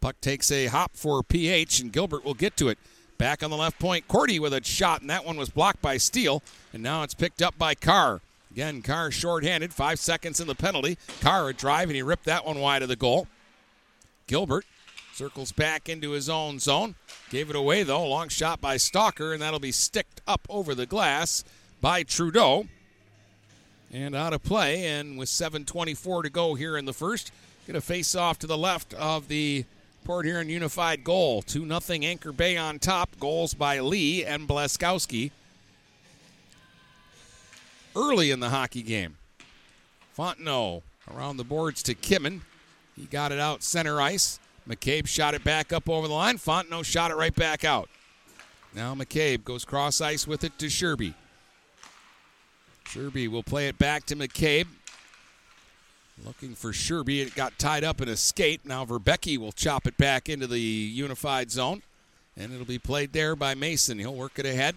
Puck 0.00 0.20
takes 0.20 0.50
a 0.50 0.66
hop 0.66 0.96
for 0.96 1.22
PH, 1.22 1.78
and 1.78 1.92
Gilbert 1.92 2.24
will 2.24 2.34
get 2.34 2.56
to 2.56 2.68
it. 2.68 2.78
Back 3.18 3.44
on 3.44 3.50
the 3.50 3.56
left 3.56 3.78
point, 3.78 4.08
Cordy 4.08 4.40
with 4.40 4.52
a 4.52 4.64
shot, 4.64 5.00
and 5.00 5.10
that 5.10 5.24
one 5.24 5.36
was 5.36 5.50
blocked 5.50 5.80
by 5.80 5.96
Steele, 5.96 6.42
and 6.72 6.82
now 6.82 7.04
it's 7.04 7.14
picked 7.14 7.40
up 7.40 7.56
by 7.56 7.76
Carr. 7.76 8.20
Again, 8.58 8.82
Carr 8.82 9.12
shorthanded, 9.12 9.72
five 9.72 10.00
seconds 10.00 10.40
in 10.40 10.48
the 10.48 10.54
penalty. 10.56 10.98
Carr 11.20 11.48
a 11.48 11.54
drive, 11.54 11.90
and 11.90 11.94
he 11.94 12.02
ripped 12.02 12.24
that 12.24 12.44
one 12.44 12.58
wide 12.58 12.82
of 12.82 12.88
the 12.88 12.96
goal. 12.96 13.28
Gilbert 14.26 14.64
circles 15.14 15.52
back 15.52 15.88
into 15.88 16.10
his 16.10 16.28
own 16.28 16.58
zone. 16.58 16.96
Gave 17.30 17.50
it 17.50 17.54
away, 17.54 17.84
though. 17.84 18.04
Long 18.04 18.28
shot 18.28 18.60
by 18.60 18.76
Stalker, 18.76 19.32
and 19.32 19.40
that'll 19.40 19.60
be 19.60 19.70
sticked 19.70 20.22
up 20.26 20.40
over 20.50 20.74
the 20.74 20.86
glass 20.86 21.44
by 21.80 22.02
Trudeau. 22.02 22.66
And 23.92 24.16
out 24.16 24.32
of 24.32 24.42
play, 24.42 24.88
and 24.88 25.16
with 25.16 25.28
7.24 25.28 26.24
to 26.24 26.28
go 26.28 26.56
here 26.56 26.76
in 26.76 26.84
the 26.84 26.92
first, 26.92 27.30
get 27.64 27.76
a 27.76 27.80
face 27.80 28.16
off 28.16 28.40
to 28.40 28.48
the 28.48 28.58
left 28.58 28.92
of 28.94 29.28
the 29.28 29.66
Port 30.02 30.26
Huron 30.26 30.48
Unified 30.48 31.04
goal. 31.04 31.42
2 31.42 31.64
0 31.64 32.00
Anchor 32.02 32.32
Bay 32.32 32.56
on 32.56 32.80
top. 32.80 33.20
Goals 33.20 33.54
by 33.54 33.78
Lee 33.78 34.24
and 34.24 34.48
Blaskowski 34.48 35.30
early 37.98 38.30
in 38.30 38.40
the 38.40 38.50
hockey 38.50 38.82
game. 38.82 39.16
Fontenot 40.16 40.82
around 41.12 41.36
the 41.36 41.44
boards 41.44 41.82
to 41.82 41.94
Kimmin. 41.94 42.40
He 42.96 43.04
got 43.04 43.32
it 43.32 43.40
out 43.40 43.62
center 43.62 44.00
ice. 44.00 44.38
McCabe 44.68 45.06
shot 45.06 45.34
it 45.34 45.42
back 45.44 45.72
up 45.72 45.88
over 45.88 46.06
the 46.06 46.14
line. 46.14 46.38
Fontenot 46.38 46.84
shot 46.84 47.10
it 47.10 47.16
right 47.16 47.34
back 47.34 47.64
out. 47.64 47.88
Now 48.74 48.94
McCabe 48.94 49.44
goes 49.44 49.64
cross 49.64 50.00
ice 50.00 50.26
with 50.26 50.44
it 50.44 50.58
to 50.58 50.66
Sherby. 50.66 51.14
Sherby 52.84 53.28
will 53.28 53.42
play 53.42 53.68
it 53.68 53.78
back 53.78 54.06
to 54.06 54.16
McCabe. 54.16 54.66
Looking 56.24 56.54
for 56.54 56.72
Sherby. 56.72 57.20
It 57.20 57.34
got 57.34 57.58
tied 57.58 57.84
up 57.84 58.00
in 58.00 58.08
a 58.08 58.16
skate. 58.16 58.64
Now 58.64 58.84
Verbecki 58.84 59.38
will 59.38 59.52
chop 59.52 59.86
it 59.86 59.96
back 59.96 60.28
into 60.28 60.46
the 60.46 60.60
unified 60.60 61.50
zone. 61.50 61.82
And 62.36 62.52
it'll 62.52 62.66
be 62.66 62.78
played 62.78 63.12
there 63.12 63.34
by 63.34 63.54
Mason. 63.54 63.98
He'll 63.98 64.14
work 64.14 64.38
it 64.38 64.46
ahead. 64.46 64.74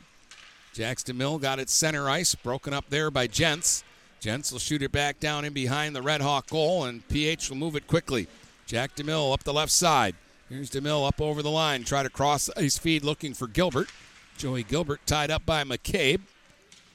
Jax 0.73 1.03
DeMille 1.03 1.41
got 1.41 1.59
it 1.59 1.69
center 1.69 2.09
ice, 2.09 2.33
broken 2.33 2.73
up 2.73 2.85
there 2.89 3.11
by 3.11 3.27
Gents. 3.27 3.83
Gents 4.21 4.51
will 4.51 4.59
shoot 4.59 4.81
it 4.81 4.91
back 4.91 5.19
down 5.19 5.43
in 5.43 5.51
behind 5.51 5.95
the 5.95 6.01
Red 6.01 6.21
Hawk 6.21 6.49
goal, 6.49 6.85
and 6.85 7.05
PH 7.09 7.49
will 7.49 7.57
move 7.57 7.75
it 7.75 7.87
quickly. 7.87 8.27
Jack 8.65 8.95
DeMille 8.95 9.33
up 9.33 9.43
the 9.43 9.53
left 9.53 9.71
side. 9.71 10.15
Here's 10.47 10.69
DeMille 10.69 11.07
up 11.07 11.19
over 11.19 11.41
the 11.41 11.49
line, 11.49 11.83
try 11.83 12.03
to 12.03 12.09
cross 12.09 12.49
ice 12.55 12.77
feed 12.77 13.03
looking 13.03 13.33
for 13.33 13.47
Gilbert. 13.47 13.89
Joey 14.37 14.63
Gilbert 14.63 15.01
tied 15.05 15.29
up 15.29 15.45
by 15.45 15.63
McCabe. 15.63 16.21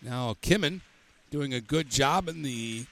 Now 0.01 0.37
Kimmin 0.41 0.81
doing 1.31 1.53
a 1.53 1.61
good 1.61 1.91
job 1.91 2.29
in 2.29 2.43
the 2.43 2.87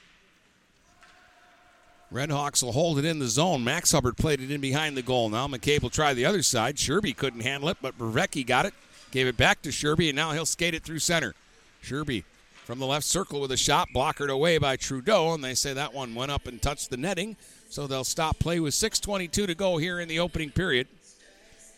Red 2.11 2.29
Hawks 2.29 2.61
will 2.61 2.71
hold 2.71 2.99
it 2.99 3.05
in 3.05 3.19
the 3.19 3.27
zone. 3.27 3.63
Max 3.63 3.91
Hubbard 3.91 4.17
played 4.17 4.39
it 4.39 4.51
in 4.51 4.61
behind 4.61 4.95
the 4.95 5.01
goal. 5.01 5.29
Now 5.29 5.47
McCabe 5.47 5.81
will 5.81 5.89
try 5.89 6.13
the 6.13 6.25
other 6.25 6.43
side. 6.43 6.77
Sherby 6.77 7.17
couldn't 7.17 7.41
handle 7.41 7.69
it, 7.69 7.77
but 7.81 7.97
Brevecki 7.97 8.45
got 8.45 8.65
it. 8.65 8.73
Gave 9.15 9.27
it 9.27 9.37
back 9.37 9.61
to 9.61 9.69
Sherby, 9.69 10.09
and 10.09 10.15
now 10.17 10.31
he'll 10.31 10.45
skate 10.45 10.73
it 10.73 10.83
through 10.83 10.99
center. 10.99 11.35
Sherby 11.81 12.25
from 12.65 12.79
the 12.79 12.85
left 12.85 13.05
circle 13.05 13.39
with 13.39 13.49
a 13.53 13.55
shot, 13.55 13.87
blockered 13.93 14.29
away 14.29 14.57
by 14.57 14.75
Trudeau, 14.75 15.33
and 15.33 15.41
they 15.41 15.53
say 15.53 15.71
that 15.71 15.93
one 15.93 16.13
went 16.13 16.31
up 16.31 16.47
and 16.47 16.61
touched 16.61 16.89
the 16.89 16.97
netting. 16.97 17.37
So 17.69 17.87
they'll 17.87 18.03
stop 18.03 18.39
play 18.39 18.59
with 18.59 18.73
6.22 18.73 19.31
to 19.31 19.55
go 19.55 19.77
here 19.77 20.01
in 20.01 20.09
the 20.09 20.19
opening 20.19 20.49
period. 20.49 20.89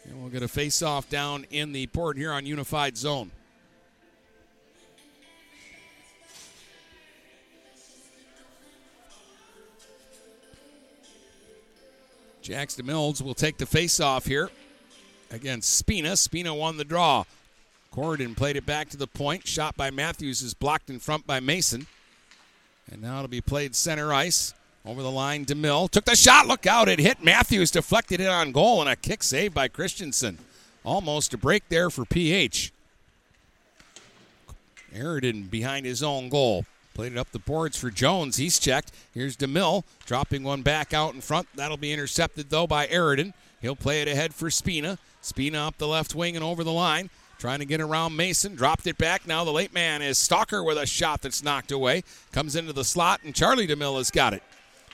And 0.06 0.20
we'll 0.20 0.32
get 0.32 0.42
a 0.42 0.48
face 0.48 0.82
off 0.82 1.12
down 1.12 1.46
in 1.52 1.74
the 1.74 1.86
Port 1.86 2.18
Huron 2.18 2.48
Unified 2.48 2.98
Zone. 2.98 3.30
Jax 12.42 12.82
Mills 12.82 13.22
will 13.22 13.36
take 13.36 13.60
the 13.60 13.68
face 13.68 14.00
off 14.00 14.26
here 14.26 14.50
against 15.32 15.76
Spina. 15.76 16.16
Spina 16.18 16.54
won 16.54 16.78
the 16.78 16.86
draw. 16.86 17.24
Corridon 17.94 18.36
played 18.36 18.56
it 18.56 18.66
back 18.66 18.90
to 18.90 18.98
the 18.98 19.08
point. 19.08 19.48
Shot 19.48 19.76
by 19.76 19.90
Matthews 19.90 20.42
is 20.42 20.54
blocked 20.54 20.90
in 20.90 21.00
front 21.00 21.26
by 21.26 21.40
Mason. 21.40 21.88
And 22.92 23.02
now 23.02 23.18
it'll 23.18 23.28
be 23.28 23.42
played 23.42 23.76
center 23.76 24.14
ice. 24.14 24.54
Over 24.86 25.04
the 25.04 25.12
line, 25.12 25.46
DeMille 25.46 25.90
took 25.90 26.06
the 26.06 26.16
shot. 26.16 26.48
Look 26.48 26.66
out. 26.66 26.88
It 26.88 27.00
hit 27.00 27.22
Matthews, 27.22 27.72
deflected 27.72 28.22
it 28.22 28.30
on 28.30 28.54
goal, 28.54 28.80
and 28.80 28.90
a 28.90 28.96
kick 28.96 29.22
save 29.22 29.54
by 29.54 29.68
Christensen. 29.68 30.38
Almost 30.86 31.34
a 31.34 31.38
break 31.38 31.68
there 31.68 31.90
for 31.90 32.06
PH. 32.06 32.72
Aridin 34.96 35.50
behind 35.50 35.86
his 35.86 36.02
own 36.02 36.30
goal. 36.30 36.66
Played 36.94 37.12
it 37.12 37.18
up 37.18 37.32
the 37.32 37.40
boards 37.40 37.78
for 37.78 37.92
Jones. 37.92 38.38
He's 38.38 38.58
checked. 38.58 38.92
Here's 39.14 39.36
DeMille 39.36 39.84
dropping 40.06 40.44
one 40.44 40.62
back 40.62 40.94
out 40.94 41.14
in 41.14 41.22
front. 41.22 41.48
That'll 41.54 41.78
be 41.78 41.92
intercepted, 41.92 42.50
though, 42.50 42.66
by 42.66 42.88
Aridin. 42.88 43.34
He'll 43.62 43.76
play 43.76 44.02
it 44.02 44.08
ahead 44.08 44.34
for 44.34 44.50
Spina. 44.50 44.98
Spina 45.28 45.68
up 45.68 45.78
the 45.78 45.88
left 45.88 46.16
wing 46.16 46.36
and 46.36 46.44
over 46.44 46.64
the 46.64 46.72
line. 46.72 47.10
Trying 47.38 47.60
to 47.60 47.66
get 47.66 47.82
around 47.82 48.16
Mason. 48.16 48.56
Dropped 48.56 48.88
it 48.88 48.98
back. 48.98 49.28
Now 49.28 49.44
the 49.44 49.52
late 49.52 49.74
man 49.74 50.02
is 50.02 50.18
Stalker 50.18 50.64
with 50.64 50.78
a 50.78 50.88
shot 50.88 51.22
that's 51.22 51.44
knocked 51.44 51.72
away. 51.72 52.04
Comes 52.32 52.56
into 52.56 52.74
the 52.74 52.84
slot, 52.84 53.22
and 53.24 53.36
Charlie 53.36 53.68
DeMille 53.68 53.98
has 53.98 54.10
got 54.10 54.34
it. 54.34 54.42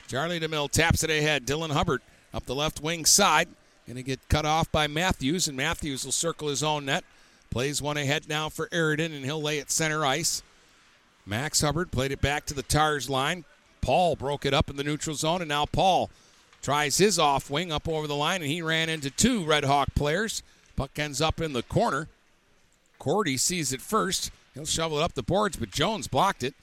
Charlie 0.08 0.40
DeMille 0.40 0.70
taps 0.70 1.02
it 1.02 1.08
ahead. 1.08 1.46
Dylan 1.46 1.70
Hubbard 1.70 2.02
up 2.34 2.44
the 2.44 2.54
left 2.54 2.82
wing 2.82 3.06
side. 3.06 3.48
Going 3.86 3.96
to 3.96 4.02
get 4.02 4.28
cut 4.28 4.44
off 4.44 4.70
by 4.70 4.86
Matthews, 4.86 5.48
and 5.48 5.56
Matthews 5.56 6.04
will 6.04 6.12
circle 6.12 6.48
his 6.48 6.62
own 6.62 6.84
net. 6.86 7.04
Plays 7.50 7.80
one 7.80 7.96
ahead 7.96 8.28
now 8.28 8.48
for 8.48 8.68
Aridin, 8.68 9.14
and 9.14 9.24
he'll 9.24 9.40
lay 9.40 9.58
it 9.58 9.70
center 9.70 10.04
ice. 10.04 10.42
Max 11.24 11.60
Hubbard 11.60 11.90
played 11.92 12.12
it 12.12 12.20
back 12.20 12.44
to 12.46 12.54
the 12.54 12.62
Tars 12.62 13.08
line. 13.08 13.44
Paul 13.80 14.16
broke 14.16 14.44
it 14.44 14.54
up 14.54 14.68
in 14.68 14.76
the 14.76 14.84
neutral 14.84 15.16
zone, 15.16 15.40
and 15.40 15.48
now 15.48 15.66
Paul 15.66 16.10
tries 16.64 16.96
his 16.96 17.18
off 17.18 17.50
wing 17.50 17.70
up 17.70 17.86
over 17.86 18.06
the 18.06 18.16
line, 18.16 18.40
and 18.40 18.50
he 18.50 18.62
ran 18.62 18.88
into 18.88 19.10
two 19.10 19.44
Red 19.44 19.64
Hawk 19.64 19.94
players. 19.94 20.42
Puck 20.76 20.98
ends 20.98 21.20
up 21.20 21.38
in 21.40 21.52
the 21.52 21.62
corner. 21.62 22.08
Cordy 22.98 23.36
sees 23.36 23.70
it 23.72 23.82
first. 23.82 24.30
He'll 24.54 24.64
shovel 24.64 24.98
it 24.98 25.02
up 25.02 25.12
the 25.12 25.22
boards, 25.22 25.56
but 25.56 25.70
Jones 25.70 26.08
blocked 26.08 26.42
it. 26.42 26.54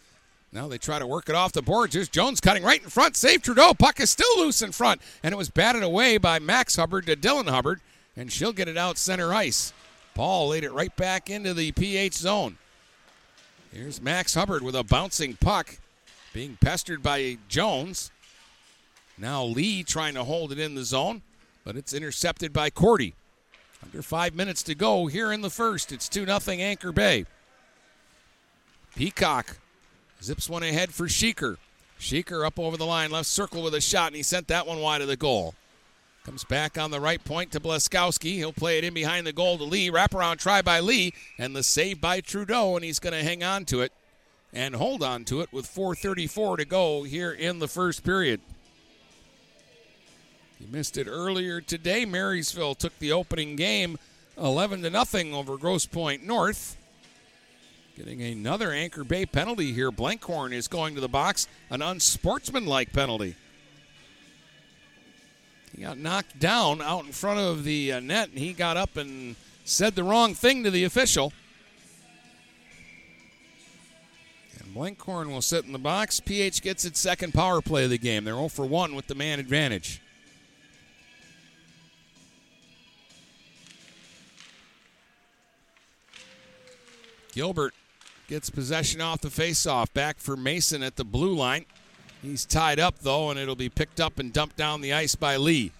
Now 0.52 0.68
they 0.68 0.80
try 0.80 0.98
to 0.98 1.06
work 1.06 1.30
it 1.30 1.36
off 1.36 1.54
the 1.54 1.62
boards. 1.62 1.94
Here's 1.94 2.10
Jones 2.10 2.42
cutting 2.42 2.64
right 2.64 2.82
in 2.82 2.90
front. 2.90 3.16
Save 3.16 3.44
Trudeau. 3.44 3.74
Puck 3.74 4.00
is 4.00 4.10
still 4.10 4.40
loose 4.40 4.62
in 4.62 4.72
front. 4.72 5.02
And 5.24 5.34
it 5.34 5.38
was 5.38 5.50
batted 5.50 5.84
away 5.84 6.18
by 6.18 6.40
Max 6.40 6.76
Hubbard 6.76 7.06
to 7.06 7.16
Dylan 7.16 7.48
Hubbard. 7.48 7.80
And 8.18 8.32
she'll 8.32 8.52
get 8.52 8.68
it 8.68 8.78
out 8.78 8.98
center 8.98 9.34
ice. 9.34 9.72
Paul 10.14 10.50
laid 10.50 10.66
it 10.66 10.74
right 10.74 10.94
back 10.98 11.30
into 11.30 11.54
the 11.54 11.72
PH 11.72 12.16
zone. 12.16 12.58
Here's 13.72 14.02
Max 14.02 14.34
Hubbard 14.34 14.62
with 14.62 14.76
a 14.76 14.84
bouncing 14.84 15.38
puck. 15.38 15.78
Being 16.34 16.58
pestered 16.60 17.02
by 17.02 17.38
Jones. 17.48 18.12
Now 19.22 19.44
Lee 19.44 19.84
trying 19.84 20.16
to 20.16 20.24
hold 20.24 20.52
it 20.52 20.60
in 20.60 20.74
the 20.74 20.84
zone. 20.84 21.22
But 21.64 21.78
it's 21.78 21.94
intercepted 21.94 22.52
by 22.52 22.72
Cordy. 22.72 23.14
Under 23.84 24.02
five 24.02 24.34
minutes 24.34 24.64
to 24.64 24.76
go 24.76 25.06
here 25.06 25.32
in 25.32 25.42
the 25.42 25.50
first. 25.50 25.92
It's 25.92 26.10
2 26.10 26.26
0 26.26 26.40
Anchor 26.48 26.92
Bay. 26.92 27.26
Peacock 28.96 29.58
Zips 30.24 30.50
one 30.50 30.64
ahead 30.64 30.94
for 30.94 31.08
Sheeker. 31.08 31.58
Sheeker 32.00 32.46
up 32.46 32.60
over 32.60 32.78
the 32.78 32.86
line, 32.86 33.12
left 33.12 33.28
circle 33.28 33.64
with 33.64 33.74
a 33.74 33.82
shot, 33.82 34.08
and 34.08 34.16
he 34.16 34.24
sent 34.24 34.48
that 34.48 34.68
one 34.68 34.80
wide 34.80 35.02
of 35.02 35.08
the 35.08 35.16
goal. 35.16 35.56
Comes 36.24 36.44
back 36.44 36.78
on 36.78 36.92
the 36.92 37.00
right 37.00 37.24
point 37.24 37.52
to 37.52 37.60
Blaskowski. 37.60 38.36
He'll 38.36 38.54
play 38.54 38.78
it 38.78 38.84
in 38.84 38.94
behind 38.94 39.26
the 39.26 39.34
goal 39.34 39.58
to 39.58 39.64
Lee. 39.64 39.90
Wraparound 39.90 40.38
try 40.38 40.62
by 40.62 40.80
Lee, 40.80 41.14
and 41.40 41.56
the 41.56 41.64
save 41.64 42.00
by 42.00 42.22
Trudeau, 42.22 42.76
and 42.76 42.86
he's 42.86 43.00
going 43.00 43.14
to 43.14 43.24
hang 43.24 43.44
on 43.44 43.66
to 43.66 43.82
it 43.82 43.92
and 44.54 44.76
hold 44.76 45.02
on 45.02 45.24
to 45.26 45.42
it 45.42 45.52
with 45.52 45.66
4.34 45.66 46.58
to 46.58 46.66
go 46.66 47.04
here 47.04 47.32
in 47.32 47.60
the 47.60 47.68
first 47.68 48.04
period. 48.04 48.42
He 50.62 50.68
missed 50.72 50.98
it 50.98 51.08
earlier 51.08 51.60
today. 51.60 52.06
Marysville 52.06 52.76
took 52.76 52.98
the 53.00 53.12
opening 53.12 53.56
game 53.56 53.98
11 54.38 54.84
to 54.84 54.90
nothing 54.92 55.34
over 55.34 55.58
Grosse 55.58 55.88
Pointe 55.88 56.24
North. 56.24 56.78
Getting 57.98 58.22
another 58.22 58.72
Anchor 58.72 59.04
Bay 59.04 59.26
penalty 59.26 59.74
here. 59.74 59.92
Blankhorn 59.92 60.54
is 60.54 60.68
going 60.68 60.94
to 60.96 61.02
the 61.02 61.10
box, 61.10 61.48
an 61.72 61.82
unsportsmanlike 61.82 62.94
penalty. 62.94 63.36
He 65.76 65.82
got 65.82 65.98
knocked 65.98 66.40
down 66.40 66.82
out 66.82 67.06
in 67.06 67.12
front 67.12 67.40
of 67.40 67.64
the 67.64 67.94
uh, 67.94 68.00
net, 68.00 68.30
and 68.30 68.38
he 68.38 68.54
got 68.54 68.78
up 68.78 68.98
and 68.98 69.36
said 69.66 69.96
the 69.96 70.04
wrong 70.04 70.36
thing 70.36 70.64
to 70.64 70.70
the 70.70 70.84
official. 70.84 71.34
And 74.60 74.76
Blankhorn 74.76 75.30
will 75.30 75.42
sit 75.42 75.66
in 75.66 75.72
the 75.72 75.80
box. 75.80 76.20
PH 76.20 76.62
gets 76.62 76.86
its 76.86 77.00
second 77.00 77.34
power 77.34 77.62
play 77.62 77.86
of 77.86 77.90
the 77.90 77.98
game. 77.98 78.26
They're 78.26 78.36
0 78.36 78.50
for 78.50 78.66
1 78.66 78.94
with 78.96 79.08
the 79.08 79.16
man 79.16 79.40
advantage. 79.40 80.02
Gilbert 87.32 87.74
gets 88.28 88.50
possession 88.50 89.02
off 89.02 89.22
the 89.22 89.30
faceoff. 89.30 89.94
Back 89.94 90.20
for 90.20 90.38
Mason 90.38 90.84
at 90.84 90.96
the 90.96 91.04
blue 91.04 91.34
line. 91.34 91.66
He's 92.22 92.46
tied 92.46 92.80
up 92.80 93.00
though, 93.00 93.30
and 93.30 93.40
it'll 93.40 93.56
be 93.56 93.70
picked 93.70 94.00
up 94.00 94.20
and 94.20 94.32
dumped 94.32 94.58
down 94.58 94.82
the 94.82 94.94
ice 94.94 95.16
by 95.16 95.38
Lee. 95.38 95.72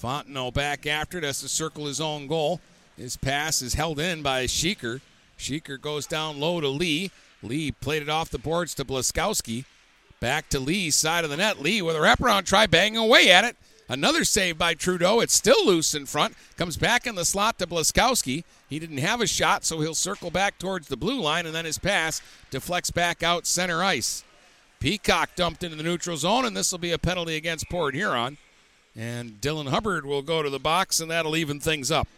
Fontenot 0.00 0.52
back 0.52 0.86
after 0.86 1.18
it, 1.18 1.24
has 1.24 1.40
to 1.40 1.48
circle 1.48 1.86
his 1.86 2.00
own 2.00 2.26
goal. 2.26 2.60
His 2.96 3.16
pass 3.16 3.62
is 3.62 3.74
held 3.74 3.98
in 3.98 4.22
by 4.22 4.44
Sheeker. 4.44 5.00
Sheeker 5.38 5.80
goes 5.80 6.06
down 6.06 6.40
low 6.40 6.60
to 6.60 6.68
Lee. 6.68 7.10
Lee 7.42 7.72
played 7.72 8.02
it 8.02 8.08
off 8.08 8.30
the 8.30 8.38
boards 8.38 8.74
to 8.74 8.84
Blaskowski. 8.84 9.64
Back 10.20 10.48
to 10.50 10.58
Lee's 10.58 10.96
side 10.96 11.24
of 11.24 11.30
the 11.30 11.36
net. 11.36 11.60
Lee 11.60 11.82
with 11.82 11.96
a 11.96 11.98
wraparound 11.98 12.46
try, 12.46 12.66
banging 12.66 12.96
away 12.96 13.30
at 13.30 13.44
it. 13.44 13.56
Another 13.88 14.24
save 14.24 14.58
by 14.58 14.74
Trudeau. 14.74 15.20
It's 15.20 15.34
still 15.34 15.64
loose 15.64 15.94
in 15.94 16.06
front. 16.06 16.34
Comes 16.56 16.76
back 16.76 17.06
in 17.06 17.14
the 17.14 17.24
slot 17.24 17.58
to 17.58 17.66
Blaskowski. 17.66 18.42
He 18.68 18.78
didn't 18.80 18.98
have 18.98 19.20
a 19.20 19.26
shot, 19.26 19.64
so 19.64 19.80
he'll 19.80 19.94
circle 19.94 20.30
back 20.30 20.58
towards 20.58 20.88
the 20.88 20.96
blue 20.96 21.20
line, 21.20 21.46
and 21.46 21.54
then 21.54 21.64
his 21.64 21.78
pass 21.78 22.20
deflects 22.50 22.90
back 22.90 23.22
out 23.22 23.46
center 23.46 23.84
ice. 23.84 24.24
Peacock 24.80 25.30
dumped 25.36 25.62
into 25.62 25.76
the 25.76 25.84
neutral 25.84 26.16
zone, 26.16 26.44
and 26.44 26.56
this 26.56 26.72
will 26.72 26.78
be 26.78 26.90
a 26.90 26.98
penalty 26.98 27.36
against 27.36 27.70
Port 27.70 27.94
Huron. 27.94 28.38
And 28.96 29.40
Dylan 29.40 29.68
Hubbard 29.68 30.04
will 30.04 30.22
go 30.22 30.42
to 30.42 30.50
the 30.50 30.58
box, 30.58 31.00
and 31.00 31.10
that'll 31.10 31.36
even 31.36 31.60
things 31.60 31.90
up. 31.90 32.08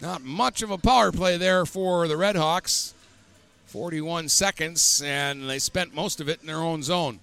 Not 0.00 0.22
much 0.22 0.62
of 0.62 0.70
a 0.70 0.78
power 0.78 1.10
play 1.10 1.36
there 1.36 1.66
for 1.66 2.06
the 2.06 2.14
Redhawks. 2.14 2.92
41 3.66 4.28
seconds, 4.28 5.02
and 5.04 5.50
they 5.50 5.58
spent 5.58 5.92
most 5.92 6.20
of 6.20 6.28
it 6.28 6.40
in 6.40 6.46
their 6.46 6.58
own 6.58 6.82
zone. 6.82 7.18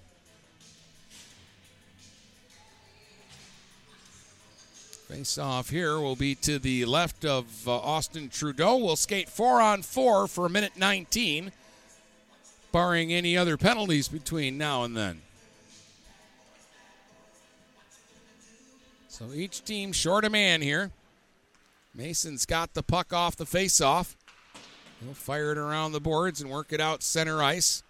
Face 5.08 5.38
off 5.38 5.70
here 5.70 6.00
will 6.00 6.16
be 6.16 6.34
to 6.34 6.58
the 6.58 6.84
left 6.84 7.24
of 7.24 7.68
uh, 7.68 7.76
Austin 7.76 8.28
Trudeau. 8.28 8.76
We'll 8.76 8.96
skate 8.96 9.28
four 9.28 9.60
on 9.60 9.82
four 9.82 10.26
for 10.26 10.46
a 10.46 10.50
minute 10.50 10.72
19, 10.76 11.52
barring 12.72 13.12
any 13.12 13.36
other 13.36 13.56
penalties 13.56 14.08
between 14.08 14.58
now 14.58 14.82
and 14.82 14.96
then. 14.96 15.20
So 19.08 19.26
each 19.32 19.64
team 19.64 19.92
short 19.92 20.24
a 20.24 20.30
man 20.30 20.60
here. 20.60 20.90
Mason's 21.94 22.44
got 22.44 22.74
the 22.74 22.82
puck 22.82 23.12
off 23.12 23.36
the 23.36 23.46
face-off. 23.46 24.16
He'll 25.00 25.14
fire 25.14 25.52
it 25.52 25.58
around 25.58 25.92
the 25.92 26.00
boards 26.00 26.40
and 26.40 26.50
work 26.50 26.72
it 26.72 26.80
out 26.80 27.04
center 27.04 27.42
ice. 27.42 27.84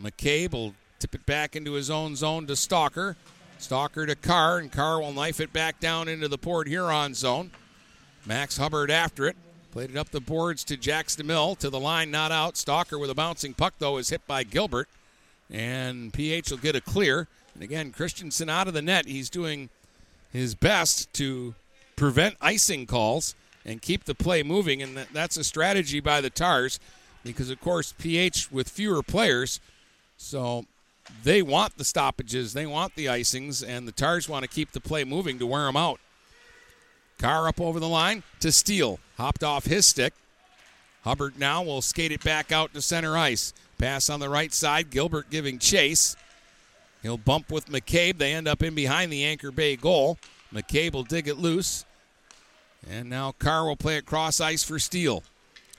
McCabe 0.00 0.52
will 0.52 0.74
tip 1.00 1.16
it 1.16 1.26
back 1.26 1.56
into 1.56 1.72
his 1.72 1.90
own 1.90 2.14
zone 2.14 2.46
to 2.46 2.54
Stalker. 2.54 3.16
Stalker 3.60 4.06
to 4.06 4.16
Carr, 4.16 4.58
and 4.58 4.72
Carr 4.72 5.00
will 5.00 5.12
knife 5.12 5.40
it 5.40 5.52
back 5.52 5.80
down 5.80 6.08
into 6.08 6.28
the 6.28 6.38
Port 6.38 6.66
Huron 6.66 7.14
zone. 7.14 7.50
Max 8.26 8.56
Hubbard 8.56 8.90
after 8.90 9.26
it. 9.26 9.36
Played 9.72 9.90
it 9.90 9.96
up 9.96 10.10
the 10.10 10.20
boards 10.20 10.64
to 10.64 10.76
Jax 10.76 11.14
DeMille. 11.14 11.56
To 11.58 11.70
the 11.70 11.78
line, 11.78 12.10
not 12.10 12.32
out. 12.32 12.56
Stalker 12.56 12.98
with 12.98 13.10
a 13.10 13.14
bouncing 13.14 13.54
puck, 13.54 13.74
though, 13.78 13.98
is 13.98 14.08
hit 14.08 14.26
by 14.26 14.42
Gilbert. 14.42 14.88
And 15.50 16.12
PH 16.12 16.50
will 16.50 16.58
get 16.58 16.74
a 16.74 16.80
clear. 16.80 17.28
And 17.54 17.62
again, 17.62 17.92
Christensen 17.92 18.48
out 18.48 18.66
of 18.66 18.74
the 18.74 18.82
net. 18.82 19.06
He's 19.06 19.30
doing 19.30 19.68
his 20.32 20.54
best 20.54 21.12
to 21.14 21.54
prevent 21.96 22.36
icing 22.40 22.86
calls 22.86 23.34
and 23.64 23.82
keep 23.82 24.04
the 24.04 24.14
play 24.14 24.42
moving. 24.42 24.82
And 24.82 25.06
that's 25.12 25.36
a 25.36 25.44
strategy 25.44 26.00
by 26.00 26.20
the 26.20 26.30
Tars 26.30 26.80
because, 27.22 27.50
of 27.50 27.60
course, 27.60 27.94
PH 27.98 28.50
with 28.50 28.68
fewer 28.68 29.02
players. 29.02 29.60
So 30.16 30.64
they 31.22 31.42
want 31.42 31.76
the 31.76 31.84
stoppages, 31.84 32.52
they 32.52 32.66
want 32.66 32.94
the 32.94 33.06
icings, 33.06 33.66
and 33.66 33.86
the 33.86 33.92
Tars 33.92 34.28
want 34.28 34.42
to 34.42 34.48
keep 34.48 34.72
the 34.72 34.80
play 34.80 35.04
moving 35.04 35.38
to 35.38 35.46
wear 35.46 35.64
them 35.64 35.76
out. 35.76 36.00
Carr 37.18 37.48
up 37.48 37.60
over 37.60 37.78
the 37.78 37.88
line 37.88 38.22
to 38.40 38.50
Steele. 38.50 38.98
Hopped 39.18 39.44
off 39.44 39.66
his 39.66 39.84
stick. 39.86 40.14
Hubbard 41.02 41.38
now 41.38 41.62
will 41.62 41.82
skate 41.82 42.12
it 42.12 42.24
back 42.24 42.52
out 42.52 42.72
to 42.74 42.82
center 42.82 43.16
ice. 43.16 43.52
Pass 43.78 44.08
on 44.08 44.20
the 44.20 44.28
right 44.28 44.52
side. 44.52 44.90
Gilbert 44.90 45.30
giving 45.30 45.58
chase. 45.58 46.16
He'll 47.02 47.18
bump 47.18 47.50
with 47.50 47.66
McCabe. 47.66 48.18
They 48.18 48.32
end 48.32 48.48
up 48.48 48.62
in 48.62 48.74
behind 48.74 49.12
the 49.12 49.24
Anchor 49.24 49.50
Bay 49.50 49.76
goal. 49.76 50.18
McCabe 50.52 50.92
will 50.92 51.02
dig 51.02 51.28
it 51.28 51.38
loose. 51.38 51.84
And 52.88 53.10
now 53.10 53.32
Carr 53.32 53.66
will 53.66 53.76
play 53.76 53.96
it 53.96 54.06
cross 54.06 54.40
ice 54.40 54.64
for 54.64 54.78
Steele. 54.78 55.22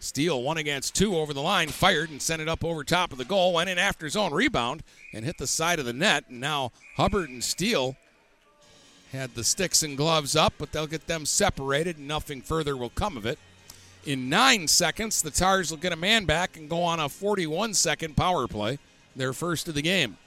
Steele, 0.02 0.42
one 0.42 0.58
against 0.58 0.96
two 0.96 1.16
over 1.16 1.34
the 1.34 1.42
line, 1.42 1.70
fired 1.70 2.10
and 2.10 2.22
sent 2.22 2.42
it 2.42 2.50
up 2.50 2.66
over 2.66 2.84
top 2.84 3.12
of 3.12 3.20
the 3.20 3.26
goal. 3.26 3.54
Went 3.54 3.70
in 3.70 3.78
after 3.78 4.06
his 4.06 4.16
own 4.16 4.34
rebound 4.34 4.84
and 5.14 5.24
hit 5.24 5.38
the 5.38 5.48
side 5.48 5.80
of 5.80 5.86
the 5.86 5.94
net. 5.94 6.26
And 6.28 6.40
now 6.40 6.72
Hubbard 6.98 7.30
and 7.30 7.44
Steele 7.44 7.96
had 9.12 9.36
the 9.36 9.44
sticks 9.44 9.84
and 9.84 9.96
gloves 9.96 10.36
up, 10.36 10.54
but 10.58 10.72
they'll 10.72 10.88
get 10.88 11.06
them 11.06 11.26
separated 11.26 11.98
and 11.98 12.08
nothing 12.08 12.42
further 12.42 12.76
will 12.76 12.90
come 12.90 13.16
of 13.16 13.26
it. 13.26 13.38
In 14.04 14.30
nine 14.30 14.68
seconds, 14.68 15.22
the 15.22 15.30
Tars 15.30 15.70
will 15.70 15.78
get 15.78 15.94
a 15.94 15.98
man 15.98 16.26
back 16.26 16.58
and 16.58 16.68
go 16.68 16.82
on 16.82 17.00
a 17.00 17.08
41 17.08 17.76
second 17.76 18.18
power 18.18 18.48
play, 18.48 18.80
their 19.16 19.34
first 19.34 19.68
of 19.68 19.76
the 19.76 19.84
game. 19.84 20.18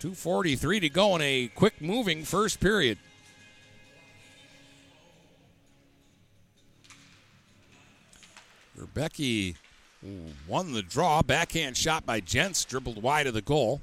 2.43 0.00 0.80
to 0.82 0.88
go 0.90 1.16
in 1.16 1.22
a 1.22 1.48
quick 1.54 1.80
moving 1.80 2.24
first 2.24 2.60
period. 2.60 2.98
Rebecki 8.78 9.56
won 10.46 10.72
the 10.72 10.82
draw. 10.82 11.22
Backhand 11.22 11.76
shot 11.76 12.06
by 12.06 12.20
Jentz, 12.20 12.64
dribbled 12.64 13.02
wide 13.02 13.26
of 13.26 13.34
the 13.34 13.42
goal. 13.42 13.82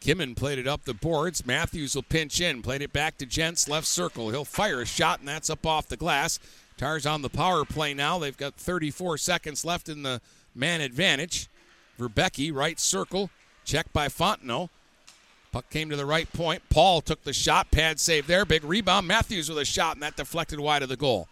Kimmin 0.00 0.34
played 0.36 0.58
it 0.58 0.66
up 0.66 0.84
the 0.84 0.94
boards. 0.94 1.46
Matthews 1.46 1.94
will 1.94 2.02
pinch 2.02 2.40
in, 2.40 2.62
played 2.62 2.82
it 2.82 2.92
back 2.92 3.16
to 3.18 3.26
Jentz, 3.26 3.68
left 3.68 3.86
circle. 3.86 4.30
He'll 4.30 4.44
fire 4.44 4.82
a 4.82 4.86
shot, 4.86 5.20
and 5.20 5.28
that's 5.28 5.48
up 5.48 5.64
off 5.64 5.88
the 5.88 5.96
glass. 5.96 6.38
Tars 6.76 7.06
on 7.06 7.22
the 7.22 7.30
power 7.30 7.64
play 7.64 7.94
now. 7.94 8.18
They've 8.18 8.36
got 8.36 8.54
34 8.54 9.16
seconds 9.18 9.64
left 9.64 9.88
in 9.88 10.02
the 10.02 10.20
man 10.54 10.80
advantage. 10.80 11.48
Verbecki, 11.98 12.52
right 12.52 12.78
circle, 12.78 13.30
checked 13.64 13.92
by 13.92 14.08
Fontenot. 14.08 14.68
Puck 15.52 15.70
came 15.70 15.88
to 15.88 15.96
the 15.96 16.04
right 16.04 16.30
point. 16.32 16.62
Paul 16.68 17.00
took 17.00 17.22
the 17.22 17.32
shot, 17.32 17.70
pad 17.70 18.00
save 18.00 18.26
there. 18.26 18.44
Big 18.44 18.64
rebound. 18.64 19.06
Matthews 19.06 19.48
with 19.48 19.58
a 19.58 19.64
shot, 19.64 19.94
and 19.94 20.02
that 20.02 20.16
deflected 20.16 20.58
wide 20.58 20.82
of 20.82 20.88
the 20.88 20.96
goal. 20.96 21.28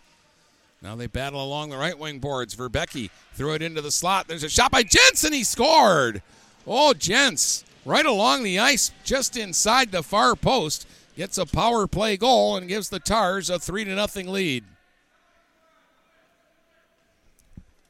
Now 0.82 0.96
they 0.96 1.06
battle 1.06 1.42
along 1.42 1.70
the 1.70 1.76
right 1.76 1.96
wing 1.96 2.18
boards. 2.18 2.56
Verbecki 2.56 3.10
threw 3.34 3.54
it 3.54 3.62
into 3.62 3.80
the 3.80 3.92
slot. 3.92 4.26
There's 4.26 4.42
a 4.42 4.48
shot 4.48 4.72
by 4.72 4.82
Jensen. 4.82 5.32
He 5.32 5.44
scored. 5.44 6.22
Oh, 6.66 6.92
Jentz, 6.92 7.64
right 7.84 8.04
along 8.04 8.42
the 8.42 8.58
ice, 8.58 8.90
just 9.04 9.36
inside 9.36 9.92
the 9.92 10.02
far 10.02 10.34
post, 10.34 10.86
gets 11.16 11.38
a 11.38 11.46
power 11.46 11.86
play 11.86 12.16
goal 12.16 12.56
and 12.56 12.68
gives 12.68 12.88
the 12.88 12.98
Tars 12.98 13.48
a 13.48 13.58
three 13.58 13.84
to 13.84 13.94
nothing 13.94 14.28
lead. 14.28 14.64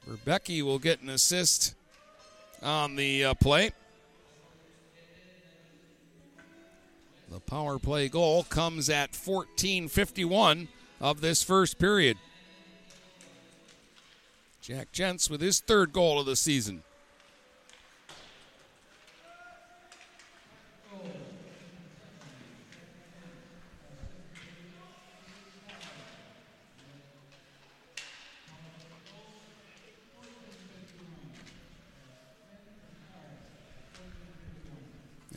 Verbecki 0.07 0.61
will 0.61 0.79
get 0.79 1.01
an 1.01 1.09
assist 1.09 1.73
on 2.61 2.95
the 2.95 3.25
uh, 3.25 3.33
play. 3.35 3.71
The 7.31 7.39
power 7.39 7.79
play 7.79 8.09
goal 8.09 8.43
comes 8.43 8.89
at 8.89 9.13
14:51 9.13 10.67
of 11.01 11.21
this 11.21 11.41
first 11.41 11.79
period. 11.79 12.17
Jack 14.63 14.93
Jentz 14.93 15.29
with 15.29 15.41
his 15.41 15.59
third 15.59 15.91
goal 15.91 16.21
of 16.21 16.25
the 16.25 16.37
season. 16.37 16.83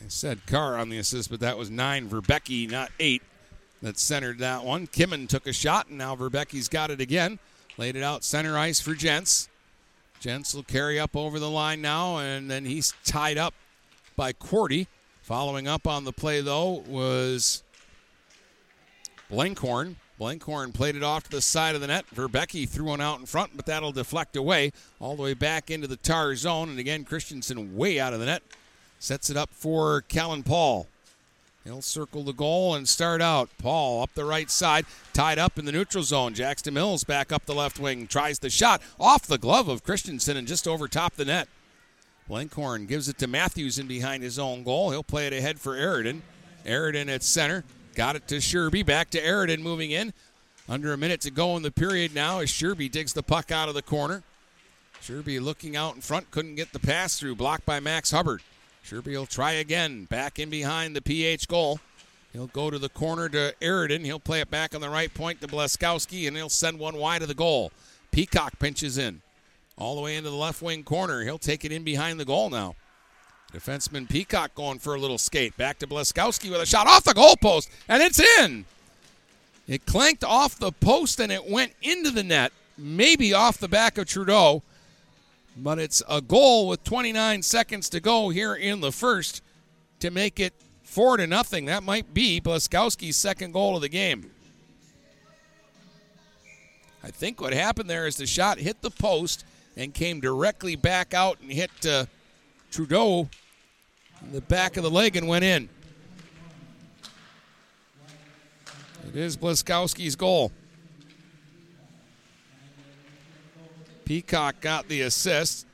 Said 0.07 0.39
Carr 0.47 0.77
on 0.77 0.87
the 0.87 0.97
assist, 0.97 1.29
but 1.29 1.41
that 1.41 1.57
was 1.57 1.69
nine 1.69 2.07
Verbecki, 2.09 2.71
not 2.71 2.91
eight. 2.97 3.21
That 3.81 3.99
centered 3.99 4.39
that 4.39 4.63
one. 4.63 4.87
Kimmin 4.87 5.27
took 5.27 5.45
a 5.45 5.53
shot, 5.53 5.89
and 5.89 5.97
now 5.97 6.15
Verbecki's 6.15 6.69
got 6.69 6.89
it 6.89 7.01
again. 7.01 7.39
Laid 7.77 7.95
it 7.95 8.03
out 8.03 8.23
center 8.23 8.57
ice 8.57 8.79
for 8.79 8.93
Jentz. 8.93 9.49
Jentz 10.19 10.55
will 10.55 10.63
carry 10.63 10.99
up 10.99 11.15
over 11.15 11.39
the 11.39 11.49
line 11.49 11.81
now, 11.81 12.17
and 12.17 12.49
then 12.49 12.65
he's 12.65 12.93
tied 13.05 13.37
up 13.37 13.53
by 14.15 14.33
Cordy. 14.33 14.87
Following 15.21 15.67
up 15.67 15.85
on 15.85 16.05
the 16.05 16.13
play, 16.13 16.41
though, 16.41 16.83
was 16.87 17.63
Blenkhorn. 19.29 19.95
Blenkhorn 20.19 20.73
played 20.73 20.95
it 20.95 21.03
off 21.03 21.25
to 21.25 21.29
the 21.29 21.41
side 21.41 21.75
of 21.75 21.81
the 21.81 21.87
net. 21.87 22.05
Verbecki 22.15 22.67
threw 22.67 22.85
one 22.85 23.01
out 23.01 23.19
in 23.19 23.25
front, 23.25 23.51
but 23.55 23.67
that'll 23.67 23.91
deflect 23.91 24.35
away 24.35 24.71
all 24.99 25.15
the 25.15 25.21
way 25.21 25.33
back 25.35 25.69
into 25.69 25.85
the 25.85 25.97
Tar 25.97 26.35
zone. 26.35 26.69
And 26.69 26.79
again, 26.79 27.03
Christensen 27.03 27.75
way 27.75 27.99
out 27.99 28.13
of 28.13 28.19
the 28.19 28.25
net. 28.25 28.41
Sets 28.99 29.29
it 29.29 29.37
up 29.37 29.51
for 29.51 30.01
Callan 30.01 30.41
Paul. 30.41 30.87
He'll 31.67 31.81
circle 31.81 32.23
the 32.23 32.31
goal 32.31 32.75
and 32.75 32.87
start 32.87 33.21
out. 33.21 33.49
Paul 33.57 34.01
up 34.01 34.13
the 34.13 34.23
right 34.23 34.49
side, 34.49 34.85
tied 35.11 35.37
up 35.37 35.59
in 35.59 35.65
the 35.65 35.73
neutral 35.73 36.01
zone. 36.01 36.33
Jackson 36.33 36.73
Mills 36.73 37.03
back 37.03 37.29
up 37.29 37.45
the 37.45 37.53
left 37.53 37.77
wing, 37.77 38.07
tries 38.07 38.39
the 38.39 38.49
shot 38.49 38.81
off 38.97 39.27
the 39.27 39.37
glove 39.37 39.67
of 39.67 39.83
Christensen 39.83 40.37
and 40.37 40.47
just 40.47 40.65
over 40.65 40.87
top 40.87 41.15
the 41.15 41.25
net. 41.25 41.49
Blenkhorn 42.29 42.87
gives 42.87 43.09
it 43.09 43.17
to 43.17 43.27
Matthews 43.27 43.77
in 43.77 43.85
behind 43.85 44.23
his 44.23 44.39
own 44.39 44.63
goal. 44.63 44.91
He'll 44.91 45.03
play 45.03 45.27
it 45.27 45.33
ahead 45.33 45.59
for 45.59 45.75
Aridin. 45.75 46.21
Aridin 46.65 47.09
at 47.09 47.21
center. 47.21 47.65
Got 47.95 48.15
it 48.15 48.29
to 48.29 48.35
Sherby. 48.37 48.85
Back 48.85 49.09
to 49.09 49.21
Aridin 49.21 49.59
moving 49.59 49.91
in. 49.91 50.13
Under 50.69 50.93
a 50.93 50.97
minute 50.97 51.19
to 51.21 51.31
go 51.31 51.57
in 51.57 51.63
the 51.63 51.71
period 51.71 52.15
now 52.15 52.39
as 52.39 52.49
Sherby 52.49 52.89
digs 52.89 53.11
the 53.11 53.23
puck 53.23 53.51
out 53.51 53.67
of 53.67 53.75
the 53.75 53.81
corner. 53.81 54.23
Sherby 55.01 55.41
looking 55.41 55.75
out 55.75 55.95
in 55.95 56.01
front, 56.01 56.31
couldn't 56.31 56.55
get 56.55 56.71
the 56.71 56.79
pass 56.79 57.19
through, 57.19 57.35
blocked 57.35 57.65
by 57.65 57.81
Max 57.81 58.11
Hubbard. 58.11 58.41
Sherby 58.87 59.17
will 59.17 59.25
try 59.25 59.51
again, 59.53 60.05
back 60.05 60.39
in 60.39 60.49
behind 60.49 60.95
the 60.95 61.01
PH 61.01 61.49
goal. 61.49 61.81
He'll 62.31 62.47
go 62.47 62.69
to 62.69 62.79
the 62.79 62.87
corner 62.87 63.27
to 63.29 63.53
Aridin. 63.61 64.05
He'll 64.05 64.19
play 64.19 64.39
it 64.39 64.49
back 64.49 64.73
on 64.73 64.79
the 64.79 64.89
right 64.89 65.13
point 65.13 65.41
to 65.41 65.47
Blaskowski, 65.47 66.25
and 66.25 66.37
he'll 66.37 66.47
send 66.47 66.79
one 66.79 66.95
wide 66.95 67.21
of 67.21 67.27
the 67.27 67.33
goal. 67.33 67.71
Peacock 68.11 68.59
pinches 68.59 68.97
in. 68.97 69.21
All 69.77 69.95
the 69.95 70.01
way 70.01 70.15
into 70.15 70.29
the 70.29 70.35
left 70.35 70.61
wing 70.61 70.83
corner. 70.83 71.23
He'll 71.23 71.37
take 71.37 71.65
it 71.65 71.71
in 71.71 71.83
behind 71.83 72.17
the 72.17 72.25
goal 72.25 72.49
now. 72.49 72.75
Defenseman 73.51 74.09
Peacock 74.09 74.55
going 74.55 74.79
for 74.79 74.95
a 74.95 74.99
little 74.99 75.17
skate. 75.17 75.57
Back 75.57 75.79
to 75.79 75.87
Blaskowski 75.87 76.49
with 76.49 76.61
a 76.61 76.65
shot 76.65 76.87
off 76.87 77.03
the 77.03 77.13
goalpost, 77.13 77.69
and 77.89 78.01
it's 78.01 78.19
in. 78.39 78.65
It 79.67 79.85
clanked 79.85 80.23
off 80.23 80.57
the 80.57 80.71
post 80.71 81.19
and 81.19 81.29
it 81.29 81.45
went 81.45 81.73
into 81.81 82.09
the 82.09 82.23
net, 82.23 82.53
maybe 82.77 83.33
off 83.33 83.57
the 83.57 83.67
back 83.67 83.97
of 83.97 84.07
Trudeau. 84.07 84.63
But 85.59 85.79
it's 85.79 86.03
a 86.07 86.21
goal 86.21 86.67
with 86.67 86.83
29 86.83 87.41
seconds 87.41 87.89
to 87.89 87.99
go 87.99 88.29
here 88.29 88.53
in 88.53 88.79
the 88.79 88.91
first 88.91 89.41
to 89.99 90.11
make 90.11 90.39
it 90.39 90.53
four 90.83 91.17
to 91.17 91.25
nothing. 91.25 91.65
That 91.65 91.83
might 91.83 92.13
be 92.13 92.39
Blaskowski's 92.39 93.17
second 93.17 93.53
goal 93.53 93.75
of 93.75 93.81
the 93.81 93.89
game. 93.89 94.29
I 97.03 97.09
think 97.09 97.41
what 97.41 97.53
happened 97.53 97.89
there 97.89 98.05
is 98.05 98.17
the 98.17 98.27
shot 98.27 98.59
hit 98.59 98.81
the 98.81 98.91
post 98.91 99.45
and 99.75 99.93
came 99.93 100.19
directly 100.19 100.75
back 100.75 101.13
out 101.13 101.39
and 101.41 101.51
hit 101.51 101.71
uh, 101.87 102.05
Trudeau 102.69 103.29
in 104.23 104.31
the 104.33 104.41
back 104.41 104.77
of 104.77 104.83
the 104.83 104.91
leg 104.91 105.15
and 105.15 105.27
went 105.27 105.43
in. 105.43 105.69
It 109.07 109.15
is 109.15 109.37
Blaskowski's 109.37 110.15
goal. 110.15 110.51
Peacock 114.07 114.61
got 114.61 114.87
the 114.87 115.01
assist. 115.01 115.67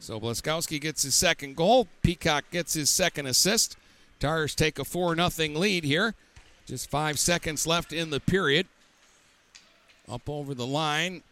So 0.00 0.18
Blaskowski 0.18 0.80
gets 0.80 1.02
his 1.02 1.14
second 1.14 1.56
goal. 1.56 1.86
Peacock 2.02 2.44
gets 2.50 2.72
his 2.72 2.88
second 2.88 3.26
assist. 3.26 3.76
Tars 4.18 4.54
take 4.54 4.78
a 4.78 4.84
4 4.84 5.14
0 5.14 5.58
lead 5.58 5.84
here. 5.84 6.14
Just 6.64 6.88
five 6.88 7.18
seconds 7.18 7.66
left 7.66 7.92
in 7.92 8.08
the 8.08 8.18
period. 8.18 8.66
Up 10.08 10.26
over 10.26 10.54
the 10.54 10.66
line 10.66 11.22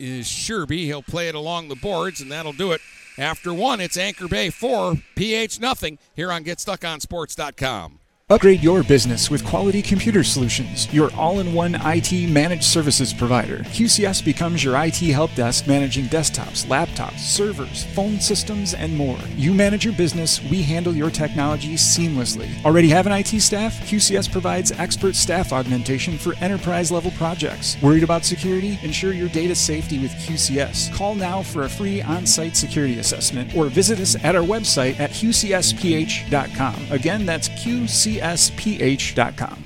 is 0.00 0.26
Sherby. 0.26 0.86
He'll 0.86 1.02
play 1.02 1.28
it 1.28 1.36
along 1.36 1.68
the 1.68 1.76
boards, 1.76 2.20
and 2.20 2.32
that'll 2.32 2.52
do 2.52 2.72
it. 2.72 2.80
After 3.16 3.54
one, 3.54 3.80
it's 3.80 3.96
Anchor 3.96 4.26
Bay 4.26 4.50
4, 4.50 4.96
PH 5.14 5.60
nothing 5.60 5.98
here 6.16 6.32
on 6.32 6.42
GetStuckOnSports.com. 6.42 8.00
Upgrade 8.28 8.60
your 8.60 8.82
business 8.82 9.30
with 9.30 9.44
Quality 9.44 9.80
Computer 9.80 10.24
Solutions, 10.24 10.92
your 10.92 11.14
all 11.14 11.38
in 11.38 11.54
one 11.54 11.76
IT 11.84 12.28
managed 12.28 12.64
services 12.64 13.14
provider. 13.14 13.58
QCS 13.58 14.24
becomes 14.24 14.64
your 14.64 14.74
IT 14.84 14.96
help 14.96 15.32
desk 15.36 15.68
managing 15.68 16.06
desktops, 16.06 16.66
laptops, 16.66 17.20
servers, 17.20 17.84
phone 17.94 18.18
systems, 18.18 18.74
and 18.74 18.96
more. 18.96 19.16
You 19.36 19.54
manage 19.54 19.84
your 19.84 19.94
business, 19.94 20.42
we 20.50 20.60
handle 20.60 20.92
your 20.92 21.08
technology 21.08 21.74
seamlessly. 21.74 22.50
Already 22.64 22.88
have 22.88 23.06
an 23.06 23.12
IT 23.12 23.40
staff? 23.40 23.78
QCS 23.88 24.32
provides 24.32 24.72
expert 24.72 25.14
staff 25.14 25.52
augmentation 25.52 26.18
for 26.18 26.34
enterprise 26.40 26.90
level 26.90 27.12
projects. 27.12 27.80
Worried 27.80 28.02
about 28.02 28.24
security? 28.24 28.76
Ensure 28.82 29.12
your 29.12 29.28
data 29.28 29.54
safety 29.54 30.00
with 30.00 30.10
QCS. 30.10 30.92
Call 30.92 31.14
now 31.14 31.44
for 31.44 31.62
a 31.62 31.68
free 31.68 32.02
on 32.02 32.26
site 32.26 32.56
security 32.56 32.98
assessment 32.98 33.54
or 33.54 33.66
visit 33.66 34.00
us 34.00 34.16
at 34.24 34.34
our 34.34 34.42
website 34.42 34.98
at 34.98 35.10
qcsph.com. 35.10 36.74
Again, 36.90 37.24
that's 37.24 37.50
QCS 37.50 38.15
csph.com. 38.20 39.65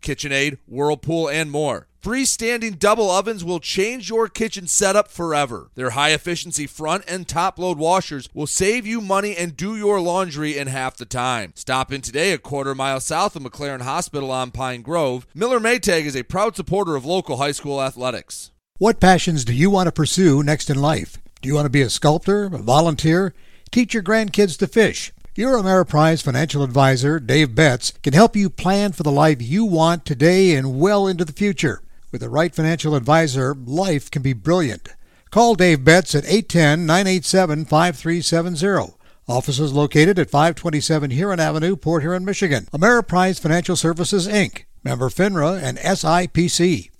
KitchenAid, 0.00 0.58
Whirlpool, 0.66 1.28
and 1.28 1.50
more. 1.50 1.86
Freestanding 2.02 2.78
double 2.78 3.10
ovens 3.10 3.44
will 3.44 3.60
change 3.60 4.08
your 4.08 4.26
kitchen 4.26 4.66
setup 4.66 5.08
forever. 5.08 5.70
Their 5.74 5.90
high 5.90 6.12
efficiency 6.12 6.66
front 6.66 7.04
and 7.06 7.28
top 7.28 7.58
load 7.58 7.76
washers 7.76 8.26
will 8.32 8.46
save 8.46 8.86
you 8.86 9.02
money 9.02 9.36
and 9.36 9.54
do 9.54 9.76
your 9.76 10.00
laundry 10.00 10.56
in 10.56 10.66
half 10.68 10.96
the 10.96 11.04
time. 11.04 11.52
Stop 11.56 11.92
in 11.92 12.00
today 12.00 12.32
a 12.32 12.38
quarter 12.38 12.74
mile 12.74 13.00
south 13.00 13.36
of 13.36 13.42
McLaren 13.42 13.82
Hospital 13.82 14.30
on 14.30 14.50
Pine 14.50 14.80
Grove. 14.80 15.26
Miller 15.34 15.60
Maytag 15.60 16.06
is 16.06 16.16
a 16.16 16.22
proud 16.22 16.56
supporter 16.56 16.96
of 16.96 17.04
local 17.04 17.36
high 17.36 17.52
school 17.52 17.82
athletics. 17.82 18.50
What 18.78 18.98
passions 18.98 19.44
do 19.44 19.52
you 19.52 19.68
want 19.68 19.88
to 19.88 19.92
pursue 19.92 20.42
next 20.42 20.70
in 20.70 20.80
life? 20.80 21.18
Do 21.42 21.50
you 21.50 21.54
want 21.54 21.66
to 21.66 21.70
be 21.70 21.82
a 21.82 21.90
sculptor, 21.90 22.44
a 22.46 22.58
volunteer, 22.58 23.34
teach 23.70 23.92
your 23.92 24.02
grandkids 24.02 24.56
to 24.58 24.66
fish? 24.66 25.12
Your 25.36 25.56
Ameriprise 25.56 26.24
financial 26.24 26.64
advisor, 26.64 27.20
Dave 27.20 27.54
Betts, 27.54 27.92
can 28.02 28.14
help 28.14 28.34
you 28.34 28.50
plan 28.50 28.90
for 28.90 29.04
the 29.04 29.12
life 29.12 29.40
you 29.40 29.64
want 29.64 30.04
today 30.04 30.56
and 30.56 30.80
well 30.80 31.06
into 31.06 31.24
the 31.24 31.32
future. 31.32 31.82
With 32.10 32.22
the 32.22 32.28
right 32.28 32.52
financial 32.52 32.96
advisor, 32.96 33.54
life 33.54 34.10
can 34.10 34.22
be 34.22 34.32
brilliant. 34.32 34.88
Call 35.30 35.54
Dave 35.54 35.84
Betts 35.84 36.16
at 36.16 36.24
810 36.24 36.84
987 36.84 37.64
5370. 37.64 38.94
Offices 39.28 39.72
located 39.72 40.18
at 40.18 40.30
527 40.30 41.12
Huron 41.12 41.38
Avenue, 41.38 41.76
Port 41.76 42.02
Huron, 42.02 42.24
Michigan. 42.24 42.66
Ameriprise 42.72 43.38
Financial 43.38 43.76
Services, 43.76 44.26
Inc., 44.26 44.64
member 44.82 45.08
FINRA 45.08 45.62
and 45.62 45.78
SIPC. 45.78 46.90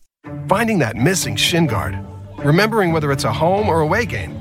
Finding 0.49 0.79
that 0.79 0.95
missing 0.95 1.35
shin 1.35 1.67
guard. 1.67 1.99
Remembering 2.39 2.93
whether 2.93 3.11
it's 3.11 3.25
a 3.25 3.33
home 3.33 3.69
or 3.69 3.81
away 3.81 4.07
game. 4.07 4.41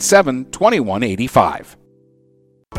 987 0.00 0.50
2185. 0.50 1.79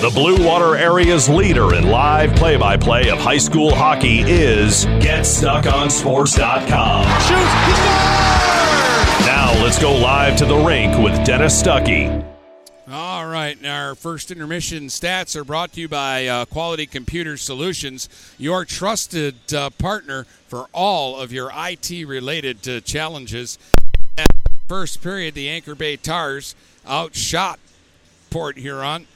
The 0.00 0.10
Blue 0.14 0.46
Water 0.46 0.76
area's 0.76 1.28
leader 1.28 1.74
in 1.74 1.88
live 1.88 2.36
play 2.36 2.56
by 2.56 2.76
play 2.76 3.10
of 3.10 3.18
high 3.18 3.38
school 3.38 3.74
hockey 3.74 4.20
is 4.20 4.86
GetStuckOnSports.com. 4.86 7.04
Now 9.26 9.60
let's 9.60 9.76
go 9.76 9.96
live 9.96 10.36
to 10.36 10.46
the 10.46 10.54
rink 10.54 10.96
with 10.98 11.26
Dennis 11.26 11.60
Stuckey. 11.60 12.24
All 12.88 13.26
right, 13.26 13.58
our 13.66 13.96
first 13.96 14.30
intermission 14.30 14.84
stats 14.84 15.34
are 15.34 15.42
brought 15.42 15.72
to 15.72 15.80
you 15.80 15.88
by 15.88 16.28
uh, 16.28 16.44
Quality 16.44 16.86
Computer 16.86 17.36
Solutions, 17.36 18.08
your 18.38 18.64
trusted 18.64 19.34
uh, 19.52 19.70
partner 19.70 20.26
for 20.46 20.68
all 20.72 21.16
of 21.16 21.32
your 21.32 21.50
IT 21.52 22.06
related 22.06 22.68
uh, 22.68 22.78
challenges. 22.82 23.58
First 24.68 25.02
period, 25.02 25.34
the 25.34 25.48
Anchor 25.48 25.74
Bay 25.74 25.96
Tars 25.96 26.54
outshot 26.86 27.58
Port 28.30 28.58
Huron 28.58 29.08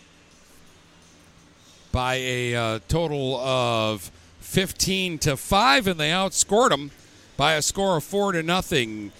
by 1.92 2.14
a 2.14 2.54
uh, 2.54 2.78
total 2.88 3.36
of 3.36 4.10
15 4.40 5.18
to 5.18 5.36
5 5.36 5.86
and 5.86 6.00
they 6.00 6.10
outscored 6.10 6.70
them 6.70 6.90
by 7.36 7.54
a 7.54 7.62
score 7.62 7.98
of 7.98 8.04
4 8.04 8.32
to 8.32 8.42
nothing. 8.42 9.12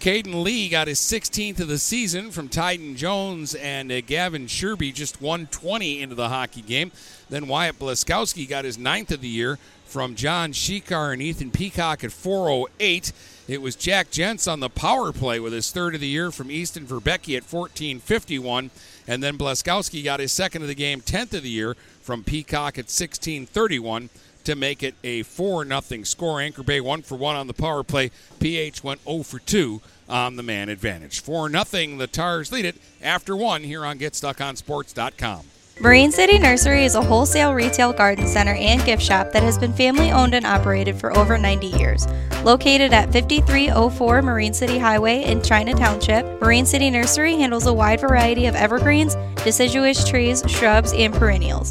Caden 0.00 0.44
Lee 0.44 0.68
got 0.68 0.86
his 0.86 1.00
16th 1.00 1.58
of 1.58 1.66
the 1.66 1.78
season 1.78 2.30
from 2.30 2.48
Tyden 2.48 2.94
Jones 2.94 3.56
and 3.56 3.90
uh, 3.90 4.00
Gavin 4.00 4.46
Sherby, 4.46 4.94
just 4.94 5.20
120 5.20 6.00
into 6.00 6.14
the 6.14 6.28
hockey 6.28 6.62
game. 6.62 6.92
Then 7.28 7.48
Wyatt 7.48 7.80
Blaskowski 7.80 8.48
got 8.48 8.64
his 8.64 8.78
ninth 8.78 9.10
of 9.10 9.20
the 9.20 9.28
year 9.28 9.58
from 9.84 10.14
John 10.14 10.52
Sheeker 10.52 11.12
and 11.12 11.20
Ethan 11.20 11.50
Peacock 11.50 12.04
at 12.04 12.12
408. 12.12 13.12
It 13.48 13.60
was 13.60 13.74
Jack 13.74 14.10
Jentz 14.10 14.46
on 14.46 14.60
the 14.60 14.68
power 14.68 15.12
play 15.12 15.40
with 15.40 15.52
his 15.52 15.70
third 15.72 15.94
of 15.94 16.00
the 16.00 16.06
year 16.06 16.30
from 16.30 16.50
Easton 16.50 16.86
Verbecki 16.86 17.36
at 17.36 17.50
1451. 17.50 18.70
And 19.08 19.22
then 19.22 19.38
Blaskowski 19.38 20.04
got 20.04 20.20
his 20.20 20.30
second 20.30 20.62
of 20.62 20.68
the 20.68 20.74
game, 20.74 21.00
10th 21.00 21.34
of 21.34 21.42
the 21.42 21.48
year 21.48 21.74
from 22.08 22.24
Peacock 22.24 22.78
at 22.78 22.88
1631 22.88 24.08
to 24.44 24.56
make 24.56 24.82
it 24.82 24.94
a 25.04 25.24
4 25.24 25.66
0 25.66 26.02
score. 26.04 26.40
Anchor 26.40 26.62
Bay 26.62 26.80
1 26.80 27.02
for 27.02 27.16
1 27.16 27.36
on 27.36 27.48
the 27.48 27.52
power 27.52 27.82
play. 27.82 28.10
PH 28.40 28.82
went 28.82 29.04
0 29.04 29.24
for 29.24 29.38
2 29.38 29.82
on 30.08 30.36
the 30.36 30.42
man 30.42 30.70
advantage. 30.70 31.20
4 31.20 31.50
0, 31.50 31.98
the 31.98 32.06
Tars 32.06 32.50
lead 32.50 32.64
it 32.64 32.76
after 33.02 33.36
1 33.36 33.62
here 33.62 33.84
on 33.84 33.98
GetStuckOnSports.com. 33.98 35.42
Marine 35.80 36.10
City 36.10 36.38
Nursery 36.38 36.86
is 36.86 36.94
a 36.94 37.02
wholesale 37.02 37.52
retail 37.52 37.92
garden 37.92 38.26
center 38.26 38.54
and 38.54 38.82
gift 38.86 39.02
shop 39.02 39.30
that 39.32 39.42
has 39.42 39.58
been 39.58 39.74
family 39.74 40.10
owned 40.10 40.34
and 40.34 40.46
operated 40.46 40.98
for 40.98 41.14
over 41.14 41.36
90 41.36 41.66
years. 41.66 42.08
Located 42.42 42.94
at 42.94 43.12
5304 43.12 44.22
Marine 44.22 44.54
City 44.54 44.78
Highway 44.78 45.24
in 45.24 45.42
China 45.42 45.74
Township, 45.74 46.24
Marine 46.40 46.64
City 46.64 46.88
Nursery 46.88 47.36
handles 47.36 47.66
a 47.66 47.74
wide 47.74 48.00
variety 48.00 48.46
of 48.46 48.54
evergreens, 48.56 49.14
deciduous 49.44 50.08
trees, 50.08 50.42
shrubs, 50.48 50.94
and 50.94 51.12
perennials. 51.12 51.70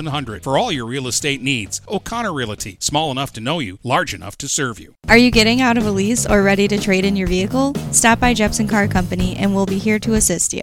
700 0.00 0.42
for 0.42 0.56
all 0.56 0.72
your 0.72 0.86
real 0.86 1.06
estate 1.06 1.42
needs. 1.42 1.82
O'Connor 1.86 2.32
Realty, 2.32 2.78
small 2.80 3.10
enough 3.10 3.34
to 3.34 3.40
know 3.40 3.58
you, 3.58 3.78
large 3.82 4.14
enough 4.14 4.38
to 4.38 4.48
serve 4.48 4.80
you. 4.80 4.94
Are 5.08 5.18
you 5.18 5.30
getting 5.30 5.60
out 5.60 5.76
of 5.76 5.84
a 5.84 5.90
lease 5.90 6.26
or 6.26 6.42
ready 6.42 6.66
to 6.68 6.78
trade 6.78 7.04
in 7.04 7.16
your 7.16 7.28
vehicle? 7.28 7.74
Stop 7.92 8.18
by 8.18 8.32
Jepson 8.32 8.66
Car 8.66 8.88
Company 8.88 9.36
and 9.36 9.54
we'll 9.54 9.66
be 9.66 9.78
here 9.78 9.98
to 9.98 10.14
assist 10.14 10.54
you. 10.54 10.62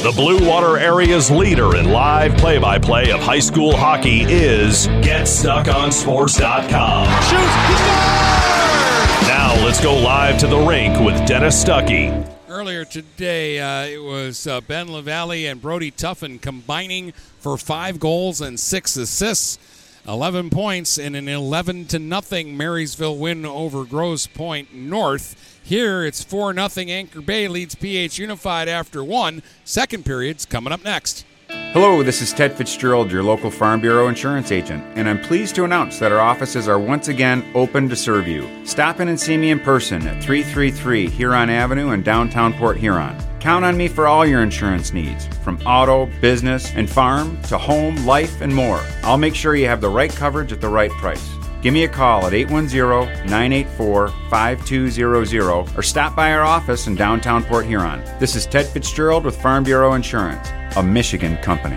The 0.00 0.12
Blue 0.12 0.48
Water 0.48 0.78
area's 0.78 1.28
leader 1.28 1.74
in 1.74 1.90
live 1.90 2.36
play 2.36 2.58
by 2.58 2.78
play 2.78 3.10
of 3.10 3.18
high 3.18 3.40
school 3.40 3.76
hockey 3.76 4.20
is 4.22 4.86
GetStuckOnSports.com. 4.86 7.06
Now 9.26 9.56
let's 9.64 9.82
go 9.82 9.96
live 9.96 10.38
to 10.38 10.46
the 10.46 10.56
rink 10.56 11.00
with 11.00 11.26
Dennis 11.26 11.64
Stuckey. 11.64 12.32
Earlier 12.48 12.84
today, 12.84 13.58
uh, 13.58 13.86
it 13.86 14.00
was 14.00 14.46
uh, 14.46 14.60
Ben 14.60 14.92
LaValle 14.92 15.46
and 15.46 15.60
Brody 15.60 15.90
Tuffin 15.90 16.40
combining 16.40 17.10
for 17.40 17.58
five 17.58 17.98
goals 17.98 18.40
and 18.40 18.60
six 18.60 18.96
assists. 18.96 19.58
11 20.06 20.50
points 20.50 20.96
in 20.96 21.16
an 21.16 21.26
11 21.26 21.86
to 21.86 21.98
nothing 21.98 22.56
Marysville 22.56 23.18
win 23.18 23.44
over 23.44 23.84
Grosse 23.84 24.28
Pointe 24.28 24.72
North. 24.72 25.47
Here 25.68 26.02
it's 26.02 26.24
4 26.24 26.54
0 26.54 26.86
Anchor 26.88 27.20
Bay 27.20 27.46
leads 27.46 27.74
PH 27.74 28.18
Unified 28.18 28.68
after 28.68 29.04
one. 29.04 29.42
Second 29.66 30.06
period's 30.06 30.46
coming 30.46 30.72
up 30.72 30.82
next. 30.82 31.26
Hello, 31.50 32.02
this 32.02 32.22
is 32.22 32.32
Ted 32.32 32.54
Fitzgerald, 32.54 33.12
your 33.12 33.22
local 33.22 33.50
Farm 33.50 33.82
Bureau 33.82 34.08
insurance 34.08 34.50
agent, 34.50 34.82
and 34.96 35.06
I'm 35.06 35.20
pleased 35.20 35.54
to 35.56 35.64
announce 35.64 35.98
that 35.98 36.10
our 36.10 36.20
offices 36.20 36.68
are 36.68 36.78
once 36.78 37.08
again 37.08 37.44
open 37.54 37.86
to 37.90 37.96
serve 37.96 38.26
you. 38.26 38.48
Stop 38.64 39.00
in 39.00 39.08
and 39.08 39.20
see 39.20 39.36
me 39.36 39.50
in 39.50 39.60
person 39.60 40.06
at 40.08 40.24
333 40.24 41.10
Huron 41.10 41.50
Avenue 41.50 41.90
in 41.90 42.02
downtown 42.02 42.54
Port 42.54 42.78
Huron. 42.78 43.14
Count 43.38 43.66
on 43.66 43.76
me 43.76 43.88
for 43.88 44.06
all 44.06 44.24
your 44.24 44.42
insurance 44.42 44.94
needs, 44.94 45.26
from 45.44 45.60
auto, 45.66 46.06
business, 46.22 46.72
and 46.76 46.88
farm 46.88 47.38
to 47.42 47.58
home, 47.58 47.94
life, 48.06 48.40
and 48.40 48.54
more. 48.54 48.80
I'll 49.02 49.18
make 49.18 49.34
sure 49.34 49.54
you 49.54 49.66
have 49.66 49.82
the 49.82 49.90
right 49.90 50.10
coverage 50.10 50.50
at 50.50 50.62
the 50.62 50.68
right 50.70 50.90
price. 50.92 51.37
Give 51.60 51.74
me 51.74 51.82
a 51.84 51.88
call 51.88 52.24
at 52.26 52.34
810 52.34 53.26
984 53.26 54.08
5200 54.30 55.76
or 55.76 55.82
stop 55.82 56.14
by 56.14 56.32
our 56.32 56.42
office 56.42 56.86
in 56.86 56.94
downtown 56.94 57.42
Port 57.42 57.66
Huron. 57.66 58.04
This 58.20 58.36
is 58.36 58.46
Ted 58.46 58.66
Fitzgerald 58.66 59.24
with 59.24 59.40
Farm 59.40 59.64
Bureau 59.64 59.94
Insurance, 59.94 60.48
a 60.76 60.82
Michigan 60.82 61.36
company. 61.38 61.76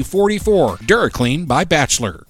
44. 0.03 0.77
DuraClean 0.77 1.47
by 1.47 1.63
Bachelor. 1.63 2.25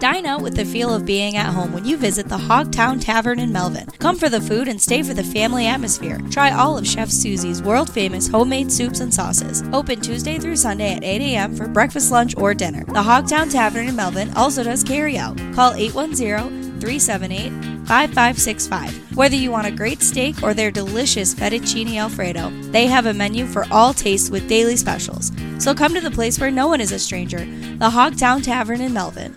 Dine 0.00 0.24
out 0.24 0.40
with 0.40 0.56
the 0.56 0.64
feel 0.64 0.94
of 0.94 1.04
being 1.04 1.36
at 1.36 1.52
home 1.52 1.74
when 1.74 1.84
you 1.84 1.98
visit 1.98 2.26
the 2.26 2.38
Hogtown 2.38 3.02
Tavern 3.02 3.38
in 3.38 3.52
Melvin. 3.52 3.86
Come 3.98 4.16
for 4.16 4.30
the 4.30 4.40
food 4.40 4.66
and 4.66 4.80
stay 4.80 5.02
for 5.02 5.12
the 5.12 5.22
family 5.22 5.66
atmosphere. 5.66 6.18
Try 6.30 6.52
all 6.52 6.78
of 6.78 6.86
Chef 6.86 7.10
Susie's 7.10 7.62
world 7.62 7.90
famous 7.90 8.26
homemade 8.26 8.72
soups 8.72 9.00
and 9.00 9.12
sauces. 9.12 9.62
Open 9.74 10.00
Tuesday 10.00 10.38
through 10.38 10.56
Sunday 10.56 10.94
at 10.94 11.04
8 11.04 11.20
a.m. 11.20 11.54
for 11.54 11.68
breakfast, 11.68 12.10
lunch, 12.10 12.34
or 12.38 12.54
dinner. 12.54 12.82
The 12.86 13.02
Hogtown 13.02 13.50
Tavern 13.50 13.88
in 13.88 13.96
Melvin 13.96 14.32
also 14.36 14.64
does 14.64 14.82
carry 14.82 15.18
out. 15.18 15.36
Call 15.52 15.74
810 15.74 16.69
378 16.80 17.50
5565. 17.86 19.16
Whether 19.16 19.36
you 19.36 19.50
want 19.50 19.66
a 19.66 19.70
great 19.70 20.02
steak 20.02 20.42
or 20.42 20.54
their 20.54 20.70
delicious 20.70 21.34
fettuccine 21.34 21.96
alfredo, 21.96 22.50
they 22.72 22.86
have 22.86 23.06
a 23.06 23.14
menu 23.14 23.46
for 23.46 23.66
all 23.70 23.92
tastes 23.92 24.30
with 24.30 24.48
daily 24.48 24.76
specials. 24.76 25.30
So 25.58 25.74
come 25.74 25.94
to 25.94 26.00
the 26.00 26.10
place 26.10 26.40
where 26.40 26.50
no 26.50 26.68
one 26.68 26.80
is 26.80 26.92
a 26.92 26.98
stranger, 26.98 27.38
the 27.38 27.90
Hogtown 27.90 28.42
Tavern 28.42 28.80
in 28.80 28.92
Melvin. 28.92 29.36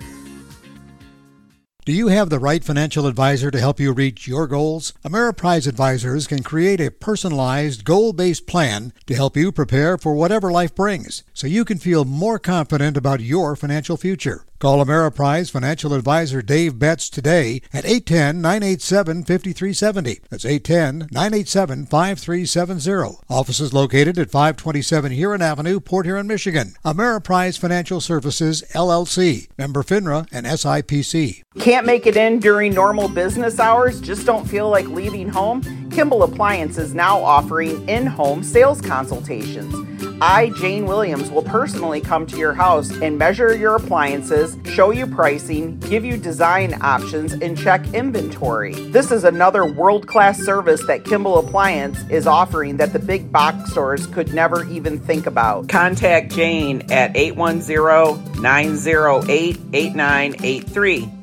Do 1.85 1.91
you 1.91 2.07
have 2.07 2.29
the 2.29 2.39
right 2.39 2.63
financial 2.63 3.07
advisor 3.07 3.51
to 3.51 3.59
help 3.59 3.77
you 3.77 3.91
reach 3.91 4.25
your 4.25 4.47
goals? 4.47 4.93
Ameriprise 5.03 5.67
Advisors 5.67 6.27
can 6.27 6.41
create 6.41 6.79
a 6.79 6.89
personalized, 6.89 7.83
goal 7.83 8.13
based 8.13 8.47
plan 8.47 8.93
to 9.05 9.13
help 9.13 9.35
you 9.35 9.51
prepare 9.51 9.97
for 9.97 10.13
whatever 10.13 10.49
life 10.49 10.73
brings 10.73 11.23
so 11.33 11.45
you 11.45 11.65
can 11.65 11.77
feel 11.77 12.05
more 12.05 12.39
confident 12.39 12.95
about 12.95 13.19
your 13.19 13.57
financial 13.57 13.97
future. 13.97 14.45
Call 14.63 14.81
Ameriprise 14.81 15.51
financial 15.51 15.93
advisor 15.93 16.41
Dave 16.41 16.79
Betts 16.79 17.09
today 17.09 17.61
at 17.73 17.83
810 17.83 18.39
987 18.41 19.25
5370. 19.25 20.19
That's 20.29 20.45
810 20.45 21.09
987 21.11 21.85
5370. 21.87 23.17
Office 23.29 23.59
is 23.59 23.73
located 23.73 24.17
at 24.17 24.31
527 24.31 25.11
Huron 25.11 25.41
Avenue, 25.41 25.81
Port 25.81 26.05
Huron, 26.05 26.27
Michigan. 26.27 26.75
Ameriprise 26.85 27.59
Financial 27.59 27.99
Services, 27.99 28.63
LLC. 28.73 29.49
Member 29.57 29.83
FINRA 29.83 30.29
and 30.31 30.45
SIPC. 30.45 31.43
Can't 31.59 31.85
make 31.85 32.07
it 32.07 32.15
in 32.15 32.39
during 32.39 32.73
normal 32.73 33.09
business 33.09 33.59
hours? 33.59 33.99
Just 33.99 34.25
don't 34.25 34.47
feel 34.47 34.69
like 34.69 34.87
leaving 34.87 35.27
home? 35.27 35.82
Kimball 35.93 36.23
Appliance 36.23 36.79
is 36.79 36.95
now 36.95 37.21
offering 37.21 37.87
in 37.87 38.07
home 38.07 38.41
sales 38.41 38.81
consultations. 38.81 39.75
I, 40.19 40.49
Jane 40.57 40.87
Williams, 40.87 41.29
will 41.29 41.43
personally 41.43 42.01
come 42.01 42.25
to 42.27 42.37
your 42.37 42.53
house 42.53 42.89
and 42.89 43.19
measure 43.19 43.55
your 43.55 43.75
appliances, 43.75 44.57
show 44.65 44.89
you 44.89 45.05
pricing, 45.05 45.77
give 45.81 46.03
you 46.03 46.17
design 46.17 46.81
options, 46.81 47.33
and 47.33 47.55
check 47.55 47.85
inventory. 47.93 48.73
This 48.73 49.11
is 49.11 49.23
another 49.23 49.65
world 49.65 50.07
class 50.07 50.39
service 50.39 50.83
that 50.87 51.05
Kimball 51.05 51.37
Appliance 51.37 51.99
is 52.09 52.25
offering 52.25 52.77
that 52.77 52.91
the 52.91 52.99
big 52.99 53.31
box 53.31 53.69
stores 53.69 54.07
could 54.07 54.33
never 54.33 54.65
even 54.69 54.99
think 54.99 55.27
about. 55.27 55.69
Contact 55.69 56.33
Jane 56.33 56.81
at 56.91 57.15
810 57.15 58.41
908 58.41 59.59
8983. 59.73 61.22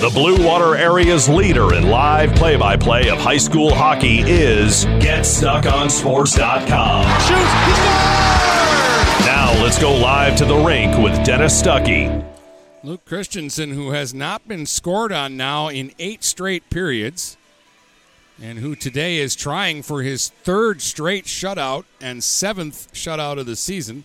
The 0.00 0.08
Blue 0.08 0.42
Water 0.42 0.74
area's 0.76 1.28
leader 1.28 1.74
in 1.74 1.90
live 1.90 2.34
play 2.34 2.56
by 2.56 2.74
play 2.74 3.10
of 3.10 3.18
high 3.18 3.36
school 3.36 3.74
hockey 3.74 4.20
is 4.20 4.86
GetStuckOnSports.com. 4.86 7.04
Now 9.26 9.52
let's 9.62 9.78
go 9.78 9.94
live 9.94 10.36
to 10.36 10.46
the 10.46 10.56
rink 10.56 10.96
with 10.96 11.22
Dennis 11.22 11.62
Stuckey. 11.62 12.26
Luke 12.82 13.04
Christensen, 13.04 13.72
who 13.72 13.90
has 13.90 14.14
not 14.14 14.48
been 14.48 14.64
scored 14.64 15.12
on 15.12 15.36
now 15.36 15.68
in 15.68 15.92
eight 15.98 16.24
straight 16.24 16.70
periods, 16.70 17.36
and 18.42 18.60
who 18.60 18.74
today 18.74 19.18
is 19.18 19.36
trying 19.36 19.82
for 19.82 20.00
his 20.00 20.30
third 20.30 20.80
straight 20.80 21.26
shutout 21.26 21.84
and 22.00 22.24
seventh 22.24 22.90
shutout 22.94 23.38
of 23.38 23.44
the 23.44 23.54
season, 23.54 24.04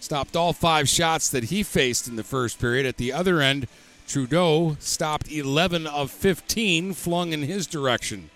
stopped 0.00 0.36
all 0.36 0.52
five 0.52 0.86
shots 0.86 1.30
that 1.30 1.44
he 1.44 1.62
faced 1.62 2.08
in 2.08 2.16
the 2.16 2.24
first 2.24 2.60
period. 2.60 2.84
At 2.84 2.98
the 2.98 3.10
other 3.10 3.40
end, 3.40 3.68
Trudeau 4.10 4.76
stopped 4.80 5.30
11 5.30 5.86
of 5.86 6.10
15 6.10 6.94
flung 6.94 7.32
in 7.32 7.42
his 7.42 7.68
direction. 7.68 8.28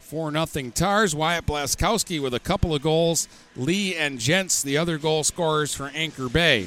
4 0.00 0.32
0 0.32 0.70
Tars. 0.74 1.14
Wyatt 1.14 1.46
Blaskowski 1.46 2.20
with 2.20 2.34
a 2.34 2.40
couple 2.40 2.74
of 2.74 2.82
goals. 2.82 3.28
Lee 3.54 3.94
and 3.94 4.18
Jentz, 4.18 4.60
the 4.60 4.76
other 4.76 4.98
goal 4.98 5.22
scorers 5.22 5.72
for 5.72 5.92
Anchor 5.94 6.28
Bay. 6.28 6.66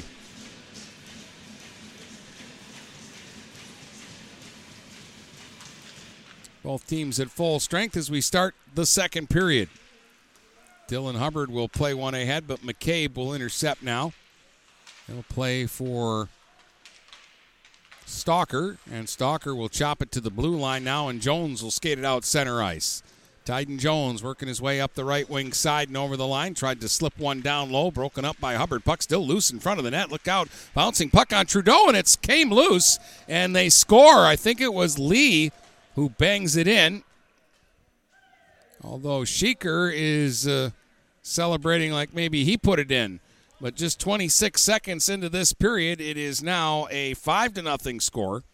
Both 6.62 6.86
teams 6.86 7.20
at 7.20 7.28
full 7.28 7.60
strength 7.60 7.98
as 7.98 8.10
we 8.10 8.22
start 8.22 8.54
the 8.74 8.86
second 8.86 9.28
period. 9.28 9.68
Dylan 10.88 11.16
Hubbard 11.16 11.50
will 11.50 11.68
play 11.68 11.92
one 11.92 12.14
ahead, 12.14 12.46
but 12.48 12.60
McCabe 12.60 13.14
will 13.14 13.34
intercept 13.34 13.82
now. 13.82 14.14
He'll 15.06 15.22
play 15.24 15.66
for 15.66 16.30
Stalker, 18.08 18.78
and 18.90 19.08
Stalker 19.08 19.54
will 19.54 19.68
chop 19.68 20.00
it 20.00 20.10
to 20.12 20.20
the 20.20 20.30
blue 20.30 20.56
line 20.56 20.82
now, 20.82 21.08
and 21.08 21.20
Jones 21.20 21.62
will 21.62 21.70
skate 21.70 21.98
it 21.98 22.04
out 22.04 22.24
center 22.24 22.62
ice. 22.62 23.02
Tyden 23.44 23.78
Jones 23.78 24.22
working 24.22 24.48
his 24.48 24.60
way 24.60 24.80
up 24.80 24.94
the 24.94 25.04
right 25.04 25.28
wing 25.28 25.52
side 25.52 25.88
and 25.88 25.96
over 25.96 26.16
the 26.16 26.26
line. 26.26 26.52
Tried 26.52 26.80
to 26.82 26.88
slip 26.88 27.18
one 27.18 27.40
down 27.40 27.70
low, 27.70 27.90
broken 27.90 28.24
up 28.24 28.38
by 28.38 28.54
Hubbard. 28.54 28.84
Puck 28.84 29.02
still 29.02 29.26
loose 29.26 29.50
in 29.50 29.58
front 29.58 29.78
of 29.78 29.84
the 29.84 29.90
net. 29.90 30.10
Look 30.10 30.28
out. 30.28 30.48
Bouncing 30.74 31.08
puck 31.08 31.32
on 31.32 31.46
Trudeau, 31.46 31.88
and 31.88 31.96
it's 31.96 32.14
came 32.14 32.52
loose, 32.52 32.98
and 33.26 33.56
they 33.56 33.70
score. 33.70 34.26
I 34.26 34.36
think 34.36 34.60
it 34.60 34.74
was 34.74 34.98
Lee 34.98 35.50
who 35.94 36.10
bangs 36.10 36.56
it 36.56 36.68
in. 36.68 37.02
Although 38.84 39.20
Sheeker 39.20 39.90
is 39.94 40.46
uh, 40.46 40.70
celebrating 41.22 41.92
like 41.92 42.14
maybe 42.14 42.44
he 42.44 42.56
put 42.56 42.78
it 42.78 42.90
in. 42.90 43.20
But 43.60 43.74
just 43.74 43.98
26 43.98 44.60
seconds 44.60 45.08
into 45.08 45.28
this 45.28 45.52
period, 45.52 46.00
it 46.00 46.16
is 46.16 46.42
now 46.42 46.86
a 46.90 47.14
5 47.14 47.54
to 47.54 47.62
nothing 47.62 47.98
score. 47.98 48.44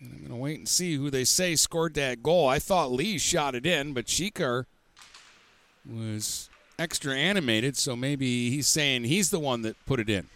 And 0.00 0.12
I'm 0.12 0.18
going 0.18 0.30
to 0.30 0.36
wait 0.36 0.58
and 0.58 0.68
see 0.68 0.96
who 0.96 1.10
they 1.10 1.24
say 1.24 1.54
scored 1.54 1.94
that 1.94 2.22
goal. 2.22 2.48
I 2.48 2.58
thought 2.58 2.90
Lee 2.90 3.18
shot 3.18 3.54
it 3.54 3.64
in, 3.64 3.92
but 3.92 4.06
Sheeker 4.06 4.66
was 5.88 6.50
extra 6.78 7.14
animated, 7.14 7.76
so 7.76 7.94
maybe 7.94 8.50
he's 8.50 8.66
saying 8.66 9.04
he's 9.04 9.30
the 9.30 9.38
one 9.38 9.62
that 9.62 9.76
put 9.86 10.00
it 10.00 10.10
in. 10.10 10.28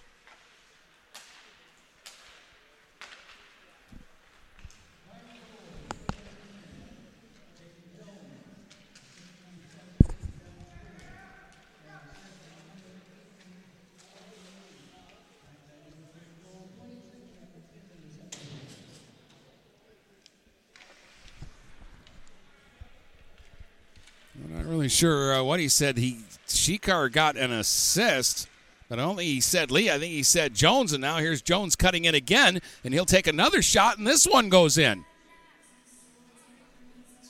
Really 24.89 24.97
sure 24.97 25.35
uh, 25.35 25.43
what 25.43 25.61
he 25.61 25.69
said. 25.69 25.99
He 25.99 26.21
Sheeker 26.47 27.13
got 27.13 27.37
an 27.37 27.53
assist, 27.53 28.49
but 28.89 28.99
only 28.99 29.27
he 29.27 29.39
said 29.39 29.71
Lee. 29.71 29.91
I 29.91 29.99
think 29.99 30.15
he 30.15 30.23
said 30.23 30.55
Jones, 30.55 30.95
and 30.95 31.03
now 31.03 31.19
here's 31.19 31.43
Jones 31.43 31.77
cutting 31.77 32.07
in 32.07 32.15
again, 32.15 32.63
and 32.83 32.95
he'll 32.95 33.05
take 33.05 33.27
another 33.27 33.61
shot, 33.61 33.99
and 33.99 34.07
this 34.07 34.25
one 34.25 34.49
goes 34.49 34.79
in. 34.79 35.05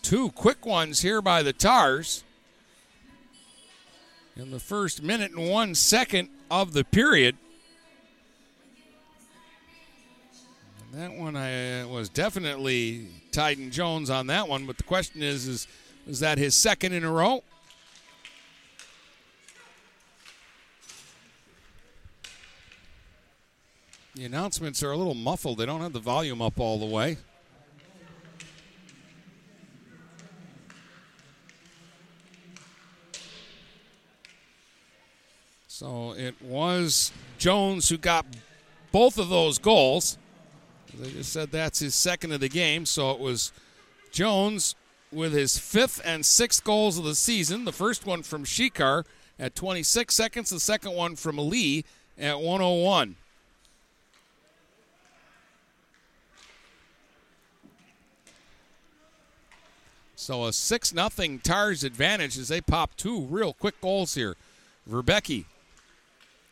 Two 0.02 0.30
quick 0.30 0.64
ones 0.64 1.00
here 1.00 1.20
by 1.20 1.42
the 1.42 1.52
Tars 1.52 2.22
in 4.36 4.52
the 4.52 4.60
first 4.60 5.02
minute 5.02 5.32
and 5.32 5.50
one 5.50 5.74
second 5.74 6.28
of 6.52 6.74
the 6.74 6.84
period. 6.84 7.36
And 10.92 11.02
that 11.02 11.12
one 11.12 11.34
I 11.34 11.80
uh, 11.80 11.88
was 11.88 12.08
definitely 12.08 13.08
Tyden 13.32 13.72
Jones 13.72 14.10
on 14.10 14.28
that 14.28 14.46
one, 14.46 14.64
but 14.64 14.76
the 14.76 14.84
question 14.84 15.24
is, 15.24 15.48
is 15.48 15.66
is 16.08 16.20
that 16.20 16.38
his 16.38 16.54
second 16.54 16.94
in 16.94 17.04
a 17.04 17.10
row? 17.10 17.44
The 24.18 24.24
announcements 24.24 24.82
are 24.82 24.90
a 24.90 24.96
little 24.96 25.14
muffled. 25.14 25.58
They 25.58 25.66
don't 25.66 25.80
have 25.80 25.92
the 25.92 26.00
volume 26.00 26.42
up 26.42 26.58
all 26.58 26.80
the 26.80 26.86
way. 26.86 27.18
So 35.68 36.16
it 36.18 36.34
was 36.42 37.12
Jones 37.38 37.90
who 37.90 37.96
got 37.96 38.26
both 38.90 39.18
of 39.18 39.28
those 39.28 39.56
goals. 39.58 40.18
They 40.98 41.12
just 41.12 41.32
said 41.32 41.52
that's 41.52 41.78
his 41.78 41.94
second 41.94 42.32
of 42.32 42.40
the 42.40 42.48
game. 42.48 42.86
So 42.86 43.12
it 43.12 43.20
was 43.20 43.52
Jones 44.10 44.74
with 45.12 45.32
his 45.32 45.58
fifth 45.58 46.00
and 46.04 46.26
sixth 46.26 46.64
goals 46.64 46.98
of 46.98 47.04
the 47.04 47.14
season. 47.14 47.66
The 47.66 47.72
first 47.72 48.04
one 48.04 48.24
from 48.24 48.42
Sheeker 48.42 49.04
at 49.38 49.54
26 49.54 50.12
seconds, 50.12 50.50
the 50.50 50.58
second 50.58 50.94
one 50.94 51.14
from 51.14 51.38
Lee 51.38 51.84
at 52.18 52.40
101. 52.40 53.14
So 60.20 60.46
a 60.46 60.52
6 60.52 60.90
0 60.90 61.38
Tars 61.44 61.84
advantage 61.84 62.36
as 62.38 62.48
they 62.48 62.60
pop 62.60 62.96
two 62.96 63.20
real 63.26 63.52
quick 63.52 63.80
goals 63.80 64.14
here. 64.14 64.34
Verbecki 64.90 65.44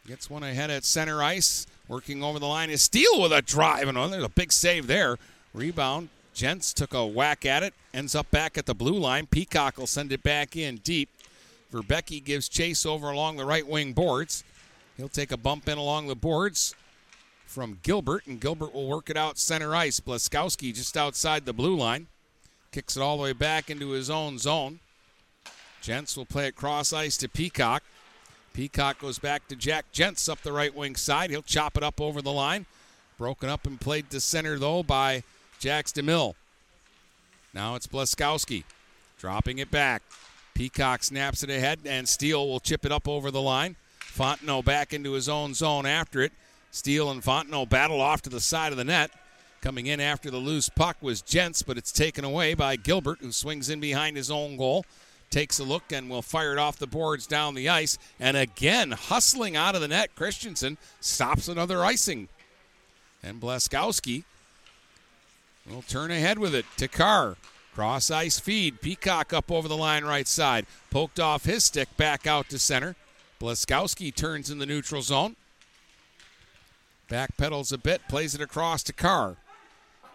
gets 0.06 0.30
one 0.30 0.44
ahead 0.44 0.70
at 0.70 0.84
center 0.84 1.20
ice, 1.20 1.66
working 1.88 2.22
over 2.22 2.38
the 2.38 2.46
line 2.46 2.70
is 2.70 2.82
Steele 2.82 3.20
with 3.20 3.32
a 3.32 3.42
drive, 3.42 3.88
and 3.88 3.98
oh, 3.98 4.06
there's 4.06 4.22
a 4.22 4.28
big 4.28 4.52
save 4.52 4.86
there. 4.86 5.18
Rebound. 5.52 6.10
Jentz 6.32 6.72
took 6.72 6.94
a 6.94 7.04
whack 7.04 7.44
at 7.44 7.64
it, 7.64 7.74
ends 7.92 8.14
up 8.14 8.30
back 8.30 8.56
at 8.56 8.66
the 8.66 8.74
blue 8.74 8.98
line. 8.98 9.26
Peacock 9.26 9.78
will 9.78 9.88
send 9.88 10.12
it 10.12 10.22
back 10.22 10.54
in 10.54 10.76
deep. 10.76 11.08
Verbecki 11.72 12.22
gives 12.22 12.48
chase 12.48 12.86
over 12.86 13.10
along 13.10 13.36
the 13.36 13.44
right 13.44 13.66
wing 13.66 13.94
boards. 13.94 14.44
He'll 14.96 15.08
take 15.08 15.32
a 15.32 15.36
bump 15.36 15.68
in 15.68 15.76
along 15.76 16.06
the 16.06 16.14
boards 16.14 16.76
from 17.46 17.80
Gilbert, 17.82 18.28
and 18.28 18.40
Gilbert 18.40 18.72
will 18.72 18.86
work 18.86 19.10
it 19.10 19.16
out 19.16 19.38
center 19.38 19.74
ice. 19.74 19.98
Blaskowski 19.98 20.72
just 20.72 20.96
outside 20.96 21.46
the 21.46 21.52
blue 21.52 21.76
line. 21.76 22.06
Kicks 22.76 22.94
it 22.94 23.00
all 23.00 23.16
the 23.16 23.22
way 23.22 23.32
back 23.32 23.70
into 23.70 23.92
his 23.92 24.10
own 24.10 24.36
zone. 24.36 24.80
Jentz 25.80 26.14
will 26.14 26.26
play 26.26 26.48
it 26.48 26.56
cross 26.56 26.92
ice 26.92 27.16
to 27.16 27.26
Peacock. 27.26 27.82
Peacock 28.52 28.98
goes 28.98 29.18
back 29.18 29.48
to 29.48 29.56
Jack 29.56 29.86
Jentz 29.94 30.28
up 30.28 30.42
the 30.42 30.52
right 30.52 30.74
wing 30.74 30.94
side. 30.94 31.30
He'll 31.30 31.40
chop 31.40 31.78
it 31.78 31.82
up 31.82 32.02
over 32.02 32.20
the 32.20 32.34
line. 32.34 32.66
Broken 33.16 33.48
up 33.48 33.66
and 33.66 33.80
played 33.80 34.10
to 34.10 34.20
center, 34.20 34.58
though, 34.58 34.82
by 34.82 35.22
Jax 35.58 35.90
DeMille. 35.90 36.34
Now 37.54 37.76
it's 37.76 37.86
Blaskowski 37.86 38.64
dropping 39.18 39.56
it 39.56 39.70
back. 39.70 40.02
Peacock 40.52 41.02
snaps 41.02 41.42
it 41.42 41.48
ahead, 41.48 41.78
and 41.86 42.06
Steele 42.06 42.46
will 42.46 42.60
chip 42.60 42.84
it 42.84 42.92
up 42.92 43.08
over 43.08 43.30
the 43.30 43.40
line. 43.40 43.76
Fontenot 44.00 44.66
back 44.66 44.92
into 44.92 45.12
his 45.12 45.30
own 45.30 45.54
zone 45.54 45.86
after 45.86 46.20
it. 46.20 46.32
Steele 46.72 47.10
and 47.10 47.22
Fontenot 47.22 47.70
battle 47.70 48.02
off 48.02 48.20
to 48.20 48.28
the 48.28 48.38
side 48.38 48.70
of 48.70 48.76
the 48.76 48.84
net. 48.84 49.10
Coming 49.66 49.86
in 49.86 49.98
after 49.98 50.30
the 50.30 50.36
loose 50.36 50.68
puck 50.68 50.96
was 51.00 51.20
Jentz, 51.22 51.62
but 51.62 51.76
it's 51.76 51.90
taken 51.90 52.24
away 52.24 52.54
by 52.54 52.76
Gilbert, 52.76 53.18
who 53.20 53.32
swings 53.32 53.68
in 53.68 53.80
behind 53.80 54.16
his 54.16 54.30
own 54.30 54.56
goal. 54.56 54.86
Takes 55.28 55.58
a 55.58 55.64
look 55.64 55.90
and 55.90 56.08
will 56.08 56.22
fire 56.22 56.52
it 56.52 56.58
off 56.60 56.78
the 56.78 56.86
boards 56.86 57.26
down 57.26 57.56
the 57.56 57.68
ice. 57.68 57.98
And 58.20 58.36
again, 58.36 58.92
hustling 58.92 59.56
out 59.56 59.74
of 59.74 59.80
the 59.80 59.88
net, 59.88 60.14
Christensen 60.14 60.78
stops 61.00 61.48
another 61.48 61.84
icing. 61.84 62.28
And 63.24 63.40
Blaskowski 63.40 64.22
will 65.68 65.82
turn 65.82 66.12
ahead 66.12 66.38
with 66.38 66.54
it 66.54 66.66
to 66.76 66.86
Carr. 66.86 67.36
Cross 67.74 68.12
ice 68.12 68.38
feed. 68.38 68.80
Peacock 68.80 69.32
up 69.32 69.50
over 69.50 69.66
the 69.66 69.76
line 69.76 70.04
right 70.04 70.28
side. 70.28 70.66
Poked 70.92 71.18
off 71.18 71.44
his 71.44 71.64
stick 71.64 71.88
back 71.96 72.24
out 72.24 72.48
to 72.50 72.60
center. 72.60 72.94
Blaskowski 73.40 74.14
turns 74.14 74.48
in 74.48 74.60
the 74.60 74.66
neutral 74.66 75.02
zone. 75.02 75.34
Back 77.08 77.36
pedals 77.36 77.72
a 77.72 77.78
bit, 77.78 78.02
plays 78.08 78.32
it 78.32 78.40
across 78.40 78.84
to 78.84 78.92
Carr. 78.92 79.38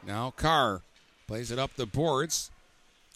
Now 0.05 0.31
Carr 0.31 0.81
plays 1.27 1.51
it 1.51 1.59
up 1.59 1.75
the 1.75 1.85
boards. 1.85 2.51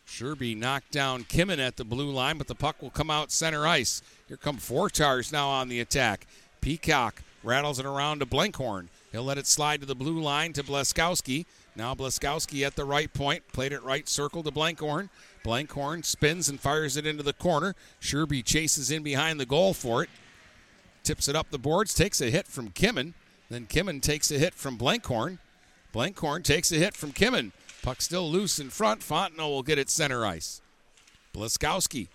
Sherby 0.08 0.56
knocked 0.56 0.92
down 0.92 1.24
Kimmin 1.24 1.60
at 1.60 1.78
the 1.78 1.84
blue 1.84 2.12
line, 2.12 2.38
but 2.38 2.48
the 2.48 2.56
puck 2.56 2.82
will 2.82 2.92
come 2.92 3.10
out 3.10 3.32
center 3.32 3.66
ice. 3.66 4.02
Here 4.28 4.38
come 4.38 4.58
four 4.58 4.90
tars 4.90 5.32
now 5.32 5.50
on 5.50 5.68
the 5.68 5.80
attack. 5.80 6.28
Peacock 6.62 7.24
rattles 7.44 7.80
it 7.80 7.86
around 7.86 8.20
to 8.20 8.26
Blenkhorn. 8.26 8.88
He'll 9.12 9.24
let 9.24 9.38
it 9.38 9.48
slide 9.48 9.82
to 9.82 9.86
the 9.86 9.96
blue 9.96 10.22
line 10.22 10.54
to 10.54 10.64
Blaskowski. 10.64 11.46
Now 11.76 11.96
Blaskowski 11.96 12.66
at 12.66 12.76
the 12.76 12.86
right 12.86 13.12
point, 13.14 13.48
played 13.52 13.72
it 13.72 13.84
right 13.84 14.08
circle 14.08 14.44
to 14.44 14.52
Blenkhorn. 14.52 15.10
Blenkhorn 15.44 16.04
spins 16.04 16.50
and 16.50 16.60
fires 16.60 16.98
it 16.98 17.06
into 17.06 17.24
the 17.24 17.34
corner. 17.34 17.76
Sherby 18.02 18.44
chases 18.44 18.92
in 18.92 19.04
behind 19.04 19.40
the 19.40 19.46
goal 19.46 19.74
for 19.74 20.04
it. 20.04 20.10
Tips 21.04 21.28
it 21.28 21.36
up 21.36 21.50
the 21.50 21.60
boards, 21.60 21.94
takes 21.94 22.22
a 22.22 22.30
hit 22.30 22.48
from 22.48 22.70
Kimmin. 22.70 23.14
Then 23.50 23.68
Kimmin 23.68 24.02
takes 24.02 24.32
a 24.32 24.40
hit 24.40 24.54
from 24.54 24.78
Blenkhorn. 24.78 25.40
Blenkhorn 25.96 26.44
takes 26.44 26.74
a 26.74 26.76
hit 26.76 26.94
from 26.94 27.14
Kimmin. 27.14 27.54
Puck 27.82 28.02
still 28.02 28.30
loose 28.30 28.60
in 28.60 28.70
front. 28.70 29.00
Fontenot 29.00 29.48
will 29.48 29.64
get 29.64 29.80
it 29.80 29.90
center 29.90 30.26
ice. 30.26 30.62
Blaskowski 31.34 32.10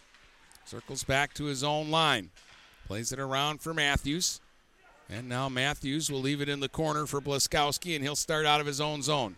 circles 0.66 1.02
back 1.02 1.32
to 1.32 1.44
his 1.44 1.64
own 1.64 1.90
line. 1.90 2.28
Plays 2.86 3.10
it 3.10 3.18
around 3.18 3.62
for 3.62 3.72
Matthews. 3.72 4.42
And 5.08 5.30
now 5.30 5.48
Matthews 5.48 6.10
will 6.10 6.20
leave 6.20 6.42
it 6.42 6.48
in 6.50 6.60
the 6.60 6.68
corner 6.68 7.06
for 7.06 7.22
Blaskowski, 7.22 7.94
and 7.94 8.04
he'll 8.04 8.16
start 8.16 8.44
out 8.44 8.60
of 8.60 8.66
his 8.66 8.82
own 8.82 9.00
zone. 9.00 9.36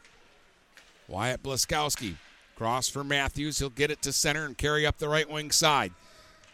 Wyatt 1.07 1.45
Blaskowski. 1.45 2.17
Cross 2.57 2.89
for 2.89 3.05
Matthews. 3.05 3.61
He'll 3.61 3.71
get 3.71 3.93
it 3.93 4.03
to 4.03 4.13
center 4.13 4.45
and 4.45 4.59
carry 4.59 4.85
up 4.85 4.99
the 4.99 5.09
right 5.09 5.31
wing 5.31 5.53
side. 5.53 5.93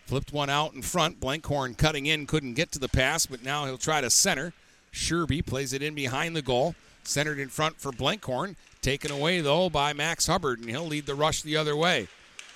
Flipped 0.04 0.30
one 0.30 0.50
out 0.50 0.74
in 0.74 0.82
front. 0.82 1.20
Blenkhorn 1.20 1.78
cutting 1.78 2.04
in, 2.04 2.26
couldn't 2.26 2.52
get 2.52 2.70
to 2.72 2.78
the 2.78 2.88
pass, 2.88 3.24
but 3.24 3.42
now 3.42 3.64
he'll 3.64 3.78
try 3.78 4.02
to 4.02 4.10
center. 4.10 4.52
Sherby 4.92 5.46
plays 5.46 5.72
it 5.72 5.82
in 5.82 5.94
behind 5.94 6.36
the 6.36 6.42
goal. 6.42 6.74
Centered 7.08 7.38
in 7.38 7.48
front 7.48 7.80
for 7.80 7.90
Blenkhorn. 7.90 8.54
Taken 8.82 9.10
away, 9.10 9.40
though, 9.40 9.70
by 9.70 9.94
Max 9.94 10.26
Hubbard, 10.26 10.60
and 10.60 10.68
he'll 10.68 10.86
lead 10.86 11.06
the 11.06 11.14
rush 11.14 11.40
the 11.40 11.56
other 11.56 11.74
way. 11.74 12.06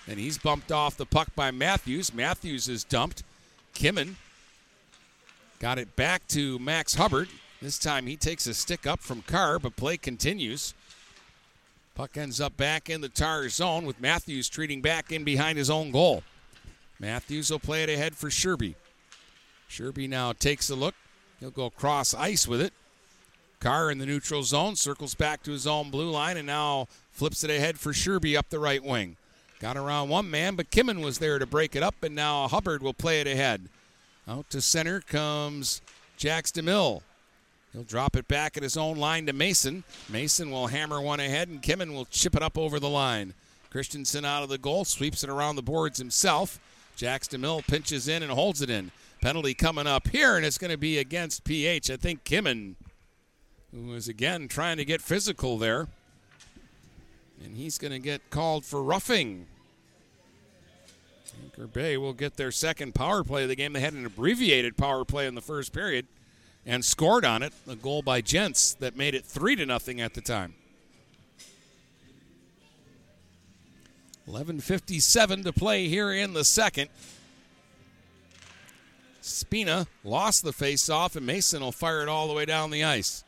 And 0.07 0.19
he's 0.19 0.37
bumped 0.37 0.71
off 0.71 0.97
the 0.97 1.07
puck 1.07 1.35
by 1.35 1.51
Matthews. 1.51 2.13
Matthews 2.13 2.69
is 2.69 2.85
dumped. 2.85 3.23
Kimmin 3.75 4.17
got 5.59 5.79
it 5.79 5.97
back 5.97 6.29
to 6.29 6.59
Max 6.59 6.95
Hubbard. 6.95 7.29
This 7.63 7.79
time 7.79 8.07
he 8.07 8.17
takes 8.17 8.47
a 8.47 8.53
stick 8.53 8.87
up 8.87 9.01
from 9.01 9.23
Carr, 9.23 9.59
but 9.59 9.75
play 9.75 9.97
continues. 9.97 10.75
Puck 11.95 12.19
ends 12.19 12.39
up 12.39 12.55
back 12.57 12.91
in 12.91 13.01
the 13.01 13.09
Tar 13.09 13.49
zone 13.49 13.87
with 13.87 14.01
Matthews 14.01 14.51
treating 14.51 14.83
back 14.83 15.13
in 15.13 15.25
behind 15.25 15.57
his 15.57 15.71
own 15.71 15.93
goal. 15.93 16.23
Matthews 17.01 17.51
will 17.51 17.59
play 17.59 17.85
it 17.85 17.89
ahead 17.89 18.15
for 18.17 18.29
Sherby. 18.29 18.75
Sherby 19.71 20.09
now 20.09 20.33
takes 20.33 20.69
a 20.69 20.75
look. 20.75 20.95
He'll 21.41 21.51
go 21.51 21.71
cross 21.71 22.13
ice 22.13 22.47
with 22.47 22.61
it. 22.61 22.75
Carr 23.63 23.93
in 23.93 23.99
the 23.99 24.07
neutral 24.07 24.43
zone 24.43 24.75
circles 24.75 25.15
back 25.15 25.45
to 25.45 25.53
his 25.53 25.69
own 25.69 25.89
blue 25.89 26.11
line 26.11 26.37
and 26.37 26.49
now 26.49 26.89
flips 27.13 27.45
it 27.45 27.51
ahead 27.51 27.79
for 27.79 27.93
Sherby 27.93 28.37
up 28.37 28.51
the 28.51 28.59
right 28.59 28.83
wing. 28.83 29.17
Got 29.61 29.77
around 29.77 30.09
one 30.09 30.29
man, 30.29 30.57
but 30.57 30.73
Kimmin 30.73 31.01
was 31.01 31.21
there 31.21 31.39
to 31.39 31.47
break 31.47 31.77
it 31.77 31.83
up, 31.85 32.03
and 32.03 32.13
now 32.13 32.49
Hubbard 32.49 32.83
will 32.83 32.93
play 32.93 33.21
it 33.21 33.29
ahead. 33.29 33.69
Out 34.27 34.51
to 34.51 34.61
center 34.61 35.01
comes 35.01 35.81
Jax 36.17 36.51
DeMille. 36.51 37.03
He'll 37.73 37.85
drop 37.85 38.17
it 38.17 38.27
back 38.27 38.57
at 38.57 38.65
his 38.65 38.77
own 38.77 38.97
line 38.97 39.27
to 39.27 39.33
Mason. 39.33 39.85
Mason 40.09 40.51
will 40.51 40.67
hammer 40.67 41.01
one 41.01 41.21
ahead, 41.21 41.49
and 41.49 41.63
Kimmin 41.63 41.95
will 41.95 42.07
chip 42.07 42.35
it 42.35 42.43
up 42.43 42.59
over 42.59 42.81
the 42.81 42.89
line. 42.89 43.33
Christensen 43.71 44.25
out 44.25 44.43
of 44.43 44.49
the 44.49 44.59
goal, 44.59 44.85
sweeps 44.85 45.23
it 45.23 45.31
around 45.31 45.55
the 45.55 45.63
boards 45.63 45.99
himself. 45.99 46.59
Jax 46.97 47.29
DeMille 47.29 47.65
pinches 47.65 48.09
in 48.09 48.25
and 48.25 48.33
holds 48.33 48.61
it 48.61 48.71
in. 48.71 48.91
Penalty 49.21 49.55
coming 49.55 49.87
up 49.87 50.09
here, 50.09 50.37
and 50.37 50.45
it's 50.45 50.59
going 50.59 50.73
to 50.73 50.77
be 50.77 50.99
against 50.99 51.45
PH. 51.45 51.91
I 51.93 51.97
think 51.97 52.25
Kimmin, 52.25 52.75
who 53.75 53.95
is 53.95 54.09
again 54.09 54.49
trying 54.49 54.77
to 54.77 54.85
get 54.85 55.01
physical 55.01 55.59
there. 55.59 55.89
And 57.45 57.57
he's 57.57 57.79
going 57.79 57.93
to 57.93 57.99
get 57.99 58.31
called 58.31 58.65
for 58.65 58.83
roughing. 58.83 59.47
Anchor 61.43 61.67
Bay 61.67 61.97
will 61.97 62.13
get 62.13 62.37
their 62.37 62.53
second 62.53 62.95
power 62.95 63.25
play 63.25 63.43
of 63.43 63.49
the 63.49 63.57
game. 63.57 63.73
They 63.73 63.81
had 63.81 63.95
an 63.95 64.07
abbreviated 64.07 64.77
power 64.77 65.05
play 65.05 65.27
in 65.27 65.35
the 65.35 65.41
first 65.41 65.73
period 65.73 66.07
and 66.65 66.85
scored 66.85 67.25
on 67.25 67.43
it. 67.43 67.53
A 67.69 67.75
goal 67.75 68.03
by 68.03 68.21
Jentz 68.21 68.75
that 68.79 68.97
made 68.97 69.15
it 69.15 69.25
three 69.25 69.57
to 69.57 69.67
nothing 69.67 70.01
at 70.01 70.15
the 70.15 70.21
time. 70.21 70.55
11.57 74.29 75.45
to 75.45 75.53
play 75.53 75.89
here 75.89 76.13
in 76.13 76.33
the 76.33 76.45
second. 76.45 76.91
Spina 79.21 79.87
lost 80.05 80.45
the 80.45 80.53
face-off, 80.53 81.17
and 81.17 81.27
Mason 81.27 81.61
will 81.61 81.73
fire 81.73 82.03
it 82.03 82.09
all 82.09 82.29
the 82.29 82.35
way 82.35 82.45
down 82.45 82.71
the 82.71 82.85
ice. 82.85 83.25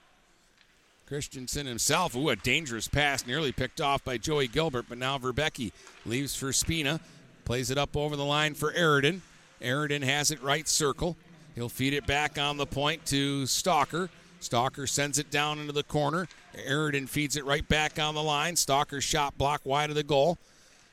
Christensen 1.15 1.67
himself, 1.67 2.17
ooh, 2.17 2.31
a 2.31 2.35
dangerous 2.35 2.89
pass, 2.89 3.25
nearly 3.25 3.53
picked 3.53 3.81
off 3.81 4.03
by 4.03 4.19
Joey 4.19 4.49
Gilbert, 4.49 4.87
but 4.89 4.99
now 4.99 5.17
Verbecki 5.17 5.71
leaves 6.05 6.35
for 6.35 6.53
Spina, 6.53 6.99
plays 7.45 7.71
it 7.71 7.79
up 7.79 7.97
over 7.97 8.17
the 8.17 8.25
line 8.25 8.55
for 8.55 8.73
Aridin. 8.73 9.21
Aridin 9.62 10.03
has 10.03 10.33
it 10.33 10.43
right 10.43 10.67
circle. 10.67 11.17
He'll 11.55 11.69
feed 11.69 11.93
it 11.93 12.05
back 12.05 12.37
on 12.37 12.57
the 12.57 12.67
point 12.67 13.07
to 13.07 13.47
Stalker. 13.47 14.11
Stalker 14.41 14.89
sends 14.89 15.21
it 15.21 15.31
down 15.31 15.61
into 15.61 15.73
the 15.73 15.85
corner. 15.85 16.27
Aridin 16.69 17.09
feeds 17.09 17.37
it 17.37 17.45
right 17.45 17.67
back 17.69 18.01
on 18.01 18.17
the 18.17 18.23
line. 18.23 18.57
Stalker's 18.57 19.05
shot 19.05 19.39
block 19.39 19.61
wide 19.65 19.91
of 19.91 19.97
the 19.97 20.03
goal. 20.03 20.37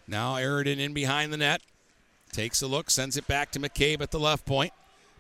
Now 0.08 0.36
Aridin 0.36 0.78
in 0.78 0.94
behind 0.94 1.34
the 1.34 1.38
net. 1.38 1.64
Takes 2.32 2.62
a 2.62 2.68
look, 2.68 2.92
sends 2.92 3.18
it 3.18 3.26
back 3.26 3.50
to 3.54 3.60
McCabe 3.60 4.02
at 4.02 4.12
the 4.12 4.20
left 4.20 4.46
point. 4.46 4.72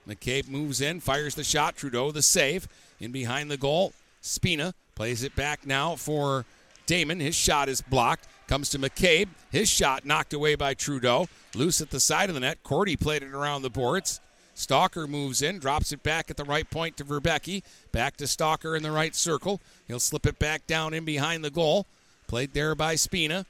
McCabe 0.08 0.48
moves 0.48 0.80
in, 0.80 1.00
fires 1.00 1.34
the 1.34 1.44
shot. 1.44 1.76
Trudeau 1.76 2.12
the 2.12 2.22
save. 2.22 2.68
In 3.00 3.12
behind 3.12 3.50
the 3.50 3.58
goal. 3.58 3.94
Spina 4.22 4.74
plays 4.96 5.24
it 5.24 5.36
back 5.36 5.66
now 5.66 5.96
for 5.96 6.46
Damon. 6.86 7.20
His 7.20 7.36
shot 7.36 7.70
is 7.70 7.82
blocked. 7.82 8.28
Comes 8.48 8.70
to 8.70 8.80
McCabe. 8.80 9.30
His 9.52 9.70
shot 9.70 10.06
knocked 10.06 10.34
away 10.34 10.56
by 10.56 10.74
Trudeau. 10.74 11.28
Loose 11.56 11.82
at 11.82 11.90
the 11.90 12.00
side 12.00 12.30
of 12.30 12.36
the 12.36 12.42
net. 12.42 12.64
Cordy 12.64 12.96
played 12.96 13.24
it 13.24 13.34
around 13.34 13.62
the 13.62 13.70
boards. 13.70 14.20
Stalker 14.54 15.08
moves 15.08 15.42
in, 15.42 15.60
drops 15.60 15.92
it 15.92 16.04
back 16.04 16.30
at 16.30 16.38
the 16.38 16.44
right 16.44 16.70
point 16.70 16.98
to 16.98 17.06
Verbecki. 17.06 17.64
Back 17.92 18.18
to 18.18 18.28
Stalker 18.28 18.76
in 18.76 18.84
the 18.84 18.92
right 18.92 19.16
circle. 19.16 19.60
He'll 19.88 20.00
slip 20.00 20.26
it 20.26 20.38
back 20.38 20.68
down 20.68 20.94
in 20.94 21.06
behind 21.06 21.44
the 21.44 21.50
goal. 21.50 21.88
Played 22.28 22.54
there 22.54 22.76
by 22.76 22.96
Spina. 22.96 23.46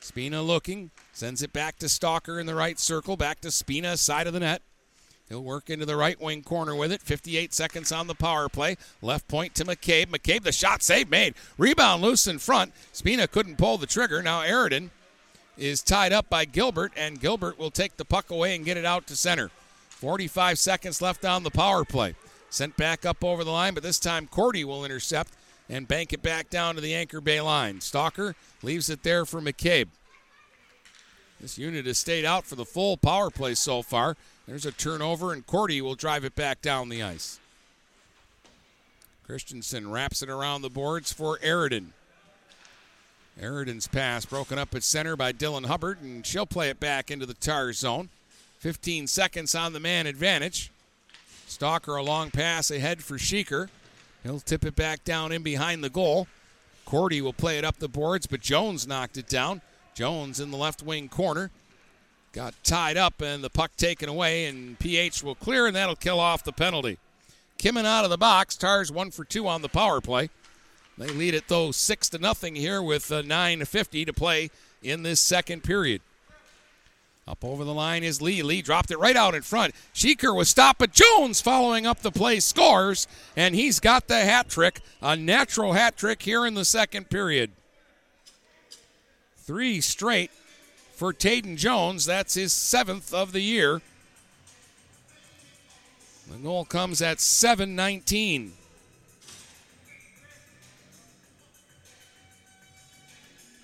Spina 0.00 0.42
looking, 0.42 0.90
sends 1.12 1.42
it 1.42 1.52
back 1.52 1.78
to 1.78 1.88
Stalker 1.88 2.38
in 2.38 2.46
the 2.46 2.54
right 2.54 2.78
circle. 2.78 3.16
Back 3.16 3.40
to 3.40 3.50
Spina, 3.50 3.96
side 3.96 4.26
of 4.26 4.32
the 4.32 4.40
net. 4.40 4.62
He'll 5.32 5.42
work 5.42 5.70
into 5.70 5.86
the 5.86 5.96
right 5.96 6.20
wing 6.20 6.42
corner 6.42 6.74
with 6.74 6.92
it. 6.92 7.00
58 7.00 7.54
seconds 7.54 7.90
on 7.90 8.06
the 8.06 8.14
power 8.14 8.50
play. 8.50 8.76
Left 9.00 9.26
point 9.28 9.54
to 9.54 9.64
McCabe. 9.64 10.08
McCabe, 10.08 10.42
the 10.42 10.52
shot 10.52 10.82
save 10.82 11.08
made. 11.08 11.32
Rebound 11.56 12.02
loose 12.02 12.26
in 12.26 12.38
front. 12.38 12.74
Spina 12.92 13.26
couldn't 13.26 13.56
pull 13.56 13.78
the 13.78 13.86
trigger. 13.86 14.22
Now 14.22 14.42
Aridin 14.42 14.90
is 15.56 15.82
tied 15.82 16.12
up 16.12 16.28
by 16.28 16.44
Gilbert, 16.44 16.92
and 16.98 17.18
Gilbert 17.18 17.58
will 17.58 17.70
take 17.70 17.96
the 17.96 18.04
puck 18.04 18.30
away 18.30 18.54
and 18.54 18.66
get 18.66 18.76
it 18.76 18.84
out 18.84 19.06
to 19.06 19.16
center. 19.16 19.50
45 19.88 20.58
seconds 20.58 21.00
left 21.00 21.24
on 21.24 21.44
the 21.44 21.50
power 21.50 21.86
play. 21.86 22.14
Sent 22.50 22.76
back 22.76 23.06
up 23.06 23.24
over 23.24 23.42
the 23.42 23.52
line, 23.52 23.72
but 23.72 23.82
this 23.82 23.98
time 23.98 24.26
Cordy 24.26 24.64
will 24.64 24.84
intercept 24.84 25.32
and 25.66 25.88
bank 25.88 26.12
it 26.12 26.20
back 26.20 26.50
down 26.50 26.74
to 26.74 26.82
the 26.82 26.94
Anchor 26.94 27.22
Bay 27.22 27.40
line. 27.40 27.80
Stalker 27.80 28.36
leaves 28.62 28.90
it 28.90 29.02
there 29.02 29.24
for 29.24 29.40
McCabe. 29.40 29.88
This 31.40 31.56
unit 31.56 31.86
has 31.86 31.96
stayed 31.96 32.26
out 32.26 32.44
for 32.44 32.54
the 32.54 32.66
full 32.66 32.98
power 32.98 33.30
play 33.30 33.54
so 33.54 33.80
far. 33.80 34.16
There's 34.46 34.66
a 34.66 34.72
turnover, 34.72 35.32
and 35.32 35.46
Cordy 35.46 35.80
will 35.80 35.94
drive 35.94 36.24
it 36.24 36.34
back 36.34 36.60
down 36.60 36.88
the 36.88 37.02
ice. 37.02 37.38
Christensen 39.24 39.90
wraps 39.90 40.22
it 40.22 40.28
around 40.28 40.62
the 40.62 40.70
boards 40.70 41.12
for 41.12 41.38
Aridin. 41.38 41.92
Aridin's 43.40 43.88
pass 43.88 44.26
broken 44.26 44.58
up 44.58 44.74
at 44.74 44.82
center 44.82 45.16
by 45.16 45.32
Dylan 45.32 45.66
Hubbard, 45.66 46.02
and 46.02 46.26
she'll 46.26 46.46
play 46.46 46.68
it 46.68 46.80
back 46.80 47.10
into 47.10 47.24
the 47.24 47.34
tar 47.34 47.72
zone. 47.72 48.08
15 48.58 49.06
seconds 49.06 49.54
on 49.54 49.72
the 49.72 49.80
man 49.80 50.06
advantage. 50.06 50.70
Stalker 51.46 51.96
a 51.96 52.02
long 52.02 52.30
pass 52.30 52.70
ahead 52.70 53.02
for 53.02 53.16
Sheeker. 53.16 53.68
He'll 54.22 54.40
tip 54.40 54.64
it 54.64 54.76
back 54.76 55.04
down 55.04 55.32
in 55.32 55.42
behind 55.42 55.82
the 55.82 55.90
goal. 55.90 56.26
Cordy 56.84 57.22
will 57.22 57.32
play 57.32 57.58
it 57.58 57.64
up 57.64 57.78
the 57.78 57.88
boards, 57.88 58.26
but 58.26 58.40
Jones 58.40 58.86
knocked 58.86 59.16
it 59.16 59.28
down. 59.28 59.62
Jones 59.94 60.40
in 60.40 60.50
the 60.50 60.56
left 60.56 60.82
wing 60.82 61.08
corner. 61.08 61.50
Got 62.32 62.54
tied 62.64 62.96
up 62.96 63.20
and 63.20 63.44
the 63.44 63.50
puck 63.50 63.76
taken 63.76 64.08
away, 64.08 64.46
and 64.46 64.78
PH 64.78 65.22
will 65.22 65.34
clear, 65.34 65.66
and 65.66 65.76
that'll 65.76 65.96
kill 65.96 66.18
off 66.18 66.42
the 66.42 66.52
penalty. 66.52 66.98
Kimmin 67.58 67.84
out 67.84 68.04
of 68.04 68.10
the 68.10 68.18
box. 68.18 68.56
Tars 68.56 68.90
one 68.90 69.10
for 69.10 69.24
two 69.24 69.46
on 69.46 69.60
the 69.60 69.68
power 69.68 70.00
play. 70.00 70.30
They 70.96 71.08
lead 71.08 71.34
it 71.34 71.48
though 71.48 71.70
six 71.70 72.08
to 72.10 72.18
nothing 72.18 72.54
here 72.54 72.82
with 72.82 73.12
uh, 73.12 73.22
9:50 73.22 74.06
to 74.06 74.12
play 74.12 74.50
in 74.82 75.02
this 75.02 75.20
second 75.20 75.62
period. 75.62 76.00
Up 77.28 77.44
over 77.44 77.64
the 77.64 77.74
line 77.74 78.02
is 78.02 78.20
Lee. 78.20 78.42
Lee 78.42 78.62
dropped 78.62 78.90
it 78.90 78.98
right 78.98 79.14
out 79.14 79.34
in 79.34 79.42
front. 79.42 79.74
Sheeker 79.94 80.34
was 80.34 80.48
stopped, 80.48 80.80
but 80.80 80.92
Jones 80.92 81.40
following 81.40 81.86
up 81.86 82.00
the 82.00 82.10
play 82.10 82.40
scores, 82.40 83.06
and 83.36 83.54
he's 83.54 83.78
got 83.78 84.08
the 84.08 84.24
hat 84.24 84.48
trick, 84.48 84.80
a 85.00 85.14
natural 85.14 85.74
hat 85.74 85.96
trick 85.96 86.22
here 86.22 86.44
in 86.44 86.54
the 86.54 86.64
second 86.64 87.10
period. 87.10 87.52
Three 89.36 89.80
straight 89.80 90.32
for 91.02 91.12
Tyden 91.12 91.56
Jones. 91.56 92.04
That's 92.04 92.34
his 92.34 92.52
seventh 92.52 93.12
of 93.12 93.32
the 93.32 93.40
year. 93.40 93.82
The 96.30 96.36
goal 96.36 96.64
comes 96.64 97.02
at 97.02 97.18
7:19. 97.18 98.52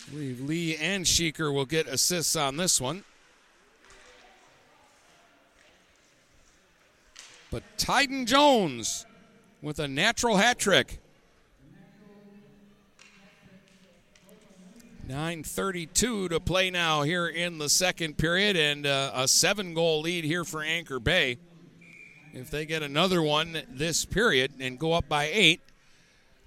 I 0.01 0.11
believe 0.11 0.41
Lee 0.41 0.77
and 0.79 1.07
Sheeker 1.07 1.55
will 1.55 1.65
get 1.65 1.87
assists 1.87 2.35
on 2.35 2.57
this 2.57 2.81
one. 2.81 3.05
But 7.53 7.63
Tyden 7.79 8.27
Jones 8.27 9.07
with 9.63 9.79
a 9.79 9.87
natural 9.87 10.39
hat 10.39 10.59
trick. 10.59 10.99
9.32 15.09 16.29
to 16.29 16.39
play 16.39 16.71
now 16.71 17.01
here 17.01 17.27
in 17.27 17.57
the 17.57 17.71
second 17.71 18.19
period, 18.19 18.57
and 18.57 18.87
uh, 18.87 19.11
a 19.15 19.27
seven 19.27 19.73
goal 19.73 20.03
lead 20.03 20.23
here 20.23 20.45
for 20.45 20.63
Anchor 20.63 21.01
Bay. 21.01 21.39
If 22.35 22.51
they 22.51 22.67
get 22.67 22.83
another 22.83 23.23
one 23.23 23.63
this 23.71 24.05
period 24.05 24.53
and 24.61 24.79
go 24.79 24.93
up 24.93 25.09
by 25.09 25.31
eight, 25.33 25.63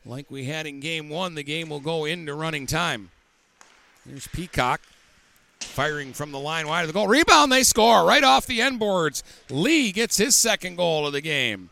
like 0.05 0.29
we 0.29 0.45
had 0.45 0.67
in 0.67 0.79
game 0.79 1.09
one, 1.09 1.33
the 1.33 1.41
game 1.41 1.69
will 1.69 1.79
go 1.79 2.05
into 2.05 2.35
running 2.35 2.67
time. 2.67 3.09
There's 4.05 4.27
Peacock 4.27 4.81
firing 5.59 6.13
from 6.13 6.31
the 6.31 6.39
line 6.39 6.67
wide 6.67 6.81
of 6.81 6.87
the 6.87 6.93
goal. 6.93 7.07
Rebound, 7.07 7.51
they 7.51 7.63
score 7.63 8.05
right 8.05 8.23
off 8.23 8.45
the 8.45 8.61
end 8.61 8.77
boards. 8.77 9.23
Lee 9.49 9.91
gets 9.91 10.17
his 10.17 10.35
second 10.35 10.75
goal 10.75 11.07
of 11.07 11.13
the 11.13 11.21
game. 11.21 11.71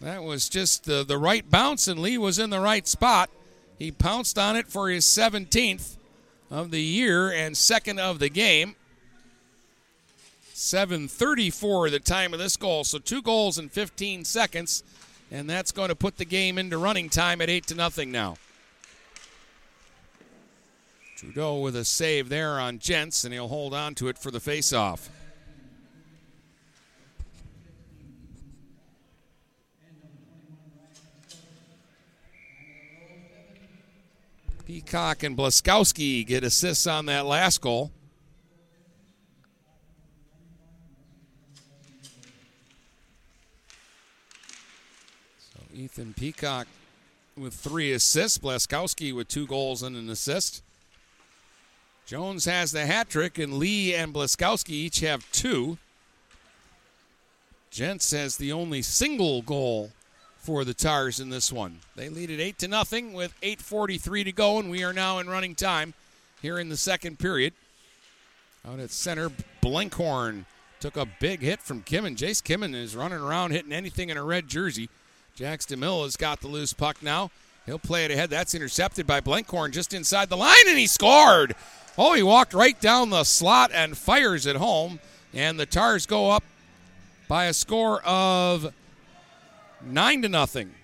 That 0.00 0.24
was 0.24 0.48
just 0.48 0.86
the, 0.86 1.04
the 1.04 1.18
right 1.18 1.48
bounce, 1.48 1.86
and 1.86 2.00
Lee 2.00 2.18
was 2.18 2.40
in 2.40 2.50
the 2.50 2.58
right 2.58 2.88
spot. 2.88 3.30
He 3.82 3.90
pounced 3.90 4.38
on 4.38 4.54
it 4.54 4.68
for 4.68 4.88
his 4.88 5.04
17th 5.04 5.96
of 6.52 6.70
the 6.70 6.80
year 6.80 7.32
and 7.32 7.56
second 7.56 7.98
of 7.98 8.20
the 8.20 8.28
game. 8.28 8.76
7:34 10.54 11.90
the 11.90 11.98
time 11.98 12.32
of 12.32 12.38
this 12.38 12.56
goal, 12.56 12.84
so 12.84 13.00
two 13.00 13.20
goals 13.20 13.58
in 13.58 13.68
15 13.68 14.24
seconds, 14.24 14.84
and 15.32 15.50
that's 15.50 15.72
going 15.72 15.88
to 15.88 15.96
put 15.96 16.16
the 16.16 16.24
game 16.24 16.58
into 16.58 16.78
running 16.78 17.10
time 17.10 17.40
at 17.40 17.50
eight 17.50 17.66
to 17.66 17.74
nothing 17.74 18.12
now. 18.12 18.36
Trudeau 21.16 21.58
with 21.58 21.74
a 21.74 21.84
save 21.84 22.28
there 22.28 22.60
on 22.60 22.78
Jentz, 22.78 23.24
and 23.24 23.34
he'll 23.34 23.48
hold 23.48 23.74
on 23.74 23.96
to 23.96 24.06
it 24.06 24.16
for 24.16 24.30
the 24.30 24.38
faceoff. 24.38 25.08
Peacock 34.66 35.22
and 35.22 35.36
Blaskowski 35.36 36.26
get 36.26 36.44
assists 36.44 36.86
on 36.86 37.06
that 37.06 37.26
last 37.26 37.60
goal. 37.60 37.90
So 45.38 45.60
Ethan 45.74 46.14
Peacock 46.14 46.66
with 47.36 47.54
three 47.54 47.92
assists, 47.92 48.38
Blaskowski 48.38 49.14
with 49.14 49.28
two 49.28 49.46
goals 49.46 49.82
and 49.82 49.96
an 49.96 50.08
assist. 50.10 50.62
Jones 52.06 52.44
has 52.44 52.72
the 52.72 52.84
hat 52.86 53.08
trick, 53.08 53.38
and 53.38 53.54
Lee 53.54 53.94
and 53.94 54.12
Blaskowski 54.12 54.70
each 54.70 55.00
have 55.00 55.30
two. 55.32 55.78
Jentz 57.70 58.10
has 58.10 58.36
the 58.36 58.52
only 58.52 58.82
single 58.82 59.40
goal 59.40 59.92
for 60.42 60.64
the 60.64 60.74
Tars 60.74 61.20
in 61.20 61.30
this 61.30 61.52
one. 61.52 61.78
They 61.94 62.08
lead 62.08 62.28
it 62.28 62.40
eight 62.40 62.58
to 62.58 62.68
nothing 62.68 63.12
with 63.12 63.32
8:43 63.42 64.24
to 64.24 64.32
go, 64.32 64.58
and 64.58 64.70
we 64.70 64.82
are 64.82 64.92
now 64.92 65.20
in 65.20 65.30
running 65.30 65.54
time 65.54 65.94
here 66.42 66.58
in 66.58 66.68
the 66.68 66.76
second 66.76 67.20
period. 67.20 67.54
Out 68.68 68.80
at 68.80 68.90
center, 68.90 69.30
Blenkhorn 69.62 70.44
took 70.80 70.96
a 70.96 71.06
big 71.20 71.42
hit 71.42 71.60
from 71.60 71.82
Kimmin. 71.82 72.16
Jace 72.16 72.42
Kimmin 72.42 72.74
is 72.74 72.96
running 72.96 73.20
around 73.20 73.52
hitting 73.52 73.72
anything 73.72 74.10
in 74.10 74.16
a 74.16 74.24
red 74.24 74.48
jersey. 74.48 74.88
Jax 75.36 75.64
DeMille 75.64 76.02
has 76.02 76.16
got 76.16 76.40
the 76.40 76.48
loose 76.48 76.72
puck 76.72 77.02
now. 77.02 77.30
He'll 77.64 77.78
play 77.78 78.04
it 78.04 78.10
ahead. 78.10 78.30
That's 78.30 78.54
intercepted 78.54 79.06
by 79.06 79.20
Blenkhorn 79.20 79.70
just 79.70 79.94
inside 79.94 80.28
the 80.28 80.36
line, 80.36 80.68
and 80.68 80.76
he 80.76 80.88
scored. 80.88 81.54
Oh, 81.96 82.14
he 82.14 82.22
walked 82.22 82.52
right 82.52 82.78
down 82.80 83.10
the 83.10 83.22
slot 83.22 83.70
and 83.72 83.96
fires 83.96 84.46
it 84.46 84.56
home. 84.56 84.98
And 85.32 85.58
the 85.58 85.66
Tars 85.66 86.04
go 86.04 86.30
up 86.30 86.42
by 87.28 87.46
a 87.46 87.54
score 87.54 88.02
of 88.02 88.74
nine 89.84 90.22
to 90.22 90.28
nothing. 90.28 90.74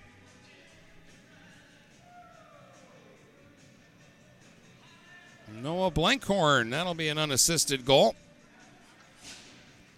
Noah 5.61 5.91
Blenkhorn. 5.91 6.69
That'll 6.71 6.93
be 6.93 7.09
an 7.09 7.17
unassisted 7.17 7.85
goal. 7.85 8.15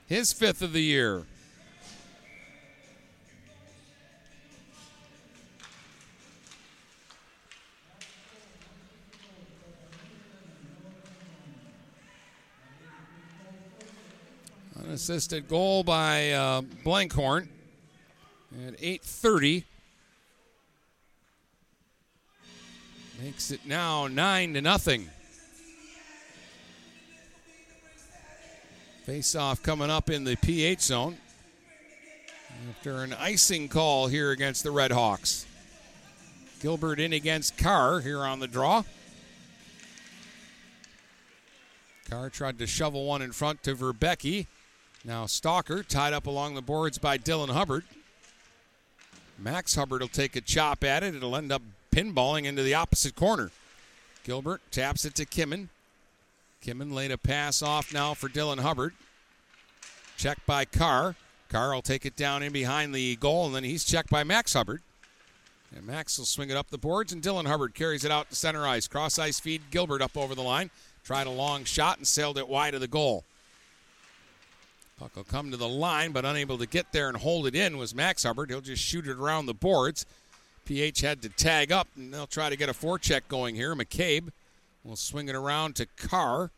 His 0.08 0.34
fifth 0.34 0.62
of 0.62 0.74
the 0.74 0.82
year. 0.82 1.24
Unassisted 14.84 15.48
goal 15.48 15.84
by 15.84 16.32
uh, 16.32 16.62
Blenkhorn 16.84 17.48
at 18.68 18.76
8:30. 18.82 19.66
Makes 23.22 23.52
it 23.52 23.66
now 23.66 24.08
nine 24.08 24.54
to 24.56 24.62
nothing. 24.62 25.10
Face 29.06 29.36
off 29.36 29.62
coming 29.64 29.90
up 29.90 30.10
in 30.10 30.24
the 30.24 30.36
PH 30.36 30.82
zone 30.82 31.18
after 32.70 33.04
an 33.04 33.14
icing 33.14 33.68
call 33.68 34.08
here 34.08 34.32
against 34.32 34.64
the 34.64 34.72
Red 34.72 34.92
Hawks. 34.92 35.46
Gilbert 36.62 37.00
in 37.00 37.14
against 37.14 37.58
Carr 37.58 38.02
here 38.02 38.20
on 38.20 38.40
the 38.40 38.48
draw. 38.48 38.84
Carr 42.10 42.30
tried 42.30 42.60
to 42.60 42.68
shovel 42.68 43.06
one 43.06 43.22
in 43.22 43.32
front 43.32 43.64
to 43.64 43.76
Verbecki. 43.76 44.48
Now 45.04 45.26
Stalker 45.26 45.82
tied 45.82 46.14
up 46.14 46.28
along 46.28 46.56
the 46.56 46.62
boards 46.62 46.98
by 46.98 47.18
Dylan 47.18 47.50
Hubbard. 47.50 47.84
Max 49.42 49.74
Hubbard 49.76 50.02
will 50.02 50.08
take 50.08 50.36
a 50.36 50.42
chop 50.42 50.84
at 50.84 51.04
it. 51.04 51.16
It'll 51.16 51.36
end 51.36 51.52
up 51.52 51.64
pinballing 51.92 52.46
into 52.46 52.62
the 52.62 52.76
opposite 52.76 53.16
corner. 53.16 53.52
Gilbert 54.24 54.62
taps 54.70 55.04
it 55.04 55.16
to 55.16 55.26
Kimmin. 55.26 55.70
Kimmin 56.64 56.94
laid 56.94 57.12
a 57.12 57.18
pass 57.18 57.64
off 57.64 57.92
now 57.92 58.14
for 58.14 58.30
Dylan 58.30 58.60
Hubbard. 58.60 58.94
Checked 60.16 60.46
by 60.46 60.66
Carr. 60.66 61.16
Carr 61.50 61.74
will 61.74 61.82
take 61.82 62.06
it 62.06 62.16
down 62.16 62.44
in 62.44 62.54
behind 62.54 62.94
the 62.94 63.16
goal, 63.16 63.48
and 63.48 63.56
then 63.56 63.64
he's 63.64 63.84
checked 63.84 64.12
by 64.12 64.24
Max 64.24 64.54
Hubbard. 64.54 64.82
And 65.76 65.88
Max 65.88 66.18
will 66.18 66.26
swing 66.26 66.52
it 66.52 66.58
up 66.58 66.70
the 66.70 66.78
boards, 66.78 67.12
and 67.12 67.22
Dylan 67.22 67.48
Hubbard 67.48 67.74
carries 67.74 68.06
it 68.06 68.12
out 68.12 68.30
to 68.30 68.36
center 68.36 68.68
ice. 68.68 68.88
Cross 68.88 69.18
ice 69.18 69.40
feed 69.40 69.72
Gilbert 69.72 70.02
up 70.02 70.16
over 70.16 70.36
the 70.36 70.44
line. 70.44 70.70
Tried 71.04 71.26
a 71.26 71.32
long 71.32 71.64
shot 71.64 71.98
and 71.98 72.06
sailed 72.06 72.38
it 72.38 72.48
wide 72.48 72.76
of 72.76 72.82
the 72.82 72.88
goal. 72.88 73.24
Puck 75.02 75.16
will 75.16 75.24
come 75.24 75.50
to 75.50 75.58
the 75.58 75.68
line, 75.68 76.12
but 76.12 76.26
unable 76.26 76.60
to 76.60 76.68
get 76.68 76.92
there 76.92 77.08
and 77.08 77.18
hold 77.18 77.48
it 77.48 77.56
in 77.56 77.80
was 77.80 77.96
Max 77.96 78.22
Hubbard. 78.22 78.52
He'll 78.52 78.62
just 78.62 78.84
shoot 78.84 79.08
it 79.08 79.18
around 79.18 79.48
the 79.48 79.54
boards. 79.56 80.06
PH 80.66 81.02
had 81.02 81.24
to 81.24 81.30
tag 81.30 81.72
up, 81.72 81.88
and 81.96 82.14
they'll 82.14 82.28
try 82.28 82.52
to 82.52 82.56
get 82.56 82.70
a 82.70 82.74
forecheck 82.74 83.22
going 83.28 83.56
here. 83.56 83.74
McCabe 83.74 84.30
will 84.84 84.96
swing 84.96 85.28
it 85.28 85.34
around 85.34 85.76
to 85.78 85.88
Carr. 85.98 86.52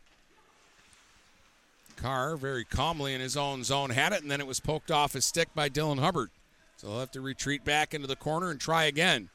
Carr 1.96 2.36
very 2.36 2.66
calmly 2.66 3.14
in 3.14 3.22
his 3.22 3.34
own 3.34 3.64
zone 3.64 3.88
had 3.88 4.12
it, 4.12 4.20
and 4.20 4.30
then 4.30 4.42
it 4.42 4.46
was 4.46 4.60
poked 4.60 4.90
off 4.90 5.14
his 5.14 5.24
stick 5.24 5.48
by 5.54 5.70
Dylan 5.70 5.98
Hubbard. 5.98 6.28
So 6.76 6.88
they'll 6.88 7.00
have 7.00 7.12
to 7.12 7.22
retreat 7.22 7.64
back 7.64 7.94
into 7.94 8.06
the 8.06 8.14
corner 8.14 8.50
and 8.50 8.60
try 8.60 8.84
again. 8.84 9.30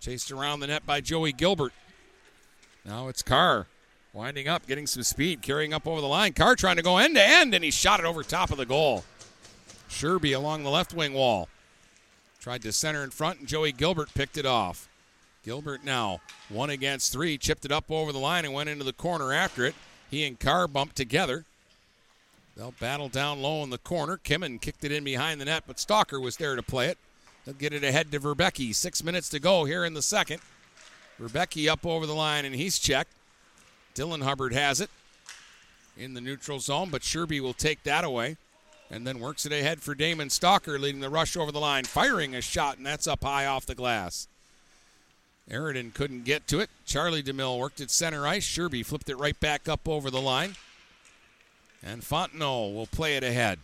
Chased 0.00 0.32
around 0.32 0.60
the 0.60 0.68
net 0.68 0.86
by 0.86 1.02
Joey 1.02 1.32
Gilbert. 1.32 1.74
Now 2.86 3.08
it's 3.08 3.22
Carr 3.22 3.66
winding 4.16 4.48
up, 4.48 4.66
getting 4.66 4.86
some 4.86 5.02
speed, 5.02 5.42
carrying 5.42 5.74
up 5.74 5.86
over 5.86 6.00
the 6.00 6.06
line. 6.06 6.32
Carr 6.32 6.56
trying 6.56 6.76
to 6.76 6.82
go 6.82 6.96
end 6.96 7.14
to 7.14 7.22
end, 7.22 7.54
and 7.54 7.62
he 7.62 7.70
shot 7.70 8.00
it 8.00 8.06
over 8.06 8.22
top 8.22 8.50
of 8.50 8.56
the 8.56 8.64
goal. 8.64 9.04
Sherby 9.90 10.34
along 10.34 10.62
the 10.62 10.70
left 10.70 10.94
wing 10.94 11.12
wall. 11.12 11.50
Tried 12.40 12.62
to 12.62 12.72
center 12.72 13.04
in 13.04 13.10
front, 13.10 13.40
and 13.40 13.48
Joey 13.48 13.72
Gilbert 13.72 14.14
picked 14.14 14.38
it 14.38 14.46
off. 14.46 14.88
Gilbert 15.44 15.84
now 15.84 16.20
one 16.48 16.70
against 16.70 17.12
three, 17.12 17.36
chipped 17.36 17.66
it 17.66 17.72
up 17.72 17.90
over 17.90 18.10
the 18.10 18.18
line 18.18 18.46
and 18.46 18.54
went 18.54 18.70
into 18.70 18.84
the 18.84 18.92
corner 18.94 19.34
after 19.34 19.66
it. 19.66 19.74
He 20.10 20.24
and 20.24 20.40
Carr 20.40 20.66
bumped 20.66 20.96
together. 20.96 21.44
They'll 22.56 22.74
battle 22.80 23.10
down 23.10 23.42
low 23.42 23.62
in 23.62 23.70
the 23.70 23.78
corner. 23.78 24.16
Kimmin 24.16 24.62
kicked 24.62 24.82
it 24.84 24.92
in 24.92 25.04
behind 25.04 25.40
the 25.40 25.44
net, 25.44 25.64
but 25.66 25.78
Stalker 25.78 26.18
was 26.18 26.38
there 26.38 26.56
to 26.56 26.62
play 26.62 26.86
it. 26.86 26.96
They'll 27.44 27.54
get 27.54 27.74
it 27.74 27.84
ahead 27.84 28.10
to 28.12 28.20
Verbecki. 28.20 28.74
Six 28.74 29.04
minutes 29.04 29.28
to 29.28 29.38
go 29.38 29.66
here 29.66 29.84
in 29.84 29.92
the 29.92 30.00
second. 30.00 30.40
Verbecki 31.20 31.68
up 31.68 31.84
over 31.84 32.06
the 32.06 32.14
line, 32.14 32.46
and 32.46 32.54
he's 32.54 32.78
checked. 32.78 33.12
Dylan 33.96 34.22
Hubbard 34.22 34.52
has 34.52 34.80
it 34.80 34.90
in 35.96 36.14
the 36.14 36.20
neutral 36.20 36.60
zone, 36.60 36.90
but 36.90 37.02
Sherby 37.02 37.40
will 37.40 37.54
take 37.54 37.82
that 37.84 38.04
away 38.04 38.36
and 38.90 39.06
then 39.06 39.18
works 39.18 39.46
it 39.46 39.52
ahead 39.52 39.80
for 39.80 39.94
Damon 39.94 40.30
Stalker, 40.30 40.78
leading 40.78 41.00
the 41.00 41.08
rush 41.08 41.36
over 41.36 41.50
the 41.50 41.58
line, 41.58 41.84
firing 41.84 42.34
a 42.34 42.40
shot, 42.40 42.76
and 42.76 42.86
that's 42.86 43.06
up 43.06 43.24
high 43.24 43.46
off 43.46 43.66
the 43.66 43.74
glass. 43.74 44.28
Aridin 45.50 45.94
couldn't 45.94 46.24
get 46.24 46.46
to 46.48 46.60
it. 46.60 46.70
Charlie 46.84 47.22
DeMille 47.22 47.58
worked 47.58 47.80
at 47.80 47.90
center 47.90 48.26
ice. 48.26 48.44
Sherby 48.44 48.84
flipped 48.84 49.08
it 49.08 49.16
right 49.16 49.38
back 49.40 49.68
up 49.68 49.88
over 49.88 50.10
the 50.10 50.20
line. 50.20 50.56
And 51.82 52.02
Fontenot 52.02 52.74
will 52.74 52.86
play 52.86 53.16
it 53.16 53.22
ahead. 53.22 53.60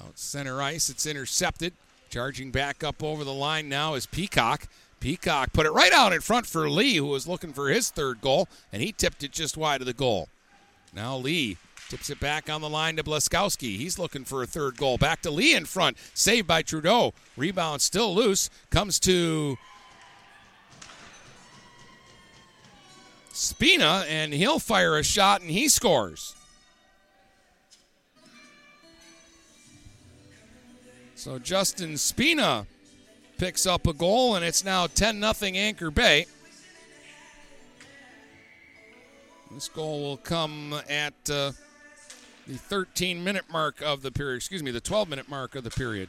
Out 0.00 0.18
center 0.18 0.62
ice, 0.62 0.88
it's 0.88 1.06
intercepted. 1.06 1.72
Charging 2.08 2.52
back 2.52 2.84
up 2.84 3.02
over 3.02 3.24
the 3.24 3.32
line 3.32 3.68
now 3.68 3.94
is 3.94 4.06
Peacock. 4.06 4.68
Peacock 5.04 5.52
put 5.52 5.66
it 5.66 5.72
right 5.72 5.92
out 5.92 6.14
in 6.14 6.22
front 6.22 6.46
for 6.46 6.70
Lee, 6.70 6.96
who 6.96 7.04
was 7.04 7.28
looking 7.28 7.52
for 7.52 7.68
his 7.68 7.90
third 7.90 8.22
goal, 8.22 8.48
and 8.72 8.80
he 8.80 8.90
tipped 8.90 9.22
it 9.22 9.32
just 9.32 9.54
wide 9.54 9.82
of 9.82 9.86
the 9.86 9.92
goal. 9.92 10.30
Now 10.94 11.18
Lee 11.18 11.58
tips 11.90 12.08
it 12.08 12.18
back 12.20 12.48
on 12.48 12.62
the 12.62 12.70
line 12.70 12.96
to 12.96 13.02
Blaskowski. 13.02 13.76
He's 13.76 13.98
looking 13.98 14.24
for 14.24 14.42
a 14.42 14.46
third 14.46 14.78
goal. 14.78 14.96
Back 14.96 15.20
to 15.20 15.30
Lee 15.30 15.54
in 15.54 15.66
front. 15.66 15.98
Saved 16.14 16.46
by 16.46 16.62
Trudeau. 16.62 17.12
Rebound 17.36 17.82
still 17.82 18.14
loose. 18.14 18.48
Comes 18.70 18.98
to 19.00 19.58
Spina, 23.30 24.06
and 24.08 24.32
he'll 24.32 24.58
fire 24.58 24.96
a 24.96 25.04
shot, 25.04 25.42
and 25.42 25.50
he 25.50 25.68
scores. 25.68 26.34
So 31.14 31.38
Justin 31.38 31.98
Spina 31.98 32.66
picks 33.38 33.66
up 33.66 33.86
a 33.86 33.92
goal, 33.92 34.36
and 34.36 34.44
it's 34.44 34.64
now 34.64 34.86
10 34.86 35.20
0 35.20 35.34
Anchor 35.54 35.90
Bay. 35.90 36.26
This 39.52 39.68
goal 39.68 40.02
will 40.02 40.16
come 40.16 40.74
at 40.88 41.14
uh, 41.30 41.52
the 42.46 42.54
13 42.56 43.22
minute 43.22 43.44
mark 43.52 43.80
of 43.82 44.02
the 44.02 44.10
period, 44.10 44.36
excuse 44.36 44.62
me, 44.62 44.70
the 44.70 44.80
12 44.80 45.08
minute 45.08 45.28
mark 45.28 45.54
of 45.54 45.62
the 45.62 45.70
period. 45.70 46.08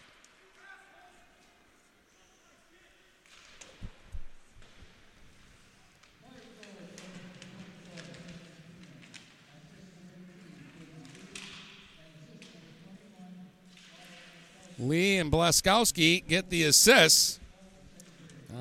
Lee 14.78 15.18
and 15.18 15.32
Blaskowski 15.32 16.28
get 16.28 16.50
the 16.50 16.64
assists 16.64 17.40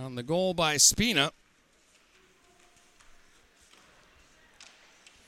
on 0.02 0.14
the 0.14 0.22
goal 0.22 0.54
by 0.54 0.76
Spina. 0.76 1.32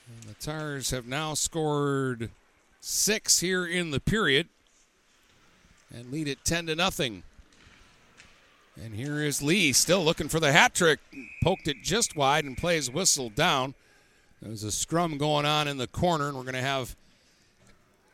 And 0.09 0.31
the 0.31 0.35
Tars 0.35 0.91
have 0.91 1.07
now 1.07 1.35
scored 1.35 2.31
six 2.81 3.41
here 3.41 3.67
in 3.67 3.91
the 3.91 3.99
period 3.99 4.49
and 5.93 6.13
lead 6.13 6.29
it 6.29 6.45
10 6.45 6.67
to 6.67 6.77
nothing. 6.77 7.25
And 8.83 8.95
here 8.95 9.23
is 9.23 9.43
Lee 9.43 9.73
still 9.73 10.05
looking 10.05 10.29
for 10.29 10.39
the 10.39 10.53
hat 10.53 10.75
trick. 10.75 11.01
Poked 11.43 11.67
it 11.67 11.83
just 11.83 12.15
wide 12.15 12.45
and 12.45 12.57
plays 12.57 12.91
whistle 12.91 13.31
down. 13.31 13.75
There's 14.41 14.63
a 14.63 14.71
scrum 14.71 15.17
going 15.19 15.47
on 15.47 15.67
in 15.67 15.79
the 15.79 15.87
corner, 15.87 16.29
and 16.29 16.37
we're 16.37 16.43
going 16.43 16.55
to 16.55 16.61
have 16.61 16.95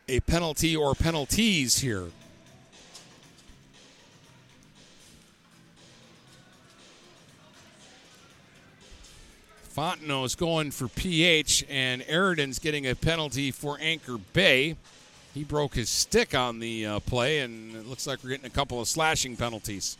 a 0.09 0.21
penalty 0.21 0.77
or 0.77 0.95
penalties 0.95 1.81
here. 1.81 2.11
Fontenot's 9.75 10.35
going 10.35 10.71
for 10.71 10.89
PH, 10.89 11.65
and 11.71 12.03
Aridin's 12.03 12.59
getting 12.59 12.87
a 12.87 12.95
penalty 12.95 13.51
for 13.51 13.79
Anchor 13.81 14.19
Bay. 14.19 14.77
He 15.33 15.45
broke 15.45 15.75
his 15.75 15.89
stick 15.89 16.35
on 16.35 16.59
the 16.59 16.85
uh, 16.85 17.01
play, 17.01 17.41
and 17.41 17.75
it 17.75 17.87
looks 17.87 18.07
like 18.07 18.23
we're 18.23 18.31
getting 18.31 18.47
a 18.47 18.51
couple 18.51 18.81
of 18.81 18.89
slashing 18.89 19.37
penalties. 19.37 19.97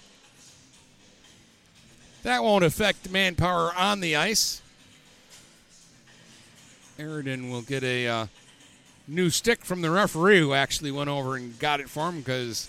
That 2.23 2.45
won't 2.45 2.65
affect 2.65 3.11
manpower 3.11 3.73
on 3.75 4.01
the 4.01 4.15
ice. 4.15 4.61
Aridin 6.99 7.51
will 7.51 7.63
get 7.63 7.83
a 7.83 8.07
uh, 8.07 8.27
new 9.09 9.31
stick 9.31 9.65
from 9.65 9.81
the 9.81 9.91
referee, 9.91 10.41
who 10.41 10.53
actually 10.53 10.91
went 10.91 11.09
over 11.09 11.35
and 11.35 11.59
got 11.59 11.81
it 11.81 11.89
for 11.89 12.11
him 12.11 12.19
because 12.19 12.69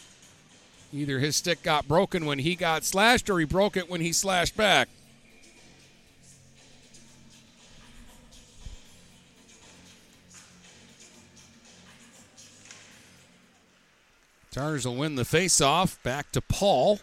either 0.93 1.19
his 1.19 1.35
stick 1.35 1.61
got 1.63 1.85
broken 1.85 2.25
when 2.25 2.39
he 2.39 2.55
got 2.55 2.85
slashed 2.85 3.29
or 3.29 3.39
he 3.39 3.45
broke 3.45 3.75
it 3.75 3.89
when 3.89 3.99
he 3.99 4.13
slashed 4.13 4.55
back. 4.55 4.87
Tars 14.53 14.85
will 14.85 14.95
win 14.95 15.15
the 15.15 15.23
faceoff. 15.23 16.01
Back 16.03 16.31
to 16.31 16.39
Paul. 16.39 16.99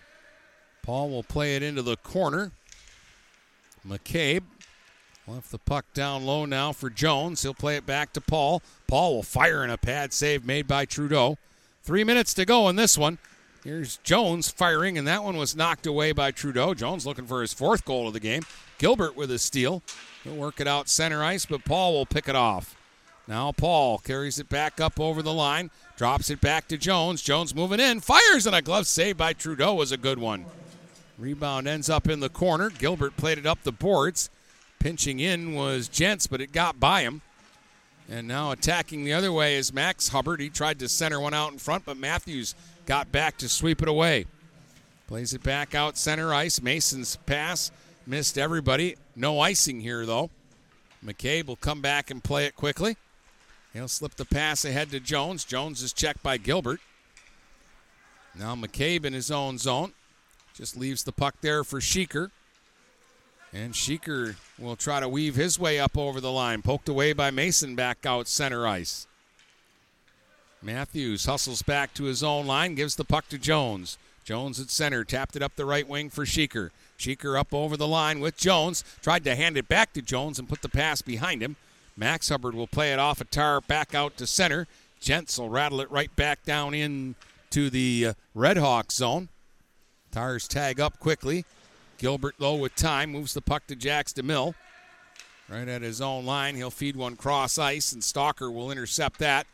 Paul 0.82 1.10
will 1.10 1.22
play 1.22 1.56
it 1.56 1.62
into 1.62 1.82
the 1.82 1.96
corner. 1.98 2.52
McCabe 3.86 4.44
Left 5.30 5.52
the 5.52 5.58
puck 5.58 5.84
down 5.94 6.26
low 6.26 6.44
now 6.44 6.72
for 6.72 6.90
Jones. 6.90 7.42
He'll 7.42 7.54
play 7.54 7.76
it 7.76 7.86
back 7.86 8.12
to 8.14 8.20
Paul. 8.20 8.62
Paul 8.88 9.14
will 9.14 9.22
fire 9.22 9.62
in 9.62 9.70
a 9.70 9.76
pad 9.76 10.12
save 10.12 10.44
made 10.44 10.66
by 10.66 10.86
Trudeau. 10.86 11.38
Three 11.84 12.02
minutes 12.02 12.34
to 12.34 12.44
go 12.44 12.68
in 12.68 12.74
this 12.74 12.98
one. 12.98 13.18
Here's 13.62 13.98
Jones 13.98 14.50
firing, 14.50 14.98
and 14.98 15.06
that 15.06 15.22
one 15.22 15.36
was 15.36 15.54
knocked 15.54 15.86
away 15.86 16.10
by 16.10 16.32
Trudeau. 16.32 16.74
Jones 16.74 17.06
looking 17.06 17.26
for 17.26 17.42
his 17.42 17.52
fourth 17.52 17.84
goal 17.84 18.08
of 18.08 18.12
the 18.12 18.18
game. 18.18 18.42
Gilbert 18.78 19.14
with 19.14 19.30
a 19.30 19.38
steal. 19.38 19.82
He'll 20.24 20.34
work 20.34 20.60
it 20.60 20.66
out 20.66 20.88
center 20.88 21.22
ice, 21.22 21.46
but 21.46 21.64
Paul 21.64 21.92
will 21.92 22.06
pick 22.06 22.28
it 22.28 22.34
off. 22.34 22.74
Now 23.30 23.52
Paul 23.52 23.98
carries 23.98 24.40
it 24.40 24.48
back 24.48 24.80
up 24.80 24.98
over 24.98 25.22
the 25.22 25.32
line, 25.32 25.70
drops 25.96 26.30
it 26.30 26.40
back 26.40 26.66
to 26.66 26.76
Jones. 26.76 27.22
Jones 27.22 27.54
moving 27.54 27.78
in, 27.78 28.00
fires, 28.00 28.44
and 28.44 28.56
a 28.56 28.60
glove 28.60 28.88
save 28.88 29.18
by 29.18 29.34
Trudeau 29.34 29.72
was 29.74 29.92
a 29.92 29.96
good 29.96 30.18
one. 30.18 30.46
Rebound 31.16 31.68
ends 31.68 31.88
up 31.88 32.08
in 32.08 32.18
the 32.18 32.28
corner. 32.28 32.70
Gilbert 32.70 33.16
played 33.16 33.38
it 33.38 33.46
up 33.46 33.62
the 33.62 33.70
boards. 33.70 34.30
Pinching 34.80 35.20
in 35.20 35.54
was 35.54 35.88
Jentz, 35.88 36.26
but 36.26 36.40
it 36.40 36.50
got 36.50 36.80
by 36.80 37.02
him. 37.02 37.22
And 38.10 38.26
now 38.26 38.50
attacking 38.50 39.04
the 39.04 39.12
other 39.12 39.30
way 39.30 39.54
is 39.54 39.72
Max 39.72 40.08
Hubbard. 40.08 40.40
He 40.40 40.48
tried 40.48 40.80
to 40.80 40.88
center 40.88 41.20
one 41.20 41.32
out 41.32 41.52
in 41.52 41.58
front, 41.58 41.84
but 41.84 41.96
Matthews 41.96 42.56
got 42.84 43.12
back 43.12 43.36
to 43.38 43.48
sweep 43.48 43.80
it 43.80 43.88
away. 43.88 44.26
Plays 45.06 45.34
it 45.34 45.44
back 45.44 45.72
out 45.72 45.96
center 45.96 46.34
ice. 46.34 46.60
Mason's 46.60 47.14
pass 47.26 47.70
missed 48.08 48.36
everybody. 48.36 48.96
No 49.14 49.38
icing 49.38 49.82
here, 49.82 50.04
though. 50.04 50.30
McCabe 51.04 51.46
will 51.46 51.54
come 51.54 51.80
back 51.80 52.10
and 52.10 52.24
play 52.24 52.46
it 52.46 52.56
quickly. 52.56 52.96
He'll 53.72 53.88
slip 53.88 54.16
the 54.16 54.24
pass 54.24 54.64
ahead 54.64 54.90
to 54.90 55.00
Jones. 55.00 55.44
Jones 55.44 55.82
is 55.82 55.92
checked 55.92 56.22
by 56.22 56.36
Gilbert. 56.36 56.80
Now 58.34 58.54
McCabe 58.54 59.04
in 59.04 59.12
his 59.12 59.30
own 59.30 59.58
zone. 59.58 59.92
Just 60.54 60.76
leaves 60.76 61.04
the 61.04 61.12
puck 61.12 61.36
there 61.40 61.62
for 61.62 61.80
Sheeker. 61.80 62.30
And 63.52 63.72
Sheeker 63.72 64.36
will 64.58 64.76
try 64.76 65.00
to 65.00 65.08
weave 65.08 65.34
his 65.34 65.58
way 65.58 65.78
up 65.78 65.96
over 65.96 66.20
the 66.20 66.32
line. 66.32 66.62
Poked 66.62 66.88
away 66.88 67.12
by 67.12 67.30
Mason 67.30 67.74
back 67.74 68.04
out 68.04 68.28
center 68.28 68.66
ice. 68.66 69.06
Matthews 70.62 71.24
hustles 71.24 71.62
back 71.62 71.94
to 71.94 72.04
his 72.04 72.22
own 72.22 72.46
line, 72.46 72.74
gives 72.74 72.96
the 72.96 73.04
puck 73.04 73.28
to 73.30 73.38
Jones. 73.38 73.98
Jones 74.24 74.60
at 74.60 74.70
center, 74.70 75.04
tapped 75.04 75.34
it 75.34 75.42
up 75.42 75.56
the 75.56 75.64
right 75.64 75.88
wing 75.88 76.10
for 76.10 76.24
Sheeker. 76.24 76.70
Sheeker 76.98 77.38
up 77.38 77.54
over 77.54 77.76
the 77.76 77.88
line 77.88 78.20
with 78.20 78.36
Jones, 78.36 78.84
tried 79.00 79.24
to 79.24 79.34
hand 79.34 79.56
it 79.56 79.68
back 79.68 79.92
to 79.94 80.02
Jones 80.02 80.38
and 80.38 80.48
put 80.48 80.60
the 80.60 80.68
pass 80.68 81.00
behind 81.02 81.42
him. 81.42 81.56
Max 82.00 82.30
Hubbard 82.30 82.54
will 82.54 82.66
play 82.66 82.94
it 82.94 82.98
off 82.98 83.20
a 83.20 83.24
tar 83.24 83.60
back 83.60 83.94
out 83.94 84.16
to 84.16 84.26
center. 84.26 84.66
Jentz 85.02 85.38
will 85.38 85.50
rattle 85.50 85.82
it 85.82 85.90
right 85.90 86.14
back 86.16 86.42
down 86.44 86.72
in 86.72 87.14
to 87.50 87.68
the 87.68 88.06
uh, 88.06 88.12
Red 88.34 88.56
Hawk 88.56 88.90
zone. 88.90 89.28
Tars 90.10 90.48
tag 90.48 90.80
up 90.80 90.98
quickly. 90.98 91.44
Gilbert, 91.98 92.36
though, 92.38 92.54
with 92.54 92.74
time, 92.74 93.12
moves 93.12 93.34
the 93.34 93.42
puck 93.42 93.66
to 93.66 93.76
Jax 93.76 94.14
DeMille. 94.14 94.54
Right 95.46 95.68
at 95.68 95.82
his 95.82 96.00
own 96.00 96.24
line. 96.24 96.56
He'll 96.56 96.70
feed 96.70 96.96
one 96.96 97.16
cross 97.16 97.58
ice, 97.58 97.92
and 97.92 98.02
Stalker 98.02 98.50
will 98.50 98.70
intercept 98.70 99.18
that. 99.18 99.46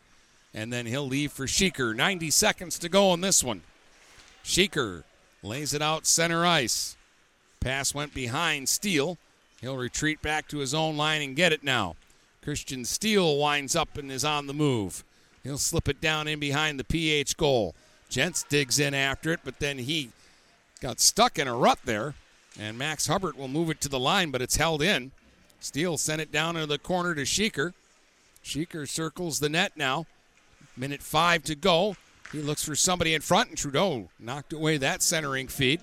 And 0.55 0.73
then 0.73 0.87
he'll 0.87 1.07
leave 1.07 1.33
for 1.33 1.47
Sheeker. 1.47 1.97
90 1.97 2.31
seconds 2.31 2.79
to 2.79 2.89
go 2.89 3.11
on 3.11 3.23
this 3.23 3.43
one. 3.43 3.63
Sheeker 4.45 5.03
lays 5.43 5.75
it 5.75 5.83
out 5.83 6.07
center 6.07 6.47
ice. 6.47 6.97
Pass 7.59 7.93
went 7.93 8.15
behind 8.15 8.69
Steele. 8.69 9.19
He'll 9.61 9.77
retreat 9.77 10.23
back 10.23 10.47
to 10.49 10.59
his 10.59 10.75
own 10.75 10.97
line 10.97 11.23
and 11.23 11.35
get 11.35 11.53
it 11.53 11.65
now. 11.65 11.97
Christian 12.47 12.85
Steele 12.85 13.39
winds 13.39 13.75
up 13.75 13.99
and 13.99 14.09
is 14.09 14.25
on 14.25 14.47
the 14.47 14.55
move. 14.55 15.03
He'll 15.43 15.59
slip 15.59 15.89
it 15.89 16.01
down 16.01 16.29
in 16.29 16.39
behind 16.39 16.79
the 16.79 16.85
PH 16.85 17.37
goal. 17.37 17.75
Jentz 18.09 18.45
digs 18.45 18.79
in 18.79 18.95
after 18.95 19.33
it, 19.33 19.41
but 19.43 19.59
then 19.59 19.79
he 19.79 20.11
got 20.81 21.01
stuck 21.01 21.41
in 21.41 21.49
a 21.49 21.57
rut 21.57 21.81
there. 21.85 22.15
And 22.57 22.79
Max 22.79 23.09
Hubbard 23.09 23.37
will 23.37 23.49
move 23.49 23.69
it 23.69 23.81
to 23.81 23.89
the 23.89 23.99
line, 23.99 24.31
but 24.31 24.41
it's 24.41 24.59
held 24.59 24.81
in. 24.81 25.11
Steele 25.59 25.99
sent 25.99 26.23
it 26.23 26.31
down 26.31 26.55
into 26.55 26.69
the 26.69 26.79
corner 26.79 27.17
to 27.17 27.23
Sheeker. 27.23 27.73
Sheeker 28.45 28.89
circles 28.89 29.41
the 29.41 29.49
net 29.49 29.73
now. 29.75 30.07
Minute 30.77 31.03
five 31.03 31.43
to 31.43 31.57
go. 31.57 31.97
He 32.31 32.39
looks 32.39 32.63
for 32.63 32.77
somebody 32.77 33.13
in 33.13 33.23
front, 33.23 33.49
and 33.49 33.59
Trudeau 33.59 34.09
knocked 34.21 34.53
away 34.53 34.77
that 34.77 35.03
centering 35.03 35.49
feed. 35.49 35.81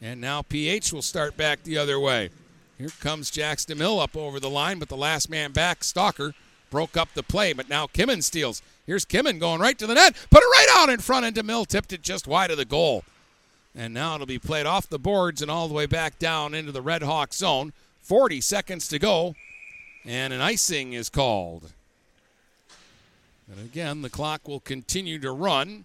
And 0.00 0.20
now 0.20 0.42
PH 0.42 0.92
will 0.92 1.02
start 1.02 1.36
back 1.36 1.64
the 1.64 1.78
other 1.78 1.98
way. 1.98 2.30
Here 2.78 2.90
comes 3.00 3.30
Jax 3.30 3.64
DeMille 3.64 4.02
up 4.02 4.16
over 4.16 4.40
the 4.40 4.50
line, 4.50 4.78
but 4.78 4.88
the 4.88 4.96
last 4.96 5.30
man 5.30 5.52
back, 5.52 5.84
Stalker, 5.84 6.34
broke 6.70 6.96
up 6.96 7.08
the 7.14 7.22
play. 7.22 7.52
But 7.52 7.68
now 7.68 7.86
Kimmin 7.86 8.22
steals. 8.22 8.62
Here's 8.86 9.04
Kimmin 9.04 9.38
going 9.38 9.60
right 9.60 9.78
to 9.78 9.86
the 9.86 9.94
net. 9.94 10.16
Put 10.30 10.42
it 10.42 10.46
right 10.46 10.68
out 10.76 10.88
in 10.88 11.00
front, 11.00 11.24
and 11.24 11.36
DeMille 11.36 11.66
tipped 11.66 11.92
it 11.92 12.02
just 12.02 12.26
wide 12.26 12.50
of 12.50 12.56
the 12.56 12.64
goal. 12.64 13.04
And 13.76 13.94
now 13.94 14.14
it'll 14.14 14.26
be 14.26 14.38
played 14.38 14.66
off 14.66 14.88
the 14.88 14.98
boards 14.98 15.42
and 15.42 15.50
all 15.50 15.68
the 15.68 15.74
way 15.74 15.86
back 15.86 16.18
down 16.18 16.54
into 16.54 16.72
the 16.72 16.82
Red 16.82 17.02
Hawk 17.02 17.32
zone. 17.32 17.72
40 18.02 18.40
seconds 18.40 18.86
to 18.88 18.98
go, 18.98 19.34
and 20.04 20.32
an 20.32 20.40
icing 20.40 20.92
is 20.92 21.08
called. 21.08 21.72
And 23.50 23.60
again, 23.60 24.02
the 24.02 24.10
clock 24.10 24.46
will 24.46 24.60
continue 24.60 25.18
to 25.20 25.32
run. 25.32 25.84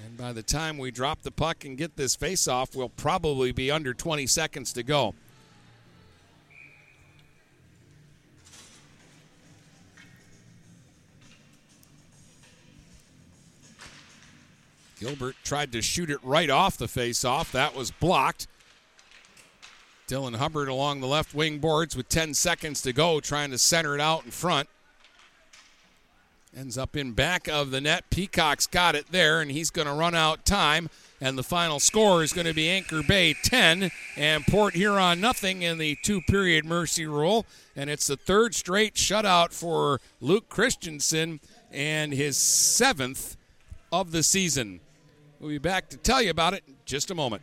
And 0.00 0.16
by 0.16 0.32
the 0.32 0.42
time 0.42 0.78
we 0.78 0.90
drop 0.90 1.22
the 1.22 1.30
puck 1.30 1.64
and 1.64 1.76
get 1.76 1.96
this 1.96 2.14
face-off, 2.16 2.74
we'll 2.74 2.88
probably 2.88 3.52
be 3.52 3.70
under 3.70 3.92
20 3.92 4.26
seconds 4.26 4.72
to 4.74 4.82
go. 4.82 5.14
Gilbert 14.98 15.34
tried 15.42 15.72
to 15.72 15.82
shoot 15.82 16.10
it 16.10 16.20
right 16.22 16.48
off 16.48 16.76
the 16.76 16.86
face-off. 16.86 17.50
That 17.50 17.74
was 17.74 17.90
blocked. 17.90 18.46
Dylan 20.06 20.36
Hubbard 20.36 20.68
along 20.68 21.00
the 21.00 21.08
left 21.08 21.34
wing 21.34 21.58
boards 21.58 21.96
with 21.96 22.08
10 22.08 22.34
seconds 22.34 22.82
to 22.82 22.92
go, 22.92 23.18
trying 23.18 23.50
to 23.50 23.58
center 23.58 23.94
it 23.96 24.00
out 24.00 24.24
in 24.24 24.30
front. 24.30 24.68
Ends 26.54 26.76
up 26.76 26.96
in 26.96 27.12
back 27.12 27.48
of 27.48 27.70
the 27.70 27.80
net. 27.80 28.10
Peacock's 28.10 28.66
got 28.66 28.94
it 28.94 29.06
there, 29.10 29.40
and 29.40 29.50
he's 29.50 29.70
going 29.70 29.86
to 29.86 29.94
run 29.94 30.14
out 30.14 30.44
time. 30.44 30.90
And 31.18 31.38
the 31.38 31.42
final 31.42 31.80
score 31.80 32.22
is 32.22 32.34
going 32.34 32.46
to 32.46 32.52
be 32.52 32.68
Anchor 32.68 33.02
Bay 33.02 33.34
10 33.42 33.90
and 34.18 34.46
Port 34.46 34.74
Huron 34.74 35.18
nothing 35.18 35.62
in 35.62 35.78
the 35.78 35.96
two 36.02 36.20
period 36.20 36.66
mercy 36.66 37.06
rule. 37.06 37.46
And 37.74 37.88
it's 37.88 38.06
the 38.06 38.16
third 38.18 38.54
straight 38.54 38.96
shutout 38.96 39.54
for 39.54 40.00
Luke 40.20 40.50
Christensen 40.50 41.40
and 41.70 42.12
his 42.12 42.36
seventh 42.36 43.36
of 43.90 44.10
the 44.10 44.22
season. 44.22 44.80
We'll 45.40 45.50
be 45.50 45.58
back 45.58 45.88
to 45.90 45.96
tell 45.96 46.20
you 46.20 46.30
about 46.30 46.52
it 46.52 46.64
in 46.68 46.74
just 46.84 47.10
a 47.10 47.14
moment. 47.14 47.42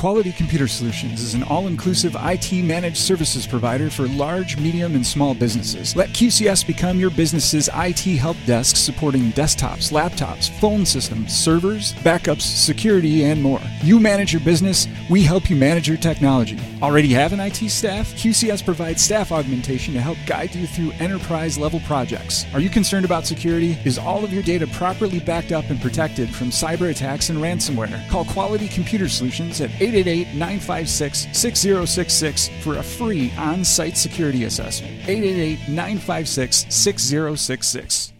Quality 0.00 0.32
Computer 0.32 0.66
Solutions 0.66 1.20
is 1.20 1.34
an 1.34 1.42
all 1.42 1.66
inclusive 1.66 2.16
IT 2.18 2.64
managed 2.64 2.96
services 2.96 3.46
provider 3.46 3.90
for 3.90 4.08
large, 4.08 4.56
medium, 4.56 4.94
and 4.94 5.06
small 5.06 5.34
businesses. 5.34 5.94
Let 5.94 6.08
QCS 6.08 6.66
become 6.66 6.98
your 6.98 7.10
business's 7.10 7.68
IT 7.74 8.16
help 8.16 8.38
desk 8.46 8.76
supporting 8.76 9.30
desktops, 9.32 9.92
laptops, 9.92 10.48
phone 10.58 10.86
systems, 10.86 11.36
servers, 11.36 11.92
backups, 11.96 12.40
security, 12.40 13.24
and 13.24 13.42
more. 13.42 13.60
You 13.82 14.00
manage 14.00 14.32
your 14.32 14.40
business, 14.40 14.88
we 15.10 15.22
help 15.22 15.50
you 15.50 15.56
manage 15.56 15.86
your 15.86 15.98
technology. 15.98 16.58
Already 16.80 17.08
have 17.08 17.34
an 17.34 17.40
IT 17.40 17.68
staff? 17.68 18.06
QCS 18.14 18.64
provides 18.64 19.02
staff 19.02 19.30
augmentation 19.32 19.92
to 19.92 20.00
help 20.00 20.16
guide 20.24 20.54
you 20.54 20.66
through 20.66 20.92
enterprise 20.92 21.58
level 21.58 21.80
projects. 21.80 22.46
Are 22.54 22.60
you 22.60 22.70
concerned 22.70 23.04
about 23.04 23.26
security? 23.26 23.76
Is 23.84 23.98
all 23.98 24.24
of 24.24 24.32
your 24.32 24.42
data 24.42 24.66
properly 24.68 25.20
backed 25.20 25.52
up 25.52 25.68
and 25.68 25.78
protected 25.78 26.34
from 26.34 26.48
cyber 26.48 26.90
attacks 26.90 27.28
and 27.28 27.38
ransomware? 27.38 28.08
Call 28.08 28.24
Quality 28.24 28.66
Computer 28.68 29.06
Solutions 29.06 29.60
at 29.60 29.68
888 29.90 30.34
956 30.34 31.26
6066 31.32 32.48
for 32.62 32.76
a 32.78 32.82
free 32.82 33.32
on 33.36 33.64
site 33.64 33.96
security 33.96 34.44
assessment. 34.44 34.92
888 35.08 35.68
956 35.68 36.66
6066. 36.68 38.12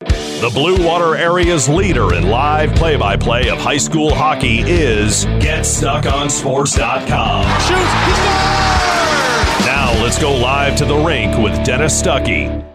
The 0.00 0.50
Blue 0.52 0.84
Water 0.86 1.16
Area's 1.16 1.66
leader 1.68 2.12
in 2.12 2.28
live 2.28 2.74
play 2.74 2.96
by 2.96 3.16
play 3.16 3.48
of 3.48 3.56
high 3.58 3.78
school 3.78 4.14
hockey 4.14 4.58
is 4.60 5.24
GetStuckOnSports.com. 5.24 7.44
Shoot! 7.60 7.76
Now 9.64 9.94
let's 10.02 10.18
go 10.18 10.36
live 10.36 10.76
to 10.76 10.84
the 10.84 10.96
rink 10.96 11.38
with 11.38 11.64
Dennis 11.64 12.02
Stuckey. 12.02 12.73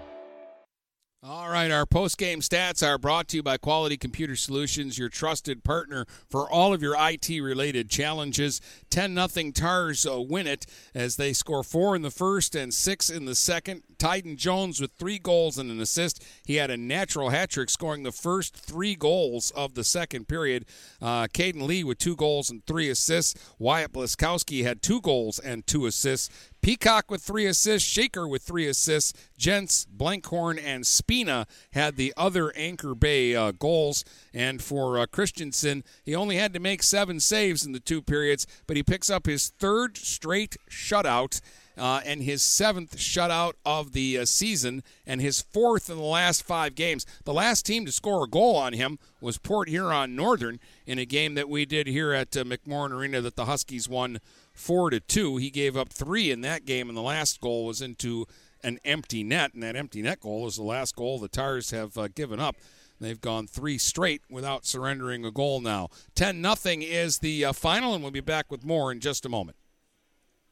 Right, 1.59 1.71
our 1.71 1.85
post-game 1.85 2.39
stats 2.39 2.87
are 2.87 2.97
brought 2.97 3.27
to 3.27 3.35
you 3.35 3.43
by 3.43 3.57
Quality 3.57 3.97
Computer 3.97 4.37
Solutions, 4.37 4.97
your 4.97 5.09
trusted 5.09 5.61
partner 5.61 6.05
for 6.29 6.49
all 6.49 6.73
of 6.73 6.81
your 6.81 6.95
IT-related 6.97 7.89
challenges. 7.89 8.61
10 8.91 9.13
nothing 9.13 9.51
Tars 9.51 10.07
win 10.09 10.47
it 10.47 10.65
as 10.95 11.17
they 11.17 11.33
score 11.33 11.61
4 11.61 11.97
in 11.97 12.01
the 12.01 12.11
first 12.11 12.55
and 12.55 12.73
6 12.73 13.09
in 13.09 13.25
the 13.25 13.35
second. 13.35 13.83
Tyden 13.99 14.37
Jones 14.37 14.81
with 14.81 14.91
3 14.93 15.19
goals 15.19 15.57
and 15.57 15.69
an 15.69 15.79
assist. 15.79 16.23
He 16.45 16.55
had 16.55 16.71
a 16.71 16.77
natural 16.77 17.29
hat 17.29 17.49
trick 17.49 17.69
scoring 17.69 18.03
the 18.03 18.11
first 18.11 18.55
3 18.55 18.95
goals 18.95 19.51
of 19.51 19.75
the 19.75 19.83
second 19.83 20.27
period. 20.27 20.65
Uh, 21.01 21.27
Caden 21.27 21.67
Lee 21.67 21.83
with 21.83 21.99
2 21.99 22.15
goals 22.15 22.49
and 22.49 22.65
3 22.65 22.89
assists. 22.89 23.35
Wyatt 23.59 23.93
Blaskowski 23.93 24.63
had 24.63 24.81
2 24.81 25.01
goals 25.01 25.37
and 25.37 25.67
2 25.67 25.85
assists. 25.85 26.29
Peacock 26.61 27.09
with 27.09 27.21
three 27.21 27.45
assists, 27.45 27.89
Sheeker 27.89 28.29
with 28.29 28.41
three 28.41 28.67
assists, 28.67 29.13
Jentz, 29.37 29.85
Blenkhorn, 29.85 30.59
and 30.61 30.85
Spina 30.85 31.47
had 31.71 31.95
the 31.95 32.13
other 32.17 32.51
Anchor 32.55 32.93
Bay 32.95 33.33
uh, 33.33 33.51
goals. 33.51 34.03
And 34.33 34.61
for 34.61 34.99
uh, 34.99 35.05
Christensen, 35.05 35.83
he 36.03 36.13
only 36.15 36.35
had 36.35 36.53
to 36.53 36.59
make 36.59 36.83
seven 36.83 37.19
saves 37.19 37.65
in 37.65 37.71
the 37.71 37.79
two 37.79 38.01
periods, 38.01 38.45
but 38.67 38.75
he 38.75 38.83
picks 38.83 39.09
up 39.09 39.25
his 39.25 39.49
third 39.49 39.97
straight 39.97 40.57
shutout. 40.69 41.39
Uh, 41.79 42.01
and 42.05 42.21
his 42.21 42.43
seventh 42.43 42.97
shutout 42.97 43.53
of 43.65 43.93
the 43.93 44.17
uh, 44.17 44.25
season, 44.25 44.83
and 45.07 45.21
his 45.21 45.41
fourth 45.41 45.89
in 45.89 45.95
the 45.95 46.03
last 46.03 46.43
five 46.43 46.75
games. 46.75 47.05
The 47.23 47.33
last 47.33 47.65
team 47.65 47.85
to 47.85 47.91
score 47.91 48.25
a 48.25 48.27
goal 48.27 48.55
on 48.57 48.73
him 48.73 48.99
was 49.21 49.37
Port 49.37 49.69
Huron 49.69 50.15
Northern 50.15 50.59
in 50.85 50.99
a 50.99 51.05
game 51.05 51.35
that 51.35 51.47
we 51.47 51.65
did 51.65 51.87
here 51.87 52.11
at 52.11 52.35
uh, 52.35 52.43
McMorran 52.43 52.91
Arena 52.91 53.21
that 53.21 53.35
the 53.35 53.45
Huskies 53.45 53.87
won 53.87 54.19
four 54.53 54.89
to 54.89 54.99
two. 54.99 55.37
He 55.37 55.49
gave 55.49 55.77
up 55.77 55.89
three 55.89 56.31
in 56.31 56.41
that 56.41 56.65
game, 56.65 56.89
and 56.89 56.97
the 56.97 57.01
last 57.01 57.39
goal 57.39 57.65
was 57.65 57.81
into 57.81 58.25
an 58.63 58.79
empty 58.83 59.23
net, 59.23 59.53
and 59.53 59.63
that 59.63 59.75
empty 59.75 60.01
net 60.01 60.19
goal 60.19 60.47
is 60.47 60.57
the 60.57 60.63
last 60.63 60.95
goal 60.95 61.17
the 61.17 61.29
Tars 61.29 61.71
have 61.71 61.97
uh, 61.97 62.09
given 62.09 62.39
up. 62.39 62.55
They've 62.99 63.19
gone 63.19 63.47
three 63.47 63.77
straight 63.77 64.21
without 64.29 64.65
surrendering 64.65 65.23
a 65.23 65.31
goal 65.31 65.61
now. 65.61 65.89
10 66.15 66.41
nothing 66.41 66.81
is 66.81 67.19
the 67.19 67.45
uh, 67.45 67.53
final, 67.53 67.93
and 67.93 68.03
we'll 68.03 68.11
be 68.11 68.19
back 68.19 68.51
with 68.51 68.65
more 68.65 68.91
in 68.91 68.99
just 68.99 69.25
a 69.25 69.29
moment. 69.29 69.57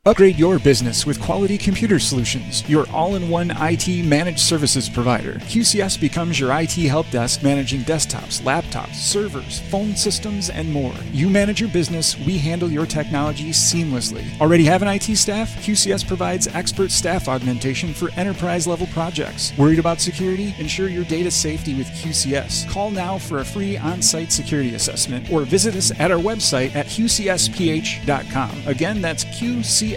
Upgrade 0.08 0.40
your 0.40 0.58
business 0.58 1.06
with 1.06 1.20
Quality 1.20 1.58
Computer 1.58 2.00
Solutions, 2.00 2.64
your 2.70 2.90
all 2.92 3.16
in 3.16 3.28
one 3.28 3.52
IT 3.60 4.06
managed 4.06 4.40
services 4.40 4.88
provider. 4.88 5.34
QCS 5.34 6.00
becomes 6.00 6.40
your 6.40 6.58
IT 6.58 6.76
help 6.76 7.10
desk 7.10 7.44
managing 7.44 7.82
desktops, 7.82 8.42
laptops, 8.44 8.96
servers, 8.96 9.60
phone 9.70 9.98
systems, 9.98 10.50
and 10.50 10.72
more. 10.72 10.94
You 11.12 11.30
manage 11.30 11.60
your 11.60 11.70
business, 11.72 12.18
we 12.20 12.38
handle 12.38 12.72
your 12.72 12.86
technology 12.86 13.50
seamlessly. 13.50 14.24
Already 14.40 14.64
have 14.64 14.82
an 14.82 14.88
IT 14.88 15.14
staff? 15.18 15.54
QCS 15.58 16.08
provides 16.08 16.48
expert 16.56 16.90
staff 16.90 17.28
augmentation 17.28 17.94
for 17.94 18.10
enterprise 18.12 18.66
level 18.66 18.88
projects. 18.94 19.52
Worried 19.58 19.78
about 19.78 20.00
security? 20.00 20.56
Ensure 20.58 20.88
your 20.88 21.04
data 21.04 21.30
safety 21.30 21.76
with 21.76 21.88
QCS. 21.88 22.70
Call 22.70 22.92
now 22.92 23.18
for 23.18 23.40
a 23.40 23.46
free 23.46 23.76
on 23.76 24.02
site 24.02 24.32
security 24.32 24.74
assessment 24.74 25.30
or 25.30 25.42
visit 25.42 25.76
us 25.76 25.92
at 26.00 26.12
our 26.12 26.18
website 26.18 26.74
at 26.78 26.86
qcsph.com. 26.86 28.52
Again, 28.68 29.02
that's 29.02 29.26
QCS 29.26 29.97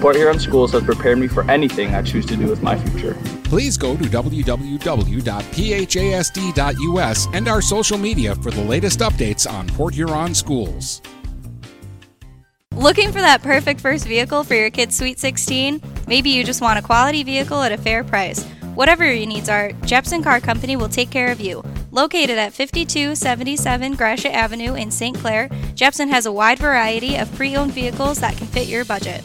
Port 0.00 0.16
Huron 0.16 0.38
Schools 0.38 0.72
has 0.72 0.82
prepared 0.82 1.18
me 1.18 1.28
for 1.28 1.48
anything 1.50 1.94
I 1.94 2.02
choose 2.02 2.26
to 2.26 2.36
do 2.36 2.46
with 2.46 2.62
my 2.62 2.78
future. 2.78 3.14
Please 3.44 3.76
go 3.76 3.96
to 3.96 4.04
www.phasd.us 4.04 4.46
and 7.32 7.48
our 7.48 7.62
social 7.62 7.98
media 7.98 8.34
for 8.36 8.50
the 8.50 8.64
latest 8.64 8.98
updates 9.00 9.50
on 9.50 9.68
Port 9.68 9.94
Huron 9.94 10.34
schools. 10.34 11.02
Looking 12.74 13.10
for 13.10 13.20
that 13.20 13.42
perfect 13.42 13.80
first 13.80 14.06
vehicle 14.06 14.44
for 14.44 14.54
your 14.54 14.70
kid's 14.70 14.96
Sweet 14.96 15.18
16? 15.18 15.80
Maybe 16.06 16.30
you 16.30 16.44
just 16.44 16.60
want 16.60 16.78
a 16.78 16.82
quality 16.82 17.22
vehicle 17.22 17.62
at 17.62 17.72
a 17.72 17.78
fair 17.78 18.04
price. 18.04 18.44
Whatever 18.74 19.10
your 19.10 19.26
needs 19.26 19.48
are, 19.48 19.72
Jepson 19.86 20.22
Car 20.22 20.40
Company 20.40 20.76
will 20.76 20.90
take 20.90 21.10
care 21.10 21.32
of 21.32 21.40
you. 21.40 21.64
Located 21.90 22.36
at 22.36 22.52
5277 22.52 23.94
Gratiot 23.94 24.34
Avenue 24.34 24.74
in 24.74 24.90
St. 24.90 25.16
Clair, 25.16 25.48
Jepson 25.74 26.10
has 26.10 26.26
a 26.26 26.32
wide 26.32 26.58
variety 26.58 27.16
of 27.16 27.34
pre 27.34 27.56
owned 27.56 27.72
vehicles 27.72 28.18
that 28.20 28.36
can 28.36 28.46
fit 28.46 28.68
your 28.68 28.84
budget. 28.84 29.24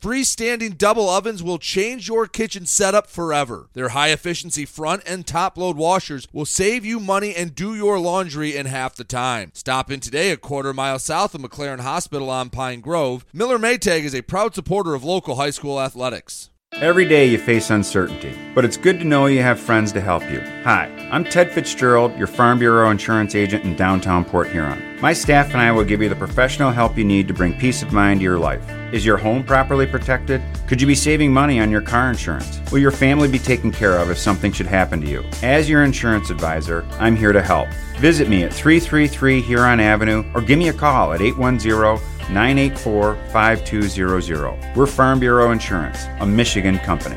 Freestanding 0.00 0.78
double 0.78 1.08
ovens 1.08 1.42
will 1.42 1.58
change 1.58 2.06
your 2.06 2.28
kitchen 2.28 2.66
setup 2.66 3.08
forever. 3.08 3.68
Their 3.72 3.88
high 3.88 4.10
efficiency 4.10 4.64
front 4.64 5.02
and 5.04 5.26
top 5.26 5.58
load 5.58 5.76
washers 5.76 6.28
will 6.32 6.46
save 6.46 6.84
you 6.84 7.00
money 7.00 7.34
and 7.34 7.52
do 7.52 7.74
your 7.74 7.98
laundry 7.98 8.54
in 8.54 8.66
half 8.66 8.94
the 8.94 9.02
time. 9.02 9.50
Stop 9.54 9.90
in 9.90 9.98
today 9.98 10.30
a 10.30 10.36
quarter 10.36 10.72
mile 10.72 11.00
south 11.00 11.34
of 11.34 11.40
McLaren 11.40 11.80
Hospital 11.80 12.30
on 12.30 12.48
Pine 12.48 12.80
Grove. 12.80 13.24
Miller 13.32 13.58
Maytag 13.58 14.04
is 14.04 14.14
a 14.14 14.22
proud 14.22 14.54
supporter 14.54 14.94
of 14.94 15.02
local 15.02 15.34
high 15.34 15.50
school 15.50 15.80
athletics. 15.80 16.50
Every 16.80 17.06
day 17.06 17.26
you 17.26 17.38
face 17.38 17.70
uncertainty, 17.70 18.38
but 18.54 18.64
it's 18.64 18.76
good 18.76 19.00
to 19.00 19.04
know 19.04 19.26
you 19.26 19.42
have 19.42 19.58
friends 19.58 19.90
to 19.92 20.00
help 20.00 20.22
you. 20.30 20.38
Hi, 20.62 20.84
I'm 21.10 21.24
Ted 21.24 21.50
Fitzgerald, 21.50 22.16
your 22.16 22.28
Farm 22.28 22.60
Bureau 22.60 22.88
insurance 22.90 23.34
agent 23.34 23.64
in 23.64 23.74
downtown 23.74 24.24
Port 24.24 24.50
Huron. 24.50 25.00
My 25.00 25.12
staff 25.12 25.50
and 25.50 25.60
I 25.60 25.72
will 25.72 25.82
give 25.82 26.00
you 26.00 26.08
the 26.08 26.14
professional 26.14 26.70
help 26.70 26.96
you 26.96 27.02
need 27.02 27.26
to 27.26 27.34
bring 27.34 27.58
peace 27.58 27.82
of 27.82 27.92
mind 27.92 28.20
to 28.20 28.24
your 28.24 28.38
life. 28.38 28.62
Is 28.92 29.04
your 29.04 29.16
home 29.16 29.42
properly 29.42 29.88
protected? 29.88 30.40
Could 30.68 30.80
you 30.80 30.86
be 30.86 30.94
saving 30.94 31.32
money 31.32 31.58
on 31.58 31.68
your 31.68 31.80
car 31.80 32.10
insurance? 32.10 32.60
Will 32.70 32.78
your 32.78 32.92
family 32.92 33.26
be 33.26 33.40
taken 33.40 33.72
care 33.72 33.98
of 33.98 34.08
if 34.08 34.18
something 34.18 34.52
should 34.52 34.66
happen 34.66 35.00
to 35.00 35.08
you? 35.08 35.24
As 35.42 35.68
your 35.68 35.82
insurance 35.82 36.30
advisor, 36.30 36.86
I'm 37.00 37.16
here 37.16 37.32
to 37.32 37.42
help. 37.42 37.68
Visit 37.96 38.28
me 38.28 38.44
at 38.44 38.52
333 38.52 39.40
Huron 39.40 39.80
Avenue 39.80 40.24
or 40.32 40.42
give 40.42 40.60
me 40.60 40.68
a 40.68 40.72
call 40.72 41.12
at 41.12 41.22
810 41.22 42.17
984 42.30 43.16
5200. 43.32 44.76
We're 44.76 44.86
Farm 44.86 45.18
Bureau 45.18 45.50
Insurance, 45.50 46.06
a 46.20 46.26
Michigan 46.26 46.78
company. 46.78 47.16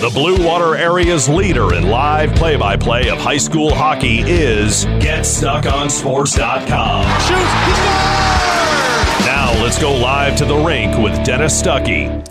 The 0.00 0.08
Blue 0.08 0.42
Water 0.42 0.74
area's 0.76 1.28
leader 1.28 1.74
in 1.74 1.90
live 1.90 2.34
play 2.34 2.56
by 2.56 2.74
play 2.74 3.10
of 3.10 3.18
high 3.18 3.36
school 3.36 3.74
hockey 3.74 4.20
is 4.20 4.86
GetStuckOnSports.com. 4.86 7.04
Now 9.26 9.52
let's 9.62 9.78
go 9.78 9.94
live 9.94 10.36
to 10.36 10.46
the 10.46 10.56
rink 10.56 10.96
with 10.96 11.22
Dennis 11.22 11.60
Stuckey. 11.60 12.29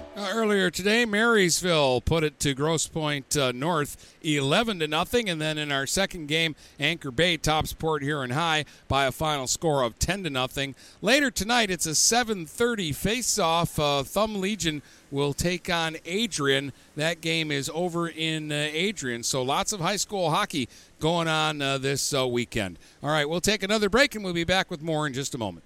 Earlier 0.70 0.84
today, 0.84 1.06
Marysville 1.06 2.00
put 2.00 2.24
it 2.24 2.40
to 2.42 2.54
Grosse 2.54 2.86
Pointe 2.86 3.36
uh, 3.36 3.52
North, 3.52 4.16
eleven 4.22 4.78
to 4.78 4.88
nothing, 4.88 5.28
and 5.28 5.42
then 5.42 5.58
in 5.58 5.72
our 5.72 5.88
second 5.88 6.28
game, 6.28 6.56
Anchor 6.80 7.10
Bay 7.10 7.38
tops 7.38 7.74
Port 7.74 8.04
Huron 8.04 8.30
High 8.30 8.66
by 8.88 9.06
a 9.08 9.12
final 9.12 9.48
score 9.48 9.82
of 9.82 9.98
ten 9.98 10.24
to 10.26 10.30
nothing. 10.30 10.76
Later 11.02 11.32
tonight, 11.32 11.72
it's 11.72 11.88
a 11.88 11.96
7:30 11.96 12.94
face-off. 12.94 13.80
Uh, 13.80 14.04
Thumb 14.04 14.40
Legion 14.40 14.84
will 15.10 15.34
take 15.34 15.72
on 15.72 15.98
Adrian. 16.06 16.72
That 16.96 17.20
game 17.20 17.50
is 17.50 17.72
over 17.74 18.08
in 18.08 18.52
uh, 18.52 18.70
Adrian, 18.72 19.24
so 19.24 19.42
lots 19.42 19.74
of 19.74 19.80
high 19.80 19.96
school 19.96 20.30
hockey 20.30 20.70
going 21.00 21.28
on 21.28 21.64
uh, 21.64 21.80
this 21.80 22.14
uh, 22.14 22.28
weekend. 22.28 22.78
All 23.02 23.10
right, 23.10 23.28
we'll 23.28 23.42
take 23.42 23.64
another 23.64 23.90
break, 23.90 24.14
and 24.14 24.24
we'll 24.24 24.34
be 24.34 24.44
back 24.44 24.70
with 24.70 24.84
more 24.84 25.08
in 25.08 25.14
just 25.14 25.34
a 25.34 25.40
moment. 25.40 25.66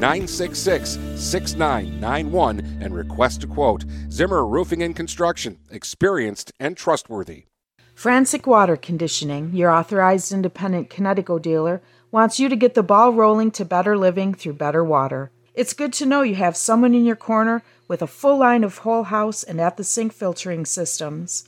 966 0.00 0.98
6991 1.16 2.78
and 2.80 2.94
request 2.94 3.44
a 3.44 3.46
quote. 3.46 3.84
Zimmer 4.10 4.46
Roofing 4.46 4.82
and 4.82 4.94
Construction, 4.94 5.58
experienced 5.70 6.52
and 6.60 6.76
trustworthy. 6.76 7.44
Frantic 7.94 8.46
Water 8.46 8.76
Conditioning, 8.76 9.52
your 9.52 9.70
authorized 9.72 10.30
independent 10.30 10.88
Kinetico 10.88 11.42
dealer, 11.42 11.82
wants 12.12 12.38
you 12.38 12.48
to 12.48 12.54
get 12.54 12.74
the 12.74 12.82
ball 12.84 13.12
rolling 13.12 13.50
to 13.50 13.64
better 13.64 13.98
living 13.98 14.34
through 14.34 14.52
better 14.52 14.84
water. 14.84 15.32
It's 15.52 15.72
good 15.72 15.92
to 15.94 16.06
know 16.06 16.22
you 16.22 16.36
have 16.36 16.56
someone 16.56 16.94
in 16.94 17.04
your 17.04 17.16
corner 17.16 17.64
with 17.88 18.00
a 18.00 18.06
full 18.06 18.38
line 18.38 18.62
of 18.62 18.78
whole 18.78 19.02
house 19.02 19.42
and 19.42 19.60
at 19.60 19.76
the 19.76 19.82
sink 19.82 20.12
filtering 20.12 20.64
systems. 20.64 21.47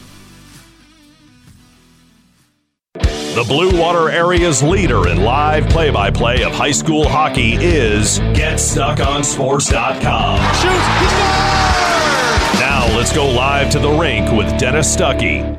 The 3.33 3.45
Blue 3.45 3.79
Water 3.79 4.09
area's 4.09 4.61
leader 4.61 5.07
in 5.07 5.23
live 5.23 5.69
play 5.69 5.89
by 5.89 6.11
play 6.11 6.43
of 6.43 6.51
high 6.51 6.71
school 6.71 7.07
hockey 7.07 7.53
is 7.53 8.19
GetStuckOnSports.com. 8.19 10.37
Now 12.59 12.93
let's 12.97 13.13
go 13.13 13.29
live 13.29 13.71
to 13.71 13.79
the 13.79 13.89
rink 13.89 14.29
with 14.33 14.59
Dennis 14.59 14.93
Stuckey. 14.93 15.57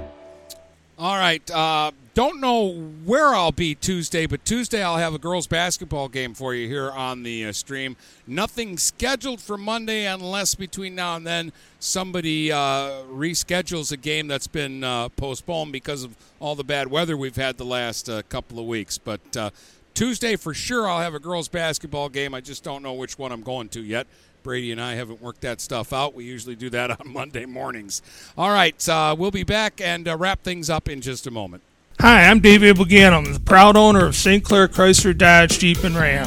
All 0.98 1.16
right. 1.16 1.50
Uh, 1.50 1.92
don't 2.14 2.40
know 2.40 2.74
where 3.04 3.28
I'll 3.28 3.52
be 3.52 3.74
Tuesday, 3.74 4.26
but 4.26 4.44
Tuesday 4.44 4.82
I'll 4.82 4.98
have 4.98 5.14
a 5.14 5.18
girls' 5.18 5.46
basketball 5.46 6.08
game 6.08 6.34
for 6.34 6.54
you 6.54 6.68
here 6.68 6.90
on 6.90 7.22
the 7.22 7.46
uh, 7.46 7.52
stream. 7.52 7.96
Nothing 8.26 8.76
scheduled 8.76 9.40
for 9.40 9.56
Monday 9.56 10.04
unless 10.04 10.54
between 10.54 10.94
now 10.94 11.16
and 11.16 11.26
then 11.26 11.52
somebody 11.80 12.52
uh, 12.52 13.04
reschedules 13.10 13.92
a 13.92 13.96
game 13.96 14.28
that's 14.28 14.46
been 14.46 14.84
uh, 14.84 15.08
postponed 15.10 15.72
because 15.72 16.04
of 16.04 16.14
all 16.38 16.54
the 16.54 16.64
bad 16.64 16.88
weather 16.88 17.16
we've 17.16 17.36
had 17.36 17.56
the 17.56 17.64
last 17.64 18.10
uh, 18.10 18.20
couple 18.28 18.58
of 18.58 18.66
weeks. 18.66 18.98
But 18.98 19.36
uh, 19.36 19.50
Tuesday 19.94 20.36
for 20.36 20.52
sure 20.52 20.86
I'll 20.86 21.00
have 21.00 21.14
a 21.14 21.20
girls' 21.20 21.48
basketball 21.48 22.10
game. 22.10 22.34
I 22.34 22.42
just 22.42 22.62
don't 22.62 22.82
know 22.82 22.92
which 22.92 23.18
one 23.18 23.32
I'm 23.32 23.42
going 23.42 23.70
to 23.70 23.80
yet. 23.80 24.06
Brady 24.42 24.70
and 24.70 24.80
I 24.80 24.94
haven't 24.94 25.22
worked 25.22 25.42
that 25.42 25.62
stuff 25.62 25.92
out. 25.94 26.14
We 26.14 26.24
usually 26.24 26.56
do 26.56 26.68
that 26.70 26.90
on 27.00 27.10
Monday 27.10 27.46
mornings. 27.46 28.02
All 28.36 28.50
right, 28.50 28.86
uh, 28.86 29.16
we'll 29.18 29.30
be 29.30 29.44
back 29.44 29.80
and 29.80 30.06
wrap 30.20 30.42
things 30.42 30.68
up 30.68 30.90
in 30.90 31.00
just 31.00 31.26
a 31.26 31.30
moment. 31.30 31.62
Hi, 32.02 32.24
I'm 32.24 32.40
David 32.40 32.78
Buganum, 32.78 33.32
the 33.32 33.38
proud 33.38 33.76
owner 33.76 34.04
of 34.04 34.16
St. 34.16 34.42
Clair 34.42 34.66
Chrysler 34.66 35.16
Dodge 35.16 35.60
Jeep 35.60 35.84
and 35.84 35.94
Ram. 35.94 36.26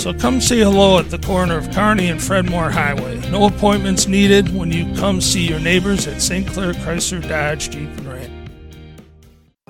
So 0.00 0.14
come 0.14 0.40
say 0.40 0.60
hello 0.60 0.98
at 0.98 1.10
the 1.10 1.18
corner 1.18 1.58
of 1.58 1.70
Carney 1.72 2.08
and 2.08 2.22
Fred 2.22 2.48
Moore 2.48 2.70
Highway. 2.70 3.20
No 3.30 3.44
appointments 3.44 4.06
needed 4.06 4.48
when 4.54 4.72
you 4.72 4.90
come 4.94 5.20
see 5.20 5.46
your 5.46 5.60
neighbors 5.60 6.06
at 6.06 6.22
St. 6.22 6.46
Clair 6.46 6.72
Chrysler 6.72 7.20
Dodge 7.28 7.68
Jeep. 7.68 7.90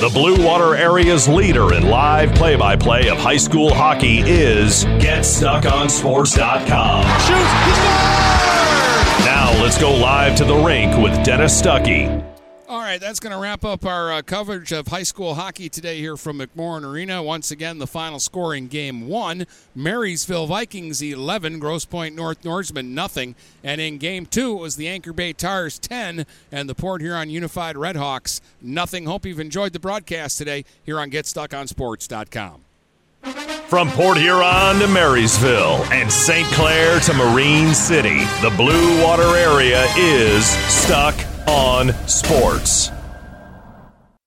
The 0.00 0.08
Blue 0.10 0.44
Water 0.46 0.76
area's 0.76 1.26
leader 1.26 1.74
in 1.74 1.88
live 1.88 2.32
play 2.36 2.54
by 2.54 2.76
play 2.76 3.08
of 3.08 3.18
high 3.18 3.36
school 3.36 3.74
hockey 3.74 4.20
is 4.20 4.84
GetStuckOnSports.com. 4.84 7.02
Shoot! 7.02 7.36
Now 9.24 9.50
let's 9.60 9.76
go 9.76 9.92
live 9.92 10.36
to 10.36 10.44
the 10.44 10.54
rink 10.54 10.96
with 11.02 11.24
Dennis 11.24 11.60
Stuckey. 11.60 12.24
All 12.68 12.80
right, 12.80 13.00
that's 13.00 13.18
going 13.18 13.32
to 13.32 13.38
wrap 13.38 13.64
up 13.64 13.86
our 13.86 14.12
uh, 14.12 14.20
coverage 14.20 14.72
of 14.72 14.88
high 14.88 15.02
school 15.02 15.36
hockey 15.36 15.70
today 15.70 16.00
here 16.00 16.18
from 16.18 16.38
McMorran 16.38 16.84
Arena. 16.84 17.22
Once 17.22 17.50
again, 17.50 17.78
the 17.78 17.86
final 17.86 18.20
score 18.20 18.54
in 18.54 18.68
game 18.68 19.08
one 19.08 19.46
Marysville 19.74 20.46
Vikings 20.46 21.00
11, 21.00 21.60
Grosse 21.60 21.86
Pointe 21.86 22.14
North 22.14 22.44
Norsemen 22.44 22.94
nothing. 22.94 23.36
And 23.64 23.80
in 23.80 23.96
game 23.96 24.26
two, 24.26 24.52
it 24.52 24.60
was 24.60 24.76
the 24.76 24.86
Anchor 24.86 25.14
Bay 25.14 25.32
Tars 25.32 25.78
10 25.78 26.26
and 26.52 26.68
the 26.68 26.74
Port 26.74 27.00
Huron 27.00 27.30
Unified 27.30 27.74
Redhawks 27.74 28.42
nothing. 28.60 29.06
Hope 29.06 29.24
you've 29.24 29.40
enjoyed 29.40 29.72
the 29.72 29.80
broadcast 29.80 30.36
today 30.36 30.66
here 30.84 31.00
on 31.00 31.10
GetStuckOnSports.com. 31.10 32.60
From 33.68 33.88
Port 33.92 34.18
Huron 34.18 34.78
to 34.80 34.88
Marysville 34.88 35.82
and 35.90 36.12
St. 36.12 36.46
Clair 36.48 37.00
to 37.00 37.14
Marine 37.14 37.72
City, 37.72 38.18
the 38.42 38.52
Blue 38.58 39.02
Water 39.02 39.36
area 39.38 39.86
is 39.96 40.46
stuck 40.70 41.16
on 41.48 41.94
sports. 42.06 42.90